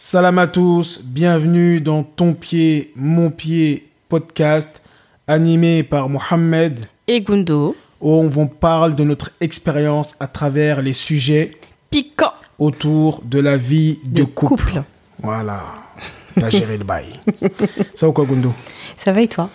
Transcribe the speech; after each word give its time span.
Salam 0.00 0.38
à 0.38 0.46
tous, 0.46 1.02
bienvenue 1.04 1.80
dans 1.80 2.04
Ton 2.04 2.32
pied, 2.32 2.92
mon 2.94 3.30
pied 3.30 3.88
podcast 4.08 4.80
animé 5.26 5.82
par 5.82 6.08
Mohamed 6.08 6.86
et 7.08 7.20
Gundo 7.20 7.74
où 8.00 8.12
on 8.12 8.46
parle 8.46 8.94
de 8.94 9.02
notre 9.02 9.32
expérience 9.40 10.14
à 10.20 10.28
travers 10.28 10.82
les 10.82 10.92
sujets 10.92 11.58
piquants 11.90 12.32
autour 12.60 13.22
de 13.24 13.40
la 13.40 13.56
vie 13.56 13.98
de, 14.08 14.22
couple. 14.22 14.84
Voilà, 15.20 15.64
t'as 16.38 16.50
géré 16.50 16.78
le 16.78 16.84
bail. 16.84 17.12
Ça 17.96 18.06
va 18.06 18.12
quoi 18.12 18.24
Gundo? 18.24 18.54
Ça 18.96 19.10
va 19.10 19.20
et 19.20 19.26
toi? 19.26 19.50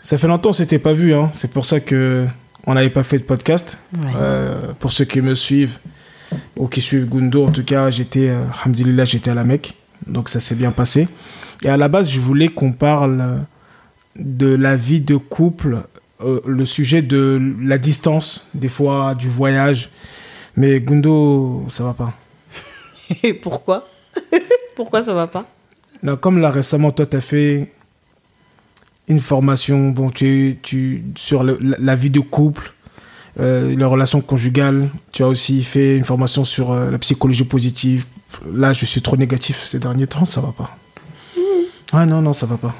Ça 0.00 0.16
fait 0.16 0.28
longtemps 0.28 0.50
qu'on 0.50 0.52
s'était 0.52 0.78
pas 0.78 0.92
vu, 0.92 1.12
hein. 1.12 1.28
c'est 1.32 1.50
pour 1.50 1.66
ça 1.66 1.80
que 1.80 2.24
on 2.68 2.74
n'avait 2.74 2.88
pas 2.88 3.02
fait 3.02 3.18
de 3.18 3.24
podcast. 3.24 3.80
Euh, 4.14 4.74
pour 4.78 4.92
ceux 4.92 5.06
qui 5.06 5.20
me 5.22 5.34
suivent, 5.34 5.80
ou 6.56 6.66
qui 6.66 6.80
suivent 6.80 7.08
Gundo, 7.08 7.46
en 7.46 7.50
tout 7.50 7.64
cas, 7.64 7.90
j'étais, 7.90 8.30
euh, 8.30 9.04
j'étais 9.04 9.30
à 9.30 9.34
la 9.34 9.44
Mecque, 9.44 9.74
donc 10.06 10.28
ça 10.28 10.40
s'est 10.40 10.54
bien 10.54 10.70
passé. 10.70 11.08
Et 11.62 11.68
à 11.68 11.76
la 11.76 11.88
base, 11.88 12.10
je 12.10 12.20
voulais 12.20 12.48
qu'on 12.48 12.72
parle 12.72 13.44
de 14.16 14.46
la 14.46 14.76
vie 14.76 15.00
de 15.00 15.16
couple, 15.16 15.82
euh, 16.22 16.40
le 16.46 16.64
sujet 16.64 17.02
de 17.02 17.40
la 17.62 17.78
distance, 17.78 18.48
des 18.54 18.68
fois 18.68 19.14
du 19.14 19.28
voyage. 19.28 19.90
Mais 20.56 20.80
Gundo, 20.80 21.64
ça 21.68 21.84
va 21.84 21.94
pas. 21.94 22.14
Et 23.22 23.34
pourquoi? 23.34 23.88
Pourquoi 24.76 25.02
ça 25.02 25.12
va 25.12 25.26
pas? 25.26 25.46
Non, 26.02 26.16
Comme 26.16 26.38
là 26.38 26.50
récemment, 26.50 26.92
toi, 26.92 27.06
tu 27.06 27.16
as 27.16 27.20
fait 27.20 27.70
une 29.08 29.20
formation 29.20 29.90
bon, 29.90 30.10
tu, 30.10 30.58
tu, 30.62 31.04
sur 31.16 31.44
la, 31.44 31.96
vie 31.96 32.10
de 32.10 32.20
couple, 32.20 32.72
euh, 33.40 33.74
les 33.74 33.84
relations 33.84 34.20
conjugales. 34.20 34.88
Tu 35.10 35.22
as 35.22 35.28
aussi 35.28 35.62
fait 35.62 35.96
une 35.96 36.04
formation 36.04 36.44
sur 36.44 36.72
euh, 36.72 36.90
la 36.90 36.98
psychologie 36.98 37.44
positive. 37.44 38.06
Là, 38.50 38.72
je 38.72 38.84
suis 38.84 39.02
trop 39.02 39.16
négatif 39.16 39.64
ces 39.66 39.78
derniers 39.78 40.06
temps, 40.06 40.24
ça 40.24 40.40
va 40.40 40.52
pas. 40.56 40.76
Mmh. 41.36 41.40
Ah 41.92 42.06
non, 42.06 42.22
non, 42.22 42.32
ça 42.32 42.46
va 42.46 42.56
pas. 42.56 42.74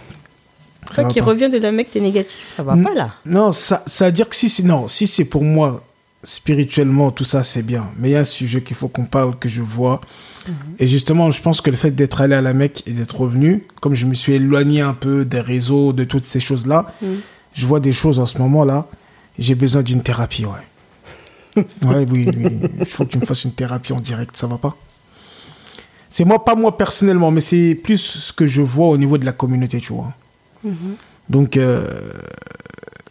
Toi 0.95 1.05
qui 1.05 1.21
reviens 1.21 1.49
de 1.49 1.59
la 1.59 1.73
mec, 1.73 1.91
t'es 1.91 2.01
négatif, 2.01 2.41
ça 2.53 2.63
va 2.63 2.77
pas 2.77 2.95
là. 2.95 3.15
Non, 3.25 3.53
ça, 3.53 3.83
ça 3.87 4.07
veut 4.07 4.13
dire 4.13 4.29
que 4.29 4.37
si 4.37 4.49
c'est 4.49 4.63
non, 4.63 4.89
si 4.89 5.07
c'est 5.07 5.25
pour 5.25 5.43
moi 5.43 5.83
spirituellement 6.25 7.11
tout 7.11 7.25
ça 7.25 7.43
c'est 7.43 7.63
bien, 7.63 7.91
mais 7.99 8.11
il 8.11 8.13
y 8.13 8.17
a 8.17 8.21
un 8.21 8.25
sujet 8.25 8.63
qu'il 8.63 8.77
faut 8.77 8.89
qu'on 8.89 9.05
parle 9.05 9.39
que 9.39 9.49
je 9.49 9.63
vois. 9.63 10.01
Mhm. 10.47 10.55
Et 10.79 10.87
justement, 10.87 11.31
je 11.31 11.41
pense 11.41 11.61
que 11.61 11.71
le 11.71 11.77
fait 11.77 11.93
d'être 11.93 12.21
allé 12.21 12.35
à 12.35 12.41
la 12.41 12.53
Mecque 12.53 12.83
et 12.87 12.93
d'être 12.93 13.21
revenu, 13.21 13.65
comme 13.81 13.95
je 13.95 14.07
me 14.07 14.15
suis 14.15 14.35
éloigné 14.35 14.81
un 14.81 14.95
peu 14.95 15.25
des 15.25 15.41
réseaux, 15.41 15.93
de 15.93 16.05
toutes 16.05 16.25
ces 16.25 16.41
choses-là, 16.41 16.93
mhm. 17.01 17.21
je 17.55 17.67
vois 17.67 17.81
des 17.81 17.93
choses 17.93 18.19
en 18.19 18.27
ce 18.27 18.39
moment-là. 18.39 18.87
J'ai 19.43 19.57
besoin 19.57 19.83
d'une 19.83 20.03
thérapie, 20.03 20.47
ouais. 20.47 21.65
ouais, 21.83 22.07
oui, 22.09 22.29
Il 22.79 22.87
faut 22.87 23.05
que 23.05 23.11
tu 23.11 23.19
me 23.19 23.27
fasses 23.27 23.43
une 23.43 23.53
thérapie 23.53 23.93
en 23.93 23.99
direct, 23.99 24.37
ça 24.37 24.47
va 24.47 24.57
pas? 24.57 24.77
C'est 26.09 26.25
moi, 26.25 26.45
pas 26.45 26.55
moi 26.55 26.77
personnellement, 26.77 27.33
mais 27.33 27.41
c'est 27.41 27.75
plus 27.75 27.99
ce 27.99 28.33
que 28.33 28.47
je 28.47 28.63
vois 28.63 28.87
au 28.87 28.97
niveau 28.97 29.19
de 29.19 29.27
la 29.27 29.33
communauté, 29.33 29.79
tu 29.79 29.93
vois. 29.93 30.13
Mhm. 30.63 30.95
Donc, 31.29 31.57
euh, 31.57 32.13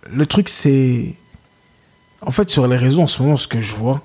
le 0.10 0.26
truc, 0.26 0.48
c'est. 0.48 1.16
En 2.22 2.32
fait, 2.32 2.50
sur 2.50 2.66
les 2.66 2.78
réseaux, 2.78 3.02
en 3.02 3.08
ce 3.08 3.22
moment, 3.22 3.36
ce 3.36 3.48
que 3.48 3.62
je 3.62 3.76
vois, 3.76 4.02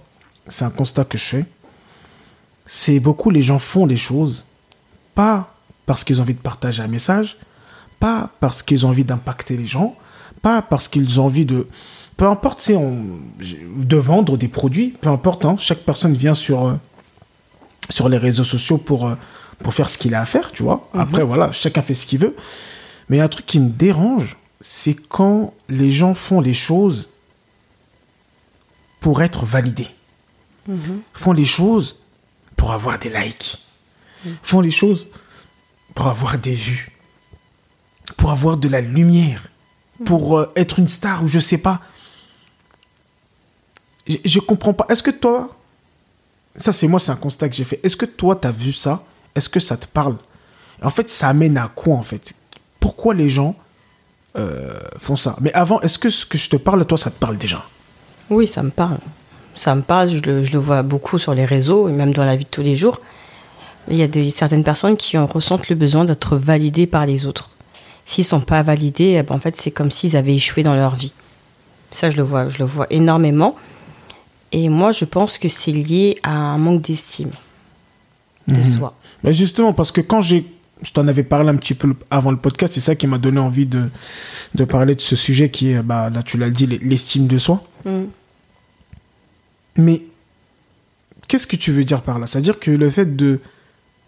c'est 0.48 0.64
un 0.64 0.70
constat 0.70 1.04
que 1.04 1.18
je 1.18 1.24
fais. 1.24 1.44
C'est 2.64 2.98
beaucoup 2.98 3.30
les 3.30 3.42
gens 3.42 3.60
font 3.60 3.86
des 3.86 3.96
choses, 3.96 4.46
pas 5.14 5.54
parce 5.84 6.02
qu'ils 6.02 6.18
ont 6.18 6.22
envie 6.22 6.34
de 6.34 6.40
partager 6.40 6.82
un 6.82 6.88
message, 6.88 7.36
pas 8.00 8.30
parce 8.40 8.64
qu'ils 8.64 8.84
ont 8.84 8.88
envie 8.88 9.04
d'impacter 9.04 9.56
les 9.56 9.66
gens, 9.66 9.94
pas 10.42 10.60
parce 10.60 10.88
qu'ils 10.88 11.20
ont 11.20 11.26
envie 11.26 11.46
de 11.46 11.68
peu 12.16 12.26
importe, 12.26 12.60
c'est 12.60 12.76
de 12.76 13.96
vendre 13.96 14.36
des 14.36 14.48
produits, 14.48 14.90
peu 15.00 15.10
importe, 15.10 15.44
hein, 15.44 15.56
chaque 15.58 15.80
personne 15.80 16.14
vient 16.14 16.34
sur, 16.34 16.66
euh, 16.66 16.74
sur 17.90 18.08
les 18.08 18.16
réseaux 18.16 18.44
sociaux 18.44 18.78
pour, 18.78 19.06
euh, 19.06 19.14
pour 19.58 19.74
faire 19.74 19.88
ce 19.90 19.98
qu'il 19.98 20.14
a 20.14 20.22
à 20.22 20.26
faire, 20.26 20.50
tu 20.52 20.62
vois. 20.62 20.88
Mhm. 20.94 21.00
Après, 21.00 21.22
voilà, 21.22 21.52
chacun 21.52 21.82
fait 21.82 21.94
ce 21.94 22.06
qu'il 22.06 22.20
veut. 22.20 22.34
Mais 23.08 23.20
un 23.20 23.28
truc 23.28 23.44
qui 23.44 23.60
me 23.60 23.68
dérange, 23.68 24.36
c'est 24.60 24.94
quand 24.94 25.52
les 25.68 25.90
gens 25.90 26.14
font 26.14 26.40
les 26.40 26.54
choses 26.54 27.10
pour 29.00 29.22
être 29.22 29.44
validés. 29.44 29.88
Mhm. 30.66 31.02
Font 31.12 31.32
les 31.32 31.44
choses 31.44 31.96
pour 32.56 32.72
avoir 32.72 32.98
des 32.98 33.10
likes. 33.10 33.62
Mhm. 34.24 34.36
Font 34.42 34.60
les 34.60 34.70
choses 34.70 35.08
pour 35.94 36.06
avoir 36.06 36.38
des 36.38 36.54
vues. 36.54 36.90
Pour 38.16 38.30
avoir 38.30 38.56
de 38.56 38.68
la 38.68 38.80
lumière. 38.80 39.48
Pour 40.06 40.38
euh, 40.38 40.52
être 40.56 40.78
une 40.78 40.88
star 40.88 41.22
ou 41.22 41.28
je 41.28 41.38
sais 41.38 41.58
pas 41.58 41.82
je, 44.06 44.38
comprends 44.40 44.72
pas. 44.72 44.86
Est-ce 44.88 45.02
que 45.02 45.10
toi, 45.10 45.50
ça 46.54 46.72
c'est 46.72 46.86
moi, 46.86 47.00
c'est 47.00 47.12
un 47.12 47.16
constat 47.16 47.48
que 47.48 47.54
j'ai 47.54 47.64
fait. 47.64 47.80
Est-ce 47.82 47.96
que 47.96 48.06
toi, 48.06 48.36
tu 48.36 48.48
as 48.48 48.52
vu 48.52 48.72
ça? 48.72 49.02
Est-ce 49.34 49.48
que 49.48 49.60
ça 49.60 49.76
te 49.76 49.86
parle? 49.86 50.16
En 50.82 50.90
fait, 50.90 51.08
ça 51.08 51.28
amène 51.28 51.56
à 51.58 51.68
quoi 51.74 51.96
en 51.96 52.02
fait? 52.02 52.34
Pourquoi 52.80 53.14
les 53.14 53.28
gens 53.28 53.54
euh, 54.36 54.78
font 54.98 55.16
ça? 55.16 55.36
Mais 55.40 55.52
avant, 55.52 55.80
est-ce 55.80 55.98
que 55.98 56.08
ce 56.08 56.24
que 56.26 56.38
je 56.38 56.48
te 56.48 56.56
parle, 56.56 56.84
toi, 56.84 56.98
ça 56.98 57.10
te 57.10 57.18
parle 57.18 57.36
déjà? 57.36 57.64
Oui, 58.30 58.46
ça 58.46 58.62
me 58.62 58.70
parle. 58.70 58.98
Ça 59.54 59.74
me 59.74 59.82
parle, 59.82 60.10
je 60.10 60.20
le, 60.20 60.58
vois 60.58 60.82
beaucoup 60.82 61.18
sur 61.18 61.34
les 61.34 61.44
réseaux 61.44 61.88
et 61.88 61.92
même 61.92 62.12
dans 62.12 62.24
la 62.24 62.36
vie 62.36 62.44
de 62.44 62.50
tous 62.50 62.62
les 62.62 62.76
jours. 62.76 63.00
Il 63.88 63.96
y 63.96 64.02
a 64.02 64.30
certaines 64.30 64.64
personnes 64.64 64.96
qui 64.96 65.16
ressentent 65.16 65.68
le 65.68 65.76
besoin 65.76 66.04
d'être 66.04 66.36
validées 66.36 66.86
par 66.86 67.06
les 67.06 67.24
autres. 67.24 67.50
S'ils 68.04 68.24
sont 68.24 68.40
pas 68.40 68.62
validés, 68.62 69.16
eh 69.18 69.22
ben, 69.22 69.34
en 69.34 69.38
fait, 69.38 69.56
c'est 69.56 69.70
comme 69.70 69.90
s'ils 69.90 70.16
avaient 70.16 70.34
échoué 70.34 70.62
dans 70.62 70.74
leur 70.74 70.94
vie. 70.94 71.12
Ça, 71.90 72.10
je 72.10 72.16
le 72.16 72.22
vois, 72.22 72.48
je 72.48 72.58
le 72.58 72.64
vois 72.64 72.86
énormément. 72.90 73.56
Et 74.52 74.68
moi, 74.68 74.92
je 74.92 75.04
pense 75.04 75.38
que 75.38 75.48
c'est 75.48 75.72
lié 75.72 76.18
à 76.22 76.32
un 76.32 76.58
manque 76.58 76.82
d'estime 76.82 77.30
de 78.48 78.56
mhm. 78.56 78.62
soi. 78.62 78.94
Mais 79.24 79.32
justement, 79.32 79.72
parce 79.72 79.90
que 79.92 80.00
quand 80.00 80.20
j'ai, 80.20 80.46
je 80.82 80.92
t'en 80.92 81.06
avais 81.08 81.24
parlé 81.24 81.50
un 81.50 81.56
petit 81.56 81.74
peu 81.74 81.94
avant 82.10 82.30
le 82.30 82.36
podcast, 82.36 82.74
c'est 82.74 82.80
ça 82.80 82.94
qui 82.94 83.06
m'a 83.06 83.18
donné 83.18 83.40
envie 83.40 83.66
de, 83.66 83.88
de 84.54 84.64
parler 84.64 84.94
de 84.94 85.00
ce 85.00 85.16
sujet 85.16 85.50
qui 85.50 85.70
est, 85.70 85.82
bah, 85.82 86.10
là 86.10 86.22
tu 86.22 86.38
l'as 86.38 86.50
dit, 86.50 86.66
l'estime 86.66 87.26
de 87.26 87.38
soi. 87.38 87.64
Mhm. 87.84 88.08
Mais 89.78 90.02
qu'est-ce 91.28 91.46
que 91.46 91.56
tu 91.56 91.72
veux 91.72 91.84
dire 91.84 92.02
par 92.02 92.18
là? 92.18 92.26
C'est-à-dire 92.26 92.58
que 92.58 92.70
le 92.70 92.88
fait 92.88 93.16
de, 93.16 93.40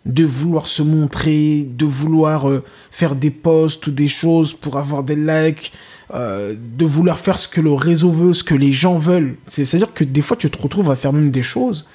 de 0.08 0.24
vouloir 0.24 0.66
se 0.66 0.82
montrer, 0.82 1.68
de 1.68 1.84
vouloir 1.84 2.48
euh, 2.48 2.64
faire 2.90 3.14
des 3.14 3.30
posts 3.30 3.86
ou 3.86 3.90
des 3.90 4.08
choses 4.08 4.54
pour 4.54 4.78
avoir 4.78 5.02
des 5.02 5.14
likes, 5.14 5.72
euh, 6.14 6.54
de 6.58 6.84
vouloir 6.86 7.18
faire 7.18 7.38
ce 7.38 7.46
que 7.46 7.60
le 7.60 7.72
réseau 7.72 8.10
veut, 8.10 8.32
ce 8.32 8.42
que 8.42 8.54
les 8.54 8.72
gens 8.72 8.96
veulent. 8.96 9.36
C'est-à-dire 9.50 9.92
que 9.92 10.04
des 10.04 10.22
fois, 10.22 10.36
tu 10.36 10.50
te 10.50 10.60
retrouves 10.60 10.90
à 10.90 10.96
faire 10.96 11.12
même 11.12 11.30
des 11.30 11.42
choses 11.42 11.86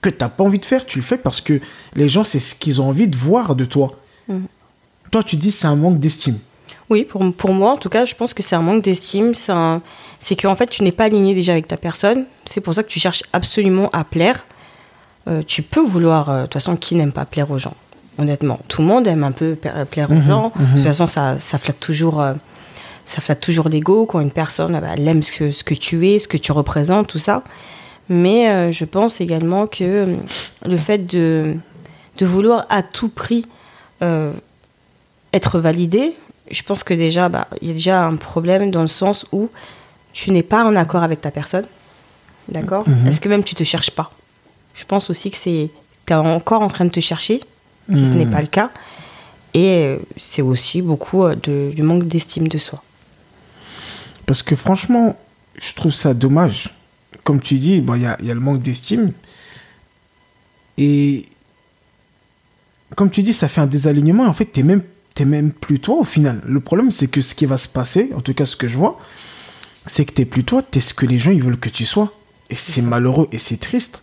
que 0.00 0.08
tu 0.08 0.16
n'as 0.20 0.28
pas 0.28 0.42
envie 0.42 0.58
de 0.58 0.64
faire. 0.64 0.84
Tu 0.84 0.98
le 0.98 1.04
fais 1.04 1.16
parce 1.16 1.40
que 1.40 1.60
les 1.94 2.08
gens, 2.08 2.24
c'est 2.24 2.40
ce 2.40 2.56
qu'ils 2.56 2.82
ont 2.82 2.88
envie 2.88 3.06
de 3.06 3.16
voir 3.16 3.54
de 3.54 3.64
toi. 3.64 3.96
Mm. 4.28 4.40
Toi, 5.12 5.22
tu 5.22 5.36
dis 5.36 5.52
c'est 5.52 5.68
un 5.68 5.76
manque 5.76 6.00
d'estime. 6.00 6.38
Oui, 6.88 7.04
pour, 7.04 7.32
pour, 7.34 7.52
moi, 7.52 7.70
en 7.70 7.76
tout 7.76 7.88
cas, 7.88 8.04
je 8.04 8.16
pense 8.16 8.34
que 8.34 8.42
c'est 8.42 8.56
un 8.56 8.62
manque 8.62 8.82
d'estime. 8.82 9.32
C'est 9.34 10.36
qu'en 10.36 10.56
fait, 10.56 10.66
tu 10.66 10.82
n'es 10.82 10.90
pas 10.90 11.04
aligné 11.04 11.34
déjà 11.34 11.52
avec 11.52 11.68
ta 11.68 11.76
personne. 11.76 12.24
C'est 12.46 12.60
pour 12.60 12.74
ça 12.74 12.82
que 12.82 12.88
tu 12.88 12.98
cherches 12.98 13.22
absolument 13.32 13.88
à 13.92 14.02
plaire. 14.02 14.44
Euh, 15.28 15.42
tu 15.46 15.62
peux 15.62 15.80
vouloir, 15.84 16.30
euh, 16.30 16.38
de 16.38 16.42
toute 16.44 16.54
façon, 16.54 16.76
qui 16.76 16.94
n'aime 16.94 17.12
pas 17.12 17.24
plaire 17.24 17.50
aux 17.50 17.58
gens? 17.58 17.74
Honnêtement, 18.18 18.58
tout 18.68 18.82
le 18.82 18.88
monde 18.88 19.06
aime 19.06 19.24
un 19.24 19.32
peu 19.32 19.56
plaire 19.90 20.10
aux 20.10 20.14
mhm, 20.14 20.24
gens. 20.24 20.52
De 20.56 20.64
toute 20.64 20.76
mhm. 20.76 20.84
façon, 20.84 21.06
ça, 21.06 21.38
ça 21.38 21.58
flatte 21.58 21.80
toujours 21.80 22.22
ça 23.10 23.20
flatte 23.20 23.40
toujours 23.40 23.68
l'ego 23.68 24.06
quand 24.06 24.20
une 24.20 24.30
personne 24.30 24.78
bah, 24.78 24.88
elle 24.96 25.08
aime 25.08 25.22
ce 25.22 25.64
que, 25.64 25.74
tu 25.74 26.08
es, 26.08 26.18
ce 26.20 26.28
que 26.28 26.36
tu 26.36 26.52
représentes, 26.52 27.08
tout 27.08 27.18
ça. 27.18 27.42
Mais 28.08 28.48
euh, 28.48 28.72
je 28.72 28.84
pense 28.84 29.20
également 29.20 29.66
que 29.66 29.84
euh, 29.84 30.16
le 30.64 30.76
fait 30.76 30.98
de, 30.98 31.56
de 32.18 32.26
vouloir 32.26 32.66
à 32.68 32.82
tout 32.82 33.08
prix 33.08 33.46
euh, 34.02 34.32
être 35.32 35.58
validé, 35.58 36.14
je 36.50 36.62
pense 36.62 36.84
que 36.84 36.94
déjà, 36.94 37.28
bah, 37.28 37.48
il 37.60 37.68
y 37.68 37.70
a 37.70 37.74
déjà 37.74 38.04
un 38.04 38.16
problème 38.16 38.70
dans 38.70 38.82
le 38.82 38.88
sens 38.88 39.26
où 39.32 39.48
tu 40.12 40.30
n'es 40.30 40.42
pas 40.42 40.64
en 40.64 40.74
accord 40.76 41.02
avec 41.02 41.20
ta 41.20 41.30
personne. 41.30 41.66
D'accord? 42.48 42.88
Mhm. 42.88 43.08
Est-ce 43.08 43.20
que 43.20 43.28
même 43.28 43.44
tu 43.44 43.54
te 43.54 43.64
cherches 43.64 43.90
pas? 43.90 44.10
Je 44.74 44.84
pense 44.84 45.10
aussi 45.10 45.30
que 45.30 45.36
c'est 45.36 45.70
tu 46.06 46.12
es 46.12 46.16
encore 46.16 46.62
en 46.62 46.68
train 46.68 46.84
de 46.84 46.90
te 46.90 47.00
chercher, 47.00 47.40
si 47.94 48.06
ce 48.06 48.14
n'est 48.14 48.24
mhm. 48.24 48.32
pas 48.32 48.40
le 48.40 48.46
cas. 48.46 48.70
Et 49.54 49.96
c'est 50.16 50.42
aussi 50.42 50.80
beaucoup 50.82 51.28
de, 51.28 51.72
du 51.74 51.82
manque 51.82 52.06
d'estime 52.06 52.48
de 52.48 52.58
soi. 52.58 52.82
Parce 54.26 54.42
que 54.42 54.54
franchement, 54.54 55.16
je 55.60 55.74
trouve 55.74 55.92
ça 55.92 56.14
dommage. 56.14 56.70
Comme 57.24 57.40
tu 57.40 57.58
dis, 57.58 57.76
il 57.76 57.84
bon, 57.84 57.94
y, 57.94 58.06
a, 58.06 58.16
y 58.22 58.30
a 58.30 58.34
le 58.34 58.40
manque 58.40 58.62
d'estime. 58.62 59.12
Et 60.78 61.26
comme 62.96 63.10
tu 63.10 63.22
dis, 63.22 63.32
ça 63.32 63.48
fait 63.48 63.60
un 63.60 63.66
désalignement. 63.66 64.26
En 64.26 64.32
fait, 64.32 64.50
tu 64.52 64.62
même, 64.62 64.82
es 65.18 65.24
même 65.24 65.52
plus 65.52 65.80
toi 65.80 65.96
au 65.96 66.04
final. 66.04 66.40
Le 66.46 66.60
problème, 66.60 66.90
c'est 66.90 67.08
que 67.08 67.20
ce 67.20 67.34
qui 67.34 67.46
va 67.46 67.56
se 67.56 67.68
passer, 67.68 68.10
en 68.16 68.20
tout 68.20 68.34
cas 68.34 68.46
ce 68.46 68.56
que 68.56 68.68
je 68.68 68.78
vois, 68.78 68.98
c'est 69.86 70.04
que 70.04 70.12
tu 70.12 70.24
plus 70.26 70.44
toi, 70.44 70.62
tu 70.62 70.78
es 70.78 70.80
ce 70.80 70.94
que 70.94 71.06
les 71.06 71.18
gens 71.18 71.30
ils 71.30 71.42
veulent 71.42 71.58
que 71.58 71.68
tu 71.68 71.84
sois. 71.84 72.12
Et 72.48 72.54
c'est 72.54 72.82
malheureux 72.82 73.28
et 73.32 73.38
c'est 73.38 73.58
triste. 73.58 74.02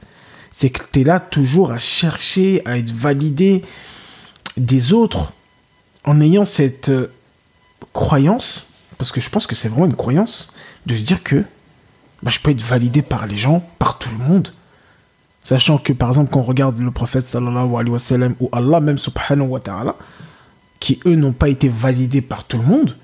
C'est 0.51 0.69
que 0.69 0.81
tu 0.91 1.01
es 1.01 1.03
là 1.03 1.19
toujours 1.19 1.71
à 1.71 1.79
chercher, 1.79 2.61
à 2.65 2.77
être 2.77 2.91
validé 2.91 3.63
des 4.55 4.93
autres 4.93 5.33
en 6.03 6.19
ayant 6.21 6.45
cette 6.45 6.89
euh, 6.89 7.11
croyance 7.93 8.67
parce 8.97 9.11
que 9.11 9.21
je 9.21 9.29
pense 9.29 9.47
que 9.47 9.55
c'est 9.55 9.69
vraiment 9.69 9.85
une 9.85 9.95
croyance 9.95 10.49
de 10.85 10.95
se 10.95 11.05
dire 11.05 11.23
que 11.23 11.43
bah, 12.23 12.31
je 12.31 12.39
peux 12.39 12.51
être 12.51 12.61
validé 12.61 13.01
par 13.01 13.27
les 13.27 13.37
gens, 13.37 13.67
par 13.79 13.99
tout 13.99 14.09
le 14.09 14.17
monde. 14.17 14.51
Sachant 15.41 15.77
que, 15.77 15.93
par 15.93 16.09
exemple, 16.09 16.31
quand 16.31 16.39
on 16.39 16.43
regarde 16.43 16.79
le 16.79 16.91
prophète 16.91 17.25
sallallahu 17.25 17.75
alayhi 17.75 17.91
wa 17.91 17.99
sallam 17.99 18.35
ou 18.39 18.49
Allah 18.51 18.79
même 18.79 18.97
subhanahu 18.97 19.47
wa 19.47 19.59
ta'ala, 19.59 19.95
qui 20.79 20.99
eux 21.05 21.15
n'ont 21.15 21.33
pas 21.33 21.49
été 21.49 21.69
validés 21.69 22.21
par 22.21 22.43
tout 22.43 22.57
le 22.57 22.63
monde, 22.63 22.97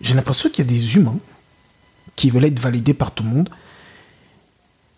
j'ai 0.00 0.14
l'impression 0.14 0.48
qu'il 0.48 0.64
y 0.64 0.68
a 0.68 0.70
des 0.70 0.96
humains 0.96 1.18
qui 2.16 2.30
veulent 2.30 2.44
être 2.44 2.60
validés 2.60 2.94
par 2.94 3.10
tout 3.12 3.24
le 3.24 3.30
monde 3.30 3.48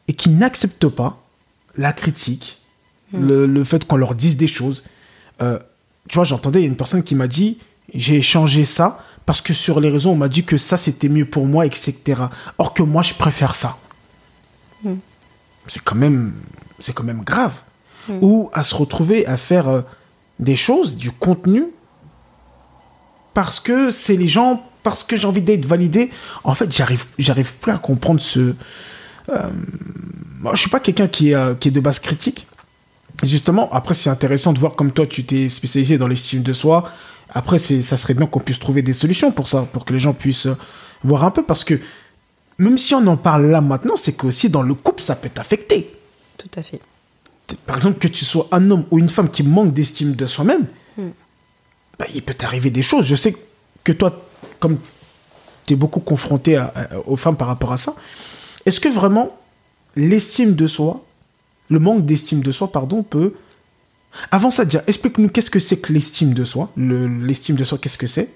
et 0.08 0.12
qui 0.12 0.28
n'acceptent 0.28 0.88
pas 0.88 1.23
la 1.76 1.92
critique, 1.92 2.60
le, 3.12 3.46
le 3.46 3.64
fait 3.64 3.86
qu'on 3.86 3.96
leur 3.96 4.14
dise 4.14 4.36
des 4.36 4.46
choses. 4.46 4.82
Euh, 5.40 5.58
tu 6.08 6.16
vois, 6.16 6.24
j'entendais, 6.24 6.60
il 6.60 6.62
y 6.62 6.66
a 6.66 6.68
une 6.68 6.76
personne 6.76 7.02
qui 7.02 7.14
m'a 7.14 7.28
dit, 7.28 7.58
j'ai 7.94 8.22
changé 8.22 8.64
ça 8.64 9.04
parce 9.26 9.40
que 9.40 9.52
sur 9.52 9.80
les 9.80 9.88
réseaux, 9.88 10.10
on 10.10 10.16
m'a 10.16 10.28
dit 10.28 10.44
que 10.44 10.56
ça, 10.56 10.76
c'était 10.76 11.08
mieux 11.08 11.24
pour 11.26 11.46
moi, 11.46 11.64
etc. 11.64 11.94
Or 12.58 12.74
que 12.74 12.82
moi, 12.82 13.02
je 13.02 13.14
préfère 13.14 13.54
ça. 13.54 13.78
Hmm. 14.82 14.96
C'est 15.66 15.82
quand 15.82 15.94
même, 15.94 16.34
c'est 16.80 16.92
quand 16.92 17.04
même 17.04 17.22
grave. 17.22 17.52
Ou 18.20 18.50
à 18.52 18.62
se 18.62 18.74
retrouver 18.74 19.26
à 19.26 19.38
faire 19.38 19.66
euh, 19.68 19.80
des 20.38 20.56
choses, 20.56 20.98
du 20.98 21.10
contenu, 21.10 21.64
parce 23.32 23.60
que 23.60 23.88
c'est 23.88 24.16
les 24.16 24.28
gens, 24.28 24.62
parce 24.82 25.02
que 25.02 25.16
j'ai 25.16 25.26
envie 25.26 25.40
d'être 25.40 25.64
validé. 25.64 26.10
En 26.44 26.54
fait, 26.54 26.70
j'arrive, 26.70 27.06
j'arrive 27.18 27.54
plus 27.54 27.72
à 27.72 27.78
comprendre 27.78 28.20
ce. 28.20 28.54
euh, 29.30 29.50
moi, 30.44 30.54
je 30.54 30.60
suis 30.60 30.70
pas 30.70 30.80
quelqu'un 30.80 31.08
qui 31.08 31.30
est, 31.30 31.34
euh, 31.34 31.54
qui 31.54 31.68
est 31.68 31.70
de 31.70 31.80
base 31.80 31.98
critique. 31.98 32.46
Justement, 33.22 33.70
après, 33.72 33.94
c'est 33.94 34.10
intéressant 34.10 34.52
de 34.52 34.58
voir 34.58 34.72
comme 34.72 34.92
toi, 34.92 35.06
tu 35.06 35.24
t'es 35.24 35.48
spécialisé 35.48 35.98
dans 35.98 36.06
l'estime 36.06 36.42
de 36.42 36.52
soi. 36.52 36.84
Après, 37.30 37.58
ça 37.58 37.96
serait 37.96 38.14
bien 38.14 38.26
qu'on 38.26 38.40
puisse 38.40 38.58
trouver 38.58 38.82
des 38.82 38.92
solutions 38.92 39.32
pour 39.32 39.48
ça, 39.48 39.66
pour 39.72 39.84
que 39.84 39.92
les 39.92 39.98
gens 39.98 40.12
puissent 40.12 40.46
euh, 40.46 40.56
voir 41.02 41.24
un 41.24 41.30
peu, 41.30 41.42
parce 41.42 41.64
que 41.64 41.80
même 42.58 42.76
si 42.78 42.94
on 42.94 43.06
en 43.06 43.16
parle 43.16 43.46
là 43.50 43.60
maintenant, 43.60 43.96
c'est 43.96 44.12
qu'aussi 44.12 44.50
dans 44.50 44.62
le 44.62 44.74
couple, 44.74 45.02
ça 45.02 45.16
peut 45.16 45.28
t'affecter. 45.28 45.90
Tout 46.38 46.50
à 46.56 46.62
fait. 46.62 46.80
Par 47.66 47.76
exemple, 47.76 47.98
que 47.98 48.08
tu 48.08 48.24
sois 48.24 48.46
un 48.52 48.70
homme 48.70 48.84
ou 48.90 48.98
une 48.98 49.08
femme 49.08 49.30
qui 49.30 49.42
manque 49.42 49.72
d'estime 49.72 50.14
de 50.14 50.26
soi-même, 50.26 50.66
bah, 51.98 52.06
il 52.14 52.22
peut 52.22 52.34
t'arriver 52.34 52.70
des 52.70 52.82
choses. 52.82 53.06
Je 53.06 53.14
sais 53.14 53.34
que 53.84 53.92
toi, 53.92 54.22
comme 54.60 54.78
tu 55.66 55.74
es 55.74 55.76
beaucoup 55.76 56.00
confronté 56.00 56.56
à- 56.56 56.72
à- 56.74 56.98
aux 57.06 57.16
femmes 57.16 57.36
par 57.36 57.48
rapport 57.48 57.72
à 57.72 57.76
ça, 57.76 57.94
est-ce 58.66 58.80
que 58.80 58.88
vraiment 58.88 59.36
l'estime 59.96 60.54
de 60.54 60.66
soi, 60.66 61.04
le 61.68 61.78
manque 61.78 62.04
d'estime 62.04 62.40
de 62.42 62.50
soi, 62.50 62.70
pardon, 62.70 63.02
peut... 63.02 63.34
Avant 64.30 64.50
ça, 64.50 64.64
déjà, 64.64 64.82
explique-nous 64.86 65.28
qu'est-ce 65.28 65.50
que 65.50 65.58
c'est 65.58 65.78
que 65.78 65.92
l'estime 65.92 66.34
de 66.34 66.44
soi. 66.44 66.70
Le- 66.76 67.08
L'estime 67.08 67.56
de 67.56 67.64
soi, 67.64 67.78
qu'est-ce 67.78 67.98
que 67.98 68.06
c'est? 68.06 68.28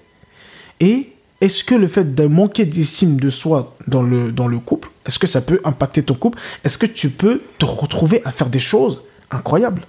Et 0.81 1.11
est-ce 1.41 1.63
que 1.63 1.75
le 1.75 1.87
fait 1.87 2.13
de 2.15 2.25
manquer 2.27 2.65
d'estime 2.65 3.17
de 3.19 3.29
soi 3.29 3.75
dans 3.87 4.01
le, 4.03 4.31
dans 4.31 4.47
le 4.47 4.59
couple, 4.59 4.89
est-ce 5.05 5.17
que 5.19 5.27
ça 5.27 5.39
peut 5.41 5.61
impacter 5.63 6.03
ton 6.03 6.15
couple? 6.15 6.37
Est-ce 6.65 6.77
que 6.77 6.85
tu 6.85 7.09
peux 7.09 7.41
te 7.57 7.65
retrouver 7.65 8.21
à 8.25 8.31
faire 8.31 8.49
des 8.49 8.59
choses 8.59 9.03
incroyables? 9.31 9.83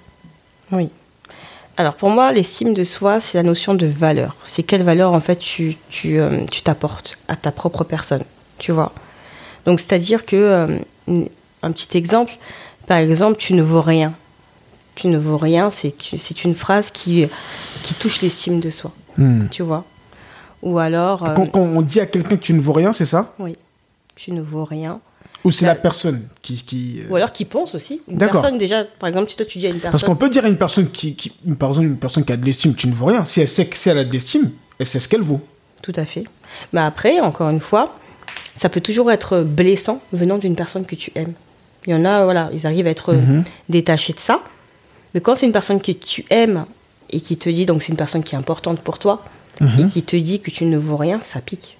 Oui. 0.70 0.90
Alors 1.76 1.94
pour 1.94 2.10
moi, 2.10 2.30
l'estime 2.30 2.74
de 2.74 2.84
soi, 2.84 3.18
c'est 3.18 3.38
la 3.38 3.42
notion 3.42 3.74
de 3.74 3.86
valeur. 3.86 4.36
C'est 4.44 4.62
quelle 4.62 4.82
valeur 4.84 5.12
en 5.12 5.20
fait 5.20 5.36
tu 5.36 5.76
tu 5.88 6.20
euh, 6.20 6.44
t'apportes 6.62 7.18
à 7.26 7.36
ta 7.36 7.50
propre 7.52 7.84
personne, 7.84 8.22
tu 8.58 8.70
vois? 8.70 8.92
Donc 9.64 9.80
c'est-à-dire 9.80 10.26
que 10.26 10.36
euh, 10.36 11.24
un 11.62 11.72
petit 11.72 11.96
exemple, 11.96 12.32
par 12.86 12.98
exemple, 12.98 13.36
tu 13.38 13.54
ne 13.54 13.62
vaux 13.62 13.80
rien. 13.80 14.14
Tu 14.94 15.06
ne 15.06 15.18
vaux 15.18 15.38
rien, 15.38 15.70
c'est 15.70 16.44
une 16.44 16.54
phrase 16.54 16.90
qui 16.90 17.26
qui 17.82 17.94
touche 17.94 18.20
l'estime 18.20 18.60
de 18.60 18.70
soi, 18.70 18.92
tu 19.50 19.62
vois? 19.62 19.84
Ou 20.62 20.78
alors 20.78 21.24
euh, 21.24 21.34
Quand, 21.34 21.46
quand 21.46 21.60
on 21.60 21.80
dit 21.80 22.00
à 22.00 22.06
quelqu'un 22.06 22.36
que 22.36 22.42
tu 22.42 22.52
ne 22.52 22.60
vaux 22.60 22.74
rien, 22.74 22.92
c'est 22.92 23.06
ça? 23.06 23.34
Oui, 23.38 23.56
tu 24.14 24.32
ne 24.32 24.42
vaux 24.42 24.64
rien. 24.64 25.00
Ou 25.42 25.50
c'est 25.50 25.64
la 25.64 25.74
personne 25.74 26.28
qui... 26.42 26.62
qui 26.62 27.00
euh, 27.00 27.08
Ou 27.08 27.16
alors 27.16 27.32
qui 27.32 27.46
pense 27.46 27.74
aussi. 27.74 28.02
Une 28.08 28.18
personne 28.18 28.58
déjà, 28.58 28.84
par 28.84 29.08
exemple, 29.08 29.32
toi 29.32 29.46
tu 29.46 29.58
dis 29.58 29.66
à 29.66 29.70
une 29.70 29.78
Parce 29.78 29.92
personne 29.92 30.08
qu'on 30.10 30.16
peut 30.16 30.28
dire 30.28 30.44
à 30.44 30.48
une 30.48 30.58
personne 30.58 30.90
qui, 30.90 31.14
qui 31.14 31.32
une, 31.46 31.56
par 31.56 31.70
exemple, 31.70 31.86
une 31.86 31.96
personne 31.96 32.24
qui 32.24 32.32
a 32.32 32.36
de 32.36 32.44
l'estime, 32.44 32.74
tu 32.74 32.88
ne 32.88 32.92
vaux 32.92 33.06
rien. 33.06 33.24
Si 33.24 33.40
elle 33.40 33.48
sait 33.48 33.66
que 33.66 33.76
si 33.76 33.88
elle 33.88 33.98
a 33.98 34.04
de 34.04 34.12
l'estime, 34.12 34.50
elle 34.78 34.84
sait 34.84 35.00
ce 35.00 35.08
qu'elle 35.08 35.22
vaut. 35.22 35.40
Tout 35.80 35.94
à 35.96 36.04
fait. 36.04 36.24
Mais 36.74 36.80
après, 36.80 37.20
encore 37.20 37.48
une 37.48 37.60
fois, 37.60 37.86
ça 38.54 38.68
peut 38.68 38.82
toujours 38.82 39.10
être 39.10 39.42
blessant 39.42 40.02
venant 40.12 40.36
d'une 40.36 40.56
personne 40.56 40.84
que 40.84 40.94
tu 40.94 41.10
aimes. 41.14 41.32
Il 41.86 41.92
y 41.92 41.94
en 41.94 42.04
a, 42.04 42.24
voilà, 42.24 42.50
ils 42.52 42.66
arrivent 42.66 42.86
à 42.86 42.90
être 42.90 43.14
Mhm. 43.14 43.44
détachés 43.68 44.12
de 44.12 44.18
ça. 44.20 44.40
Mais 45.14 45.20
quand 45.20 45.34
c'est 45.34 45.46
une 45.46 45.52
personne 45.52 45.80
que 45.80 45.92
tu 45.92 46.24
aimes 46.30 46.64
et 47.10 47.20
qui 47.20 47.36
te 47.36 47.48
dit, 47.48 47.66
donc 47.66 47.82
c'est 47.82 47.88
une 47.92 47.96
personne 47.98 48.22
qui 48.22 48.34
est 48.34 48.38
importante 48.38 48.80
pour 48.82 48.98
toi, 48.98 49.24
Mhm. 49.60 49.80
et 49.80 49.88
qui 49.88 50.02
te 50.02 50.16
dit 50.16 50.40
que 50.40 50.50
tu 50.50 50.64
ne 50.64 50.78
vaux 50.78 50.96
rien, 50.96 51.20
ça 51.20 51.40
pique. 51.40 51.76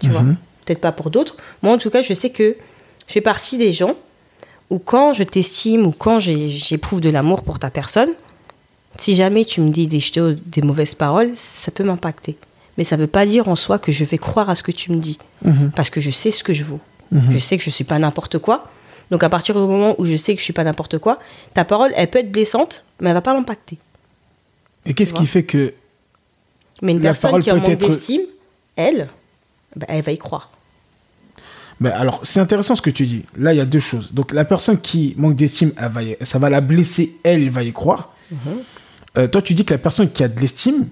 Tu 0.00 0.08
vois 0.08 0.22
Peut-être 0.64 0.80
pas 0.80 0.92
pour 0.92 1.10
d'autres. 1.10 1.36
Moi, 1.62 1.72
en 1.74 1.78
tout 1.78 1.90
cas, 1.90 2.02
je 2.02 2.14
sais 2.14 2.30
que 2.30 2.56
je 3.08 3.12
fais 3.12 3.20
partie 3.20 3.58
des 3.58 3.72
gens 3.72 3.94
où 4.70 4.78
quand 4.78 5.12
je 5.12 5.24
t'estime 5.24 5.86
ou 5.86 5.92
quand 5.92 6.20
j'éprouve 6.20 7.00
de 7.00 7.10
l'amour 7.10 7.42
pour 7.42 7.58
ta 7.58 7.68
personne, 7.70 8.10
si 8.98 9.14
jamais 9.16 9.44
tu 9.44 9.60
me 9.60 9.70
dis 9.70 9.86
des 9.86 10.00
choses, 10.00 10.42
des 10.46 10.62
mauvaises 10.62 10.94
paroles, 10.94 11.32
ça 11.34 11.70
peut 11.72 11.82
m'impacter. 11.84 12.36
Mais 12.78 12.84
ça 12.84 12.96
ne 12.96 13.02
veut 13.02 13.06
pas 13.08 13.26
dire 13.26 13.48
en 13.48 13.56
soi 13.56 13.78
que 13.78 13.90
je 13.92 14.04
vais 14.04 14.18
croire 14.18 14.48
à 14.48 14.54
ce 14.54 14.62
que 14.62 14.72
tu 14.72 14.92
me 14.92 14.98
dis. 14.98 15.18
Parce 15.76 15.90
que 15.90 16.00
je 16.00 16.10
sais 16.10 16.30
ce 16.30 16.44
que 16.44 16.52
je 16.54 16.62
vaux. 16.64 16.80
Je 17.30 17.38
sais 17.38 17.58
que 17.58 17.62
je 17.64 17.68
ne 17.68 17.72
suis 17.72 17.84
pas 17.84 17.98
n'importe 17.98 18.38
quoi. 18.38 18.64
Donc 19.12 19.22
à 19.22 19.28
partir 19.28 19.54
du 19.54 19.60
moment 19.60 19.94
où 19.98 20.06
je 20.06 20.16
sais 20.16 20.32
que 20.32 20.38
je 20.38 20.42
ne 20.42 20.44
suis 20.44 20.52
pas 20.54 20.64
n'importe 20.64 20.96
quoi, 20.98 21.20
ta 21.52 21.66
parole, 21.66 21.92
elle 21.96 22.08
peut 22.08 22.18
être 22.20 22.32
blessante, 22.32 22.84
mais 22.98 23.10
elle 23.10 23.14
va 23.14 23.20
pas 23.20 23.34
m'impacter. 23.34 23.76
Et 24.86 24.94
qu'est-ce 24.94 25.12
qui 25.12 25.26
fait 25.26 25.44
que... 25.44 25.74
Mais 26.80 26.92
une 26.92 26.98
La 26.98 27.10
personne 27.10 27.38
qui 27.38 27.50
a 27.50 27.54
manque 27.54 27.68
être- 27.68 27.86
d'estime, 27.88 28.22
elle, 28.74 29.08
bah, 29.76 29.84
elle 29.90 30.02
va 30.02 30.12
y 30.12 30.18
croire. 30.18 30.50
Ben 31.78 31.90
alors, 31.90 32.20
c'est 32.22 32.40
intéressant 32.40 32.74
ce 32.74 32.80
que 32.80 32.88
tu 32.88 33.04
dis. 33.06 33.24
Là, 33.36 33.52
il 33.52 33.58
y 33.58 33.60
a 33.60 33.66
deux 33.66 33.80
choses. 33.80 34.14
Donc, 34.14 34.32
la 34.32 34.46
personne 34.46 34.80
qui 34.80 35.14
manque 35.18 35.36
d'estime, 35.36 35.72
ça 36.22 36.38
va 36.38 36.48
la 36.48 36.60
blesser, 36.62 37.12
elle, 37.22 37.42
elle 37.42 37.50
va 37.50 37.62
y 37.64 37.72
croire. 37.72 38.14
Euh, 39.18 39.28
toi, 39.28 39.42
tu 39.42 39.52
dis 39.52 39.66
que 39.66 39.74
la 39.74 39.78
personne 39.78 40.10
qui 40.10 40.24
a 40.24 40.28
de 40.28 40.40
l'estime, 40.40 40.88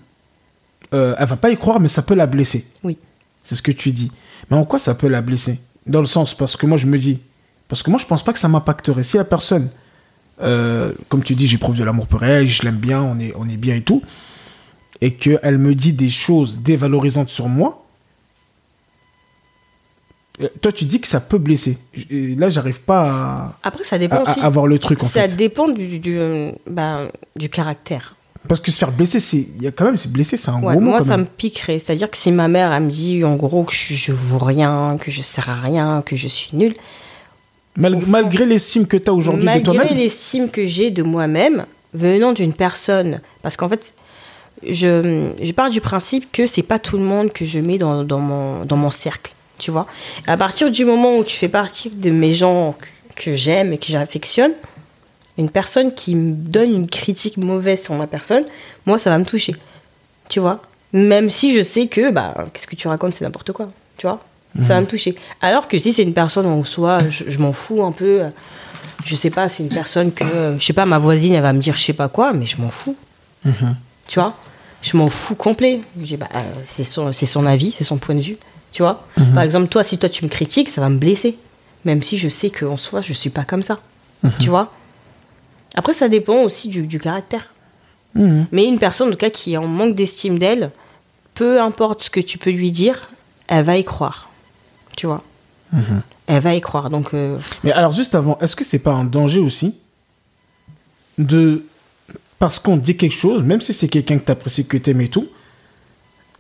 euh, 0.93 1.15
elle 1.19 1.27
va 1.27 1.37
pas 1.37 1.51
y 1.51 1.57
croire, 1.57 1.81
mais 1.81 1.89
ça 1.89 2.03
peut 2.03 2.15
la 2.15 2.27
blesser. 2.27 2.67
Oui. 2.83 2.99
C'est 3.43 3.55
ce 3.55 3.63
que 3.63 3.73
tu 3.73 3.93
dis. 3.93 4.13
Mais 4.51 4.59
en 4.59 4.65
quoi 4.67 4.79
ça 4.79 4.95
peut 4.95 5.09
la 5.09 5.23
blesser? 5.23 5.59
Dans 5.87 6.01
le 6.01 6.07
sens, 6.07 6.35
parce 6.35 6.57
que 6.57 6.67
moi, 6.67 6.77
je 6.77 6.85
me 6.87 6.99
dis, 6.99 7.21
parce 7.71 7.83
que 7.83 7.89
moi, 7.91 7.99
je 7.99 8.05
pense 8.05 8.23
pas 8.23 8.35
que 8.35 8.39
ça 8.39 8.49
m'impacterait. 8.49 9.03
Si 9.05 9.17
la 9.17 9.25
personne, 9.25 9.71
euh, 10.43 10.93
comme 11.09 11.23
tu 11.23 11.35
dis, 11.35 11.47
j'éprouve 11.47 11.77
de 11.77 11.85
l'amour 11.85 12.07
pour 12.07 12.23
elle, 12.25 12.47
je 12.47 12.63
l'aime 12.63 12.77
bien, 12.77 13.01
on 13.03 13.19
est, 13.19 13.33
on 13.39 13.49
est 13.49 13.57
bien 13.57 13.77
et 13.77 13.83
tout, 13.83 14.03
et 15.01 15.15
qu'elle 15.15 15.57
me 15.57 15.75
dit 15.75 15.93
des 15.95 16.11
choses 16.11 16.59
dévalorisantes 16.59 17.31
sur 17.31 17.49
moi, 17.49 17.87
euh, 20.41 20.49
toi, 20.63 20.73
tu 20.73 20.85
dis 20.87 21.01
que 21.01 21.07
ça 21.09 21.21
peut 21.21 21.39
blesser. 21.39 21.79
Et 22.11 22.35
là, 22.35 22.49
j'arrive 22.49 22.81
pas 22.81 23.57
Après, 23.63 23.85
ça 23.85 23.97
à, 23.97 23.99
dépend 23.99 24.17
à- 24.25 24.31
aussi. 24.31 24.41
à 24.41 24.49
voir 24.49 24.67
le 24.67 24.79
truc, 24.79 25.03
en 25.03 25.09
ça 25.09 25.29
fait. 25.29 25.37
dépend 25.37 25.69
du, 25.69 25.99
du, 25.99 26.19
euh, 26.19 26.51
bah, 26.69 27.09
du 27.37 27.49
caractère. 27.51 28.17
Parce 28.49 28.59
que 28.61 28.71
se 28.71 28.79
faire 28.79 28.91
blesser, 28.91 29.21
c'est, 29.21 29.47
quand 29.77 29.85
même, 29.85 29.99
c'est 29.99 30.11
blesser, 30.11 30.39
c'est 30.39 30.49
un 30.51 30.55
Ouais, 30.63 30.73
gros 30.73 30.81
mot. 30.81 30.91
moi, 30.93 31.03
ça 31.03 31.19
même. 31.19 31.27
me 31.27 31.31
piquerait. 31.31 31.79
C'est-à-dire 31.79 32.11
que 32.11 32.17
si 32.17 32.33
ma 32.33 32.49
mère, 32.49 32.73
elle 32.73 32.85
me 32.85 32.91
dit 32.91 33.23
en 33.23 33.37
gros 33.37 33.65
que 33.65 33.75
je, 33.75 33.95
je 33.95 34.13
vaux 34.13 34.39
rien, 34.39 34.97
que 34.99 35.11
je 35.11 35.21
sers 35.21 35.49
à 35.51 35.55
rien, 35.55 36.03
que 36.05 36.17
je 36.17 36.27
suis 36.27 36.57
nulle, 36.57 36.75
Mal- 37.81 37.99
malgré 38.07 38.47
l'estime 38.47 38.87
que 38.87 38.97
tu 38.97 39.11
as 39.11 39.15
aujourd'hui 39.15 39.41
de 39.43 39.47
malgré 39.47 39.75
toi-même. 39.77 39.97
l'estime 39.97 40.51
que 40.51 40.67
j'ai 40.67 40.91
de 40.91 41.03
moi-même, 41.03 41.67
venant 41.95 42.33
d'une 42.33 42.53
personne, 42.55 43.21
parce 43.43 43.57
qu'en 43.57 43.69
fait, 43.69 43.95
je, 44.67 45.31
je 45.43 45.53
pars 45.53 45.71
du 45.71 45.81
principe 45.81 46.31
que 46.31 46.47
c'est 46.47 46.63
pas 46.63 46.79
tout 46.79 46.99
le 46.99 47.03
monde 47.05 47.33
que 47.33 47.45
je 47.45 47.59
mets 47.59 47.79
dans, 47.79 48.05
dans, 48.05 48.19
mon, 48.19 48.65
dans 48.65 48.77
mon 48.77 48.91
cercle, 48.91 49.33
tu 49.59 49.71
vois. 49.71 49.87
À 50.27 50.37
partir 50.37 50.71
du 50.71 50.85
moment 50.85 51.17
où 51.17 51.25
tu 51.25 51.37
fais 51.37 51.49
partie 51.49 51.91
de 51.91 52.11
mes 52.11 52.33
gens 52.35 52.77
que, 53.17 53.25
que 53.25 53.35
j'aime 53.35 53.73
et 53.73 53.79
que 53.79 53.87
j'affectionne, 53.87 54.53
une 55.39 55.49
personne 55.51 55.95
qui 55.95 56.15
me 56.15 56.35
donne 56.35 56.75
une 56.75 56.87
critique 56.89 57.39
mauvaise 57.39 57.83
sur 57.83 57.95
ma 57.95 58.07
personne, 58.07 58.45
moi, 58.85 58.99
ça 58.99 59.09
va 59.11 59.17
me 59.19 59.25
toucher, 59.25 59.57
tu 60.29 60.39
vois. 60.41 60.61
Même 60.93 61.31
si 61.31 61.53
je 61.55 61.63
sais 61.63 61.87
que, 61.87 62.11
bah, 62.11 62.35
qu'est-ce 62.53 62.67
que 62.67 62.77
tu 62.77 62.89
racontes, 62.89 63.15
c'est 63.15 63.25
n'importe 63.25 63.53
quoi, 63.53 63.71
tu 63.97 64.07
vois. 64.07 64.21
Ça 64.63 64.75
va 64.75 64.81
me 64.81 64.87
toucher. 64.87 65.15
Alors 65.41 65.69
que 65.69 65.79
si 65.79 65.93
c'est 65.93 66.03
une 66.03 66.13
personne 66.13 66.47
en 66.47 66.65
soi, 66.65 66.99
je, 67.09 67.25
je 67.29 67.39
m'en 67.39 67.53
fous 67.53 67.85
un 67.85 67.93
peu. 67.93 68.23
Je 69.05 69.15
sais 69.15 69.31
pas, 69.31 69.49
c'est 69.49 69.63
une 69.63 69.69
personne 69.69 70.13
que, 70.13 70.57
je 70.59 70.65
sais 70.65 70.73
pas, 70.73 70.87
ma 70.87 70.99
voisine, 70.99 71.35
elle 71.35 71.43
va 71.43 71.53
me 71.53 71.61
dire 71.61 71.77
je 71.77 71.83
sais 71.83 71.93
pas 71.93 72.09
quoi, 72.09 72.33
mais 72.33 72.47
je 72.47 72.61
m'en 72.61 72.69
fous. 72.69 72.97
Tu 74.07 74.19
vois? 74.19 74.35
Je 74.83 74.97
m'en 74.97 75.09
fous 75.09 75.35
complet. 75.35 75.81
Bah, 76.19 76.29
euh, 76.35 76.39
c'est 76.65 76.85
son, 76.85 77.47
avis, 77.47 77.71
c'est 77.71 77.85
son 77.85 77.99
point 77.99 78.15
de 78.15 78.21
vue. 78.21 78.37
Tu 78.73 78.83
vois? 78.83 79.07
Par 79.35 79.43
exemple, 79.43 79.69
toi, 79.69 79.85
si 79.85 79.99
toi 79.99 80.09
tu 80.09 80.25
me 80.25 80.31
critiques, 80.31 80.69
ça 80.69 80.81
va 80.81 80.89
me 80.89 80.99
blesser. 80.99 81.39
Même 81.85 82.03
si 82.03 82.19
je 82.19 82.29
sais 82.29 82.51
qu'en 82.51 82.77
soi, 82.77 83.01
je 83.01 83.13
suis 83.13 83.31
pas 83.31 83.45
comme 83.45 83.63
ça. 83.63 83.79
Tu 84.39 84.49
vois? 84.51 84.73
Après, 85.75 85.95
ça 85.95 86.09
dépend 86.09 86.43
aussi 86.43 86.69
du, 86.69 86.87
du 86.87 86.99
caractère. 86.99 87.55
Mhm. 88.15 88.47
Mais 88.51 88.65
une 88.65 88.79
personne, 88.79 89.09
en 89.09 89.11
tout 89.13 89.17
cas, 89.17 89.31
qui 89.31 89.55
est 89.55 89.57
en 89.57 89.67
manque 89.67 89.95
d'estime 89.95 90.39
d'elle, 90.39 90.73
peu 91.35 91.61
importe 91.61 92.03
ce 92.03 92.11
que 92.11 92.21
tu 92.21 92.39
peux 92.39 92.51
lui 92.51 92.73
dire, 92.73 93.11
elle 93.47 93.65
va 93.65 93.77
y 93.77 93.85
croire. 93.85 94.30
Tu 94.97 95.07
vois 95.07 95.23
Elle 96.27 96.41
va 96.43 96.55
y 96.55 96.61
croire. 96.61 96.91
Donc, 96.91 97.15
euh, 97.15 97.39
Mais 97.65 97.73
alors, 97.73 97.93
juste 97.93 98.15
avant, 98.15 98.39
est-ce 98.41 98.57
que 98.57 98.65
c'est 98.65 98.79
pas 98.81 98.93
un 98.93 99.05
danger 99.05 99.41
aussi 99.41 99.75
de. 101.19 101.65
Parce 102.39 102.59
qu'on 102.59 102.77
dit 102.77 102.97
quelque 102.97 103.15
chose, 103.15 103.43
même 103.43 103.61
si 103.61 103.73
c'est 103.75 103.89
quelqu'un 103.89 104.19
que 104.19 104.25
t'apprécies, 104.25 104.67
que 104.67 104.79
t'aimes 104.79 105.03
et 105.03 105.09
tout, 105.09 105.29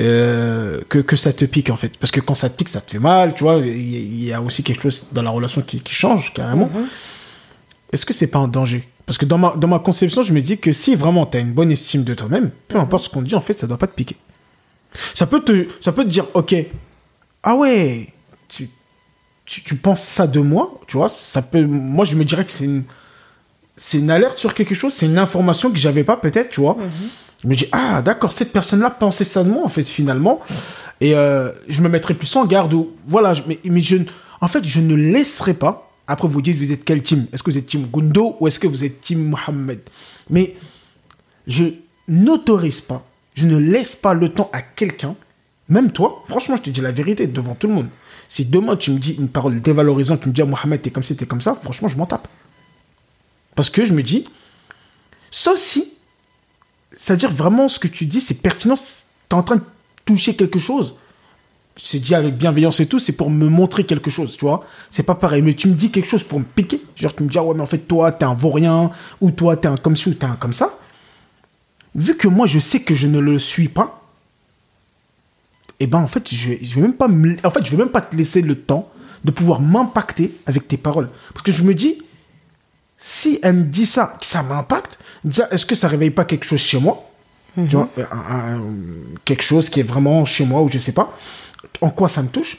euh, 0.00 0.80
que, 0.88 0.98
que 0.98 1.14
ça 1.14 1.32
te 1.32 1.44
pique 1.44 1.68
en 1.68 1.76
fait? 1.76 1.96
Parce 1.98 2.10
que 2.10 2.20
quand 2.20 2.34
ça 2.34 2.48
te 2.48 2.56
pique, 2.56 2.68
ça 2.70 2.80
te 2.80 2.90
fait 2.90 2.98
mal, 2.98 3.34
tu 3.34 3.44
vois. 3.44 3.58
Il 3.58 4.24
y- 4.24 4.32
a 4.32 4.40
aussi 4.40 4.62
quelque 4.62 4.82
chose 4.82 5.08
dans 5.12 5.22
la 5.22 5.30
relation 5.30 5.60
qui, 5.60 5.80
qui 5.80 5.92
change 5.94 6.32
carrément. 6.32 6.70
est-ce 7.92 8.06
que 8.06 8.14
c'est 8.14 8.28
pas 8.28 8.38
un 8.38 8.48
danger? 8.48 8.88
Parce 9.04 9.18
que 9.18 9.26
dans 9.26 9.36
ma, 9.38 9.54
dans 9.56 9.68
ma 9.68 9.78
conception, 9.80 10.22
je 10.22 10.32
me 10.32 10.40
dis 10.40 10.56
que 10.56 10.72
si 10.72 10.94
vraiment 10.94 11.26
tu 11.26 11.36
as 11.36 11.40
une 11.40 11.52
bonne 11.52 11.70
estime 11.72 12.04
de 12.04 12.14
toi-même, 12.14 12.50
peu 12.68 12.78
importe 12.78 13.04
ce 13.04 13.10
qu'on 13.10 13.20
te 13.22 13.28
dit, 13.28 13.34
en 13.34 13.40
fait, 13.40 13.58
ça 13.58 13.66
doit 13.66 13.76
pas 13.78 13.88
te 13.88 13.94
piquer. 13.94 14.16
Ça 15.14 15.26
peut 15.26 15.40
te, 15.40 15.68
ça 15.82 15.92
peut 15.92 16.04
te 16.04 16.08
dire, 16.08 16.24
ok, 16.34 16.54
ah 17.42 17.56
ouais, 17.56 18.08
tu, 18.50 18.68
tu, 19.46 19.62
tu 19.62 19.76
penses 19.76 20.02
ça 20.02 20.26
de 20.26 20.40
moi, 20.40 20.80
tu 20.86 20.96
vois, 20.96 21.08
ça 21.08 21.42
peut, 21.42 21.64
moi 21.64 22.04
je 22.04 22.16
me 22.16 22.24
dirais 22.24 22.44
que 22.44 22.50
c'est 22.50 22.64
une, 22.64 22.84
c'est 23.76 23.98
une 23.98 24.10
alerte 24.10 24.38
sur 24.38 24.52
quelque 24.52 24.74
chose, 24.74 24.92
c'est 24.92 25.06
une 25.06 25.18
information 25.18 25.70
que 25.70 25.78
j'avais 25.78 26.04
pas 26.04 26.16
peut-être, 26.18 26.50
tu 26.50 26.60
vois. 26.60 26.76
Je 27.42 27.48
me 27.48 27.54
dis, 27.54 27.66
ah 27.72 28.02
d'accord, 28.02 28.32
cette 28.32 28.52
personne-là 28.52 28.90
pensait 28.90 29.24
ça 29.24 29.42
de 29.42 29.48
moi, 29.48 29.64
en 29.64 29.68
fait, 29.68 29.84
finalement. 29.88 30.40
Et 31.00 31.14
euh, 31.14 31.50
je 31.68 31.80
me 31.80 31.88
mettrai 31.88 32.12
plus 32.12 32.36
en 32.36 32.44
garde. 32.44 32.74
Ou, 32.74 32.90
voilà, 33.06 33.32
mais, 33.46 33.58
mais 33.64 33.80
je, 33.80 33.96
en 34.42 34.48
fait, 34.48 34.62
je 34.62 34.80
ne 34.80 34.94
laisserai 34.94 35.54
pas. 35.54 35.90
Après, 36.06 36.28
vous 36.28 36.42
dites, 36.42 36.58
vous 36.58 36.72
êtes 36.72 36.84
quel 36.84 37.02
team? 37.02 37.26
Est-ce 37.32 37.42
que 37.42 37.50
vous 37.50 37.56
êtes 37.56 37.64
team 37.64 37.86
Gundo 37.86 38.36
ou 38.40 38.46
est-ce 38.46 38.60
que 38.60 38.66
vous 38.66 38.84
êtes 38.84 39.00
team 39.00 39.24
Mohamed? 39.30 39.80
Mais 40.28 40.54
je 41.46 41.64
n'autorise 42.08 42.82
pas, 42.82 43.06
je 43.34 43.46
ne 43.46 43.56
laisse 43.56 43.96
pas 43.96 44.12
le 44.12 44.28
temps 44.28 44.50
à 44.52 44.60
quelqu'un, 44.60 45.16
même 45.70 45.92
toi, 45.92 46.22
franchement, 46.26 46.56
je 46.56 46.62
te 46.62 46.70
dis 46.70 46.82
la 46.82 46.92
vérité 46.92 47.26
devant 47.26 47.54
tout 47.54 47.68
le 47.68 47.74
monde. 47.74 47.88
Si 48.30 48.44
demain 48.44 48.76
tu 48.76 48.92
me 48.92 48.98
dis 49.00 49.14
une 49.14 49.28
parole 49.28 49.60
dévalorisante, 49.60 50.20
tu 50.20 50.28
me 50.28 50.32
dis, 50.32 50.40
ah, 50.40 50.44
Mohamed, 50.44 50.80
t'es 50.80 50.90
comme 50.90 51.02
ci, 51.02 51.16
t'es 51.16 51.26
comme 51.26 51.40
ça, 51.40 51.58
franchement, 51.60 51.88
je 51.88 51.96
m'en 51.96 52.06
tape. 52.06 52.28
Parce 53.56 53.68
que 53.68 53.84
je 53.84 53.92
me 53.92 54.04
dis, 54.04 54.24
sauf 55.32 55.58
si, 55.58 55.94
c'est-à-dire 56.92 57.32
vraiment 57.32 57.66
ce 57.66 57.80
que 57.80 57.88
tu 57.88 58.06
dis, 58.06 58.20
c'est 58.20 58.40
pertinent, 58.40 58.76
t'es 59.28 59.34
en 59.34 59.42
train 59.42 59.56
de 59.56 59.64
toucher 60.04 60.36
quelque 60.36 60.60
chose. 60.60 60.94
C'est 61.76 61.98
dit 61.98 62.14
avec 62.14 62.38
bienveillance 62.38 62.78
et 62.78 62.86
tout, 62.86 63.00
c'est 63.00 63.14
pour 63.14 63.30
me 63.30 63.48
montrer 63.48 63.82
quelque 63.82 64.10
chose, 64.10 64.36
tu 64.36 64.44
vois. 64.44 64.64
C'est 64.90 65.02
pas 65.02 65.16
pareil, 65.16 65.42
mais 65.42 65.54
tu 65.54 65.66
me 65.66 65.74
dis 65.74 65.90
quelque 65.90 66.08
chose 66.08 66.22
pour 66.22 66.38
me 66.38 66.44
piquer. 66.44 66.80
Genre, 66.94 67.12
tu 67.12 67.24
me 67.24 67.28
dis, 67.28 67.36
ah 67.36 67.42
ouais, 67.42 67.54
mais 67.56 67.62
en 67.62 67.66
fait, 67.66 67.78
toi, 67.78 68.12
t'es 68.12 68.24
un 68.24 68.34
vaurien, 68.34 68.92
ou 69.20 69.32
toi, 69.32 69.56
t'es 69.56 69.66
un 69.66 69.76
comme 69.76 69.96
ci, 69.96 70.08
ou 70.08 70.14
t'es 70.14 70.26
un 70.26 70.36
comme 70.36 70.52
ça. 70.52 70.78
Vu 71.96 72.16
que 72.16 72.28
moi, 72.28 72.46
je 72.46 72.60
sais 72.60 72.80
que 72.80 72.94
je 72.94 73.08
ne 73.08 73.18
le 73.18 73.40
suis 73.40 73.68
pas, 73.68 73.99
et 75.80 75.86
ben 75.86 75.98
en 75.98 76.06
fait, 76.06 76.32
je, 76.32 76.52
je 76.62 76.74
vais 76.74 76.82
même 76.82 76.94
pas 76.94 77.08
me- 77.08 77.36
en 77.44 77.50
fait, 77.50 77.64
je 77.64 77.70
vais 77.70 77.76
même 77.78 77.88
pas 77.88 78.00
te 78.02 78.14
laisser 78.14 78.42
le 78.42 78.54
temps 78.54 78.90
de 79.24 79.30
pouvoir 79.30 79.60
m'impacter 79.60 80.30
avec 80.46 80.68
tes 80.68 80.76
paroles. 80.76 81.08
Parce 81.32 81.42
que 81.42 81.52
je 81.52 81.62
me 81.62 81.74
dis, 81.74 82.02
si 82.96 83.38
elle 83.42 83.54
me 83.56 83.64
dit 83.64 83.86
ça, 83.86 84.16
que 84.20 84.26
ça 84.26 84.42
m'impacte, 84.42 84.98
déjà, 85.24 85.48
est-ce 85.50 85.64
que 85.66 85.74
ça 85.74 85.88
réveille 85.88 86.10
pas 86.10 86.24
quelque 86.24 86.44
chose 86.44 86.60
chez 86.60 86.78
moi? 86.78 87.06
Tu 87.56 87.62
vois, 87.76 87.88
un- 88.12 88.56
un- 88.56 88.62
quelque 89.24 89.42
chose 89.42 89.68
qui 89.68 89.80
est 89.80 89.84
vraiment 89.84 90.24
chez 90.24 90.44
moi 90.44 90.62
ou 90.62 90.70
je 90.70 90.78
sais 90.78 90.92
pas 90.92 91.16
en 91.80 91.90
quoi 91.90 92.08
ça 92.08 92.22
me 92.22 92.28
touche? 92.28 92.58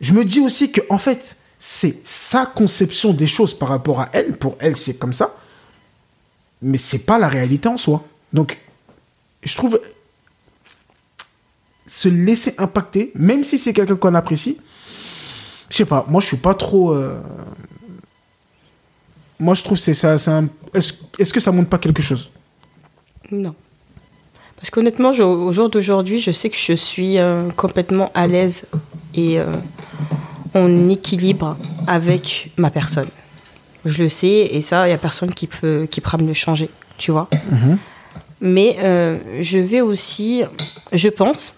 Je 0.00 0.12
me 0.12 0.24
dis 0.24 0.40
aussi 0.40 0.72
que 0.72 0.80
en 0.88 0.98
fait, 0.98 1.36
c'est 1.58 1.98
sa 2.04 2.46
conception 2.46 3.12
des 3.12 3.26
choses 3.26 3.54
par 3.54 3.68
rapport 3.68 4.00
à 4.00 4.08
elle. 4.12 4.36
Pour 4.36 4.56
elle, 4.60 4.76
c'est 4.76 4.98
comme 4.98 5.12
ça, 5.12 5.34
mais 6.62 6.78
c'est 6.78 7.00
pas 7.06 7.18
la 7.18 7.28
réalité 7.28 7.68
en 7.68 7.76
soi. 7.76 8.02
Donc, 8.32 8.58
je 9.44 9.54
trouve 9.54 9.80
se 11.92 12.08
laisser 12.08 12.54
impacter, 12.58 13.10
même 13.16 13.42
si 13.42 13.58
c'est 13.58 13.72
quelqu'un 13.72 13.96
qu'on 13.96 14.14
apprécie. 14.14 14.58
Je 15.68 15.76
sais 15.76 15.84
pas, 15.84 16.04
moi 16.08 16.20
je 16.20 16.26
suis 16.26 16.36
pas 16.36 16.54
trop. 16.54 16.92
euh, 16.94 17.20
Moi 19.38 19.54
je 19.54 19.62
trouve 19.64 19.76
que 19.78 19.82
c'est 19.84 19.94
ça. 19.94 20.14
un- 20.28 20.48
Est-ce 20.74 21.32
que 21.32 21.40
ça 21.40 21.50
montre 21.50 21.68
pas 21.68 21.78
quelque 21.78 22.02
chose? 22.02 22.30
Non. 23.32 23.54
Parce 24.56 24.70
qu'honnêtement, 24.70 25.10
au 25.10 25.52
jour 25.52 25.70
d'aujourd'hui, 25.70 26.18
je 26.20 26.30
sais 26.32 26.50
que 26.50 26.56
je 26.56 26.74
suis 26.74 27.18
euh, 27.18 27.48
complètement 27.56 28.10
à 28.14 28.26
l'aise 28.26 28.66
et 29.14 29.40
euh, 29.40 29.46
en 30.54 30.88
équilibre 30.88 31.56
avec 31.86 32.52
ma 32.56 32.70
personne. 32.70 33.08
Je 33.86 34.02
le 34.02 34.08
sais 34.10 34.48
et 34.52 34.60
ça, 34.60 34.86
il 34.86 34.90
n'y 34.90 34.94
a 34.94 34.98
personne 34.98 35.32
qui, 35.32 35.46
peut, 35.46 35.88
qui 35.90 36.00
pourra 36.02 36.18
me 36.18 36.26
le 36.26 36.34
changer, 36.34 36.68
tu 36.98 37.10
vois. 37.10 37.28
Mais 38.42 38.76
euh, 38.80 39.18
je 39.40 39.58
vais 39.58 39.80
aussi, 39.80 40.42
je 40.92 41.08
pense 41.08 41.54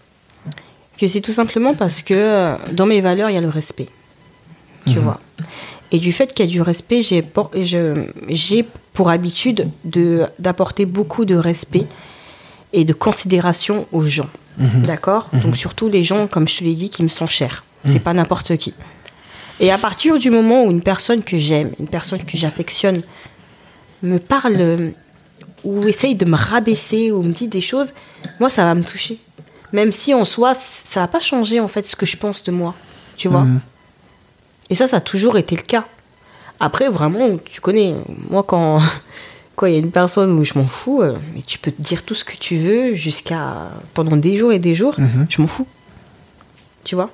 que 0.99 1.07
c'est 1.07 1.21
tout 1.21 1.33
simplement 1.33 1.75
parce 1.75 2.03
que 2.03 2.15
euh, 2.15 2.57
dans 2.73 2.87
mes 2.87 3.01
valeurs, 3.01 3.31
il 3.31 3.35
y 3.35 3.39
a 3.39 3.41
le 3.41 3.49
respect, 3.49 3.89
tu 4.87 4.99
vois. 4.99 5.21
Et 5.91 5.99
du 5.99 6.13
fait 6.13 6.33
qu'il 6.33 6.47
y 6.47 6.49
a 6.49 6.51
du 6.51 6.63
respect, 6.63 7.03
j'ai 7.03 7.23
j'ai 8.29 8.65
pour 8.93 9.11
habitude 9.11 9.69
de- 9.85 10.27
d'apporter 10.39 10.87
beaucoup 10.87 11.25
de 11.25 11.35
respect 11.35 11.87
et 12.73 12.85
de 12.85 12.93
considération 12.93 13.87
aux 13.93 14.05
gens. 14.05 14.29
D'accord? 14.59 15.29
Donc 15.33 15.57
surtout 15.57 15.89
les 15.89 16.03
gens, 16.03 16.27
comme 16.27 16.47
je 16.49 16.59
te 16.59 16.65
l'ai 16.65 16.75
dit, 16.75 16.89
qui 16.91 17.03
me 17.03 17.09
sont 17.09 17.27
chers. 17.27 17.65
C'est 17.87 17.99
pas 18.01 18.13
n'importe 18.15 18.57
qui. 18.59 18.75
Et 19.61 19.71
à 19.73 19.79
partir 19.79 20.19
du 20.19 20.31
moment 20.31 20.65
où 20.65 20.71
une 20.71 20.83
personne 20.83 21.23
que 21.25 21.37
j'aime, 21.37 21.73
une 21.81 21.89
personne 21.89 22.23
que 22.25 22.37
j'affectionne, 22.37 23.03
me 24.03 24.19
parle 24.19 24.57
euh, 24.59 24.91
ou 25.65 25.87
essaye 25.87 26.15
de 26.15 26.25
me 26.25 26.37
rabaisser 26.37 27.11
ou 27.13 27.23
me 27.23 27.33
dit 27.33 27.49
des 27.49 27.61
choses, 27.61 27.93
moi 28.41 28.51
ça 28.51 28.65
va 28.65 28.75
me 28.75 28.83
toucher. 28.85 29.19
Même 29.73 29.93
si 29.93 30.15
en 30.15 30.25
soi, 30.25 30.55
ça 30.55 31.01
va 31.01 31.09
pas 31.09 31.21
changer 31.21 31.61
en 31.61 31.69
fait 31.69 31.85
ce 31.85 31.97
que 31.97 32.07
je 32.07 32.17
pense 32.17 32.45
de 32.45 32.53
moi. 32.53 32.75
Tu 33.17 33.29
vois 33.29 33.47
Et 34.71 34.75
ça, 34.75 34.87
ça 34.87 34.99
a 34.99 35.01
toujours 35.01 35.39
été 35.39 35.57
le 35.57 35.63
cas. 35.63 35.85
Après, 36.61 36.89
vraiment, 36.89 37.39
tu 37.45 37.61
connais, 37.61 37.95
moi 38.31 38.43
quand 38.43 38.81
quand 39.57 39.67
il 39.67 39.75
y 39.75 39.77
a 39.77 39.81
une 39.81 39.91
personne 39.91 40.33
où 40.39 40.45
je 40.45 40.59
m'en 40.59 40.67
fous, 40.67 41.03
euh, 41.03 41.15
mais 41.35 41.43
tu 41.43 41.59
peux 41.59 41.71
te 41.71 41.81
dire 41.81 42.03
tout 42.05 42.15
ce 42.15 42.25
que 42.25 42.37
tu 42.37 42.57
veux 42.57 42.95
jusqu'à 42.95 43.71
pendant 43.95 44.17
des 44.17 44.37
jours 44.37 44.53
et 44.53 44.59
des 44.59 44.75
jours, 44.75 44.97
je 45.29 45.41
m'en 45.43 45.47
fous. 45.47 45.67
Tu 46.85 46.95
vois? 46.95 47.11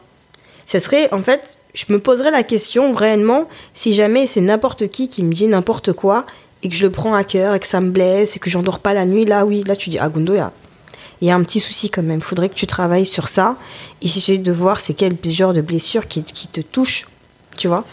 Ce 0.64 0.78
serait, 0.78 1.12
en 1.12 1.20
fait, 1.20 1.58
je 1.74 1.84
me 1.88 1.98
poserais 1.98 2.30
la 2.30 2.42
question 2.42 2.92
réellement 2.92 3.48
si 3.74 3.92
jamais 3.94 4.26
c'est 4.26 4.40
n'importe 4.40 4.88
qui 4.88 5.08
qui 5.08 5.22
me 5.22 5.32
dit 5.32 5.46
n'importe 5.46 5.92
quoi 5.92 6.26
et 6.62 6.68
que 6.68 6.74
je 6.74 6.86
le 6.86 6.92
prends 6.92 7.14
à 7.14 7.24
cœur 7.24 7.54
et 7.54 7.60
que 7.60 7.66
ça 7.66 7.80
me 7.80 7.90
blesse 7.90 8.36
et 8.36 8.38
que 8.38 8.50
j'en 8.50 8.62
dors 8.62 8.80
pas 8.80 8.94
la 8.94 9.06
nuit, 9.06 9.24
là 9.24 9.46
oui, 9.46 9.64
là 9.66 9.76
tu 9.76 9.90
dis, 9.90 9.98
ah 9.98 10.08
Gundo, 10.08 10.34
il 11.20 11.28
y 11.28 11.30
a, 11.30 11.34
il 11.34 11.40
un 11.40 11.42
petit 11.44 11.60
souci 11.60 11.90
quand 11.90 12.02
même. 12.02 12.20
Faudrait 12.20 12.48
que 12.48 12.54
tu 12.54 12.66
travailles 12.66 13.06
sur 13.06 13.28
ça 13.28 13.56
et 14.02 14.06
essayer 14.06 14.38
de 14.38 14.52
voir 14.52 14.80
c'est 14.80 14.94
quel 14.94 15.16
genre 15.24 15.52
de 15.52 15.60
blessure 15.60 16.06
qui, 16.06 16.22
qui 16.24 16.48
te 16.48 16.60
touche, 16.60 17.06
tu 17.56 17.68
vois. 17.68 17.84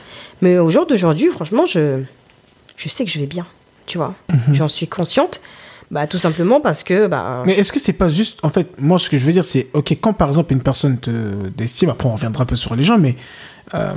Mais 0.42 0.58
au 0.58 0.70
jour 0.70 0.86
d'aujourd'hui, 0.86 1.28
franchement, 1.30 1.66
je, 1.66 2.02
je 2.78 2.90
sais 2.90 3.06
que 3.06 3.12
je 3.12 3.20
vais 3.20 3.26
bien, 3.28 3.46
tu 3.86 3.98
vois. 3.98 4.16
J'en 4.52 4.68
suis 4.68 4.88
consciente, 4.88 5.42
bah, 5.92 6.08
tout 6.08 6.18
simplement 6.18 6.60
parce 6.62 6.84
que... 6.84 7.08
Bah, 7.08 7.44
Mais 7.46 7.54
est-ce 7.54 7.72
que 7.72 7.80
c'est 7.80 7.94
pas 7.94 8.10
juste. 8.10 8.40
En 8.44 8.50
fait, 8.50 8.70
moi, 8.80 8.98
ce 9.00 9.10
que 9.10 9.18
je 9.18 9.26
veux 9.26 9.34
dire, 9.34 9.46
c'est. 9.46 9.68
Ok, 9.74 9.92
quand 10.02 10.14
par 10.14 10.28
exemple 10.28 10.52
une 10.54 10.62
personne 10.62 10.98
te 11.00 11.48
d'estime, 11.50 11.90
après 11.90 12.08
on 12.10 12.14
reviendra 12.14 12.44
un 12.44 12.46
peu 12.46 12.56
sur 12.56 12.76
les 12.76 12.84
gens, 12.84 12.98
mais. 12.98 13.16
euh, 13.74 13.94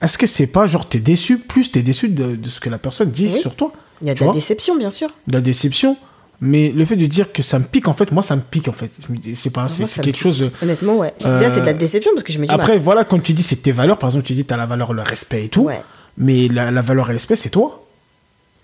est-ce 0.00 0.16
que 0.16 0.26
c'est 0.26 0.46
pas 0.46 0.66
genre 0.66 0.88
t'es 0.88 1.00
déçu, 1.00 1.38
plus 1.38 1.72
t'es 1.72 1.82
déçu 1.82 2.08
de, 2.08 2.36
de 2.36 2.48
ce 2.48 2.60
que 2.60 2.70
la 2.70 2.78
personne 2.78 3.10
dit 3.10 3.30
Oui. 3.34 3.40
sur 3.40 3.56
toi 3.56 3.72
il 4.00 4.06
y 4.06 4.10
a 4.10 4.14
de 4.14 4.20
la 4.20 4.26
vois? 4.26 4.34
déception, 4.34 4.76
bien 4.76 4.90
sûr. 4.92 5.08
De 5.26 5.32
la 5.34 5.40
déception 5.40 5.96
mais 6.40 6.70
le 6.70 6.84
fait 6.84 6.96
de 6.96 7.06
dire 7.06 7.32
que 7.32 7.42
ça 7.42 7.58
me 7.58 7.64
pique, 7.64 7.88
en 7.88 7.92
fait, 7.92 8.12
moi, 8.12 8.22
ça 8.22 8.36
me 8.36 8.40
pique, 8.42 8.68
en 8.68 8.72
fait. 8.72 8.90
Je 9.08 9.48
pas, 9.48 9.66
c'est 9.68 9.84
quelque 9.86 10.04
pique. 10.14 10.16
chose. 10.22 10.50
Honnêtement, 10.62 10.96
ouais. 10.98 11.12
Euh, 11.24 11.50
c'est 11.50 11.60
de 11.60 11.66
la 11.66 11.72
déception 11.72 12.12
parce 12.14 12.22
que 12.22 12.32
je 12.32 12.38
me 12.38 12.44
dis... 12.44 12.48
bah, 12.48 12.54
Après, 12.54 12.78
voilà, 12.78 13.04
comme 13.04 13.22
tu 13.22 13.32
dis, 13.32 13.42
c'est 13.42 13.56
tes 13.56 13.72
valeurs. 13.72 13.98
Par 13.98 14.08
exemple, 14.08 14.24
tu 14.24 14.34
dis, 14.34 14.44
t'as 14.44 14.56
la 14.56 14.66
valeur, 14.66 14.92
le 14.92 15.02
respect 15.02 15.44
et 15.46 15.48
tout. 15.48 15.62
Ouais. 15.62 15.80
Mais 16.16 16.48
la, 16.48 16.70
la 16.70 16.82
valeur 16.82 17.06
et 17.06 17.12
le 17.12 17.16
respect, 17.16 17.36
c'est 17.36 17.50
toi. 17.50 17.84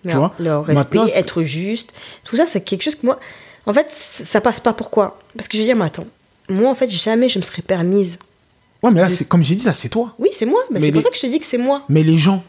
Tu 0.09 0.15
vois 0.15 0.35
Le 0.39 0.59
respect, 0.59 0.75
Maintenant, 0.99 1.07
être 1.17 1.43
juste, 1.45 1.95
tout 2.25 2.37
ça, 2.37 2.45
c'est 2.47 2.61
quelque 2.61 2.83
chose 2.83 2.95
que 2.95 3.07
moi. 3.07 3.19
En 3.67 3.73
fait, 3.73 3.87
ça 3.91 4.41
passe 4.43 4.61
pas 4.61 4.75
pourquoi? 4.75 5.19
Parce 5.35 5.49
que 5.49 5.57
je 5.57 5.63
veux 5.63 5.67
dire, 5.67 5.77
mais 5.77 5.87
attends, 5.87 6.07
moi, 6.51 6.71
en 6.71 6.75
fait, 6.75 6.91
jamais 6.91 7.29
je 7.31 7.39
me 7.39 7.43
serais 7.45 7.63
permise. 7.63 8.19
Ouais, 8.83 8.91
mais 8.91 9.01
là, 9.01 9.09
De- 9.09 9.15
c'est 9.15 9.27
comme 9.27 9.43
j'ai 9.43 9.55
dit, 9.55 9.65
là, 9.65 9.73
c'est 9.73 9.89
toi. 9.89 10.15
Oui, 10.19 10.29
c'est 10.33 10.45
moi, 10.45 10.61
mais, 10.71 10.79
Mais 10.79 10.87
c'est 10.87 10.93
pour 10.93 11.03
ça 11.03 11.09
que 11.09 11.17
je 11.17 11.23
te 11.23 11.27
dis 11.27 11.41
que 11.41 11.47
c'est 11.47 11.57
moi. 11.59 11.83
Mais 11.89 12.03
les 12.03 12.19
gens, 12.19 12.45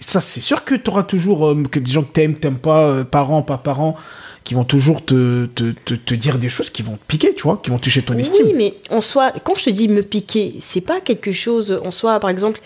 ça, 0.00 0.20
c'est 0.20 0.40
sûr 0.40 0.64
que 0.64 0.74
tu 0.74 0.90
auras 0.90 1.04
toujours 1.04 1.46
euh, 1.48 1.62
que 1.70 1.78
des 1.78 1.92
gens 1.92 2.02
que 2.02 2.12
t'aimes, 2.12 2.34
t'aimes 2.34 2.58
pas, 2.58 2.88
euh, 2.88 3.04
parents, 3.04 3.42
pas 3.42 3.58
parents, 3.58 3.96
qui 4.44 4.54
vont 4.54 4.64
toujours 4.64 5.04
te, 5.04 5.46
te, 5.46 5.72
te, 5.84 5.94
te 5.94 6.14
dire 6.14 6.38
des 6.38 6.48
choses 6.48 6.70
qui 6.70 6.82
vont 6.82 6.96
te 6.96 7.04
piquer, 7.06 7.34
tu 7.34 7.42
vois, 7.42 7.60
qui 7.62 7.70
vont 7.70 7.78
toucher 7.78 8.02
ton 8.02 8.16
estime. 8.18 8.46
Oui, 8.46 8.54
mais 8.56 8.74
en 8.90 9.00
soi, 9.00 9.32
quand 9.44 9.54
je 9.54 9.64
te 9.64 9.70
dis 9.70 9.88
me 9.88 10.02
piquer, 10.02 10.54
c'est 10.60 10.80
pas 10.80 11.00
quelque 11.00 11.32
chose 11.32 11.80
en 11.84 11.90
soi, 11.90 12.18
par 12.20 12.30
exemple. 12.30 12.60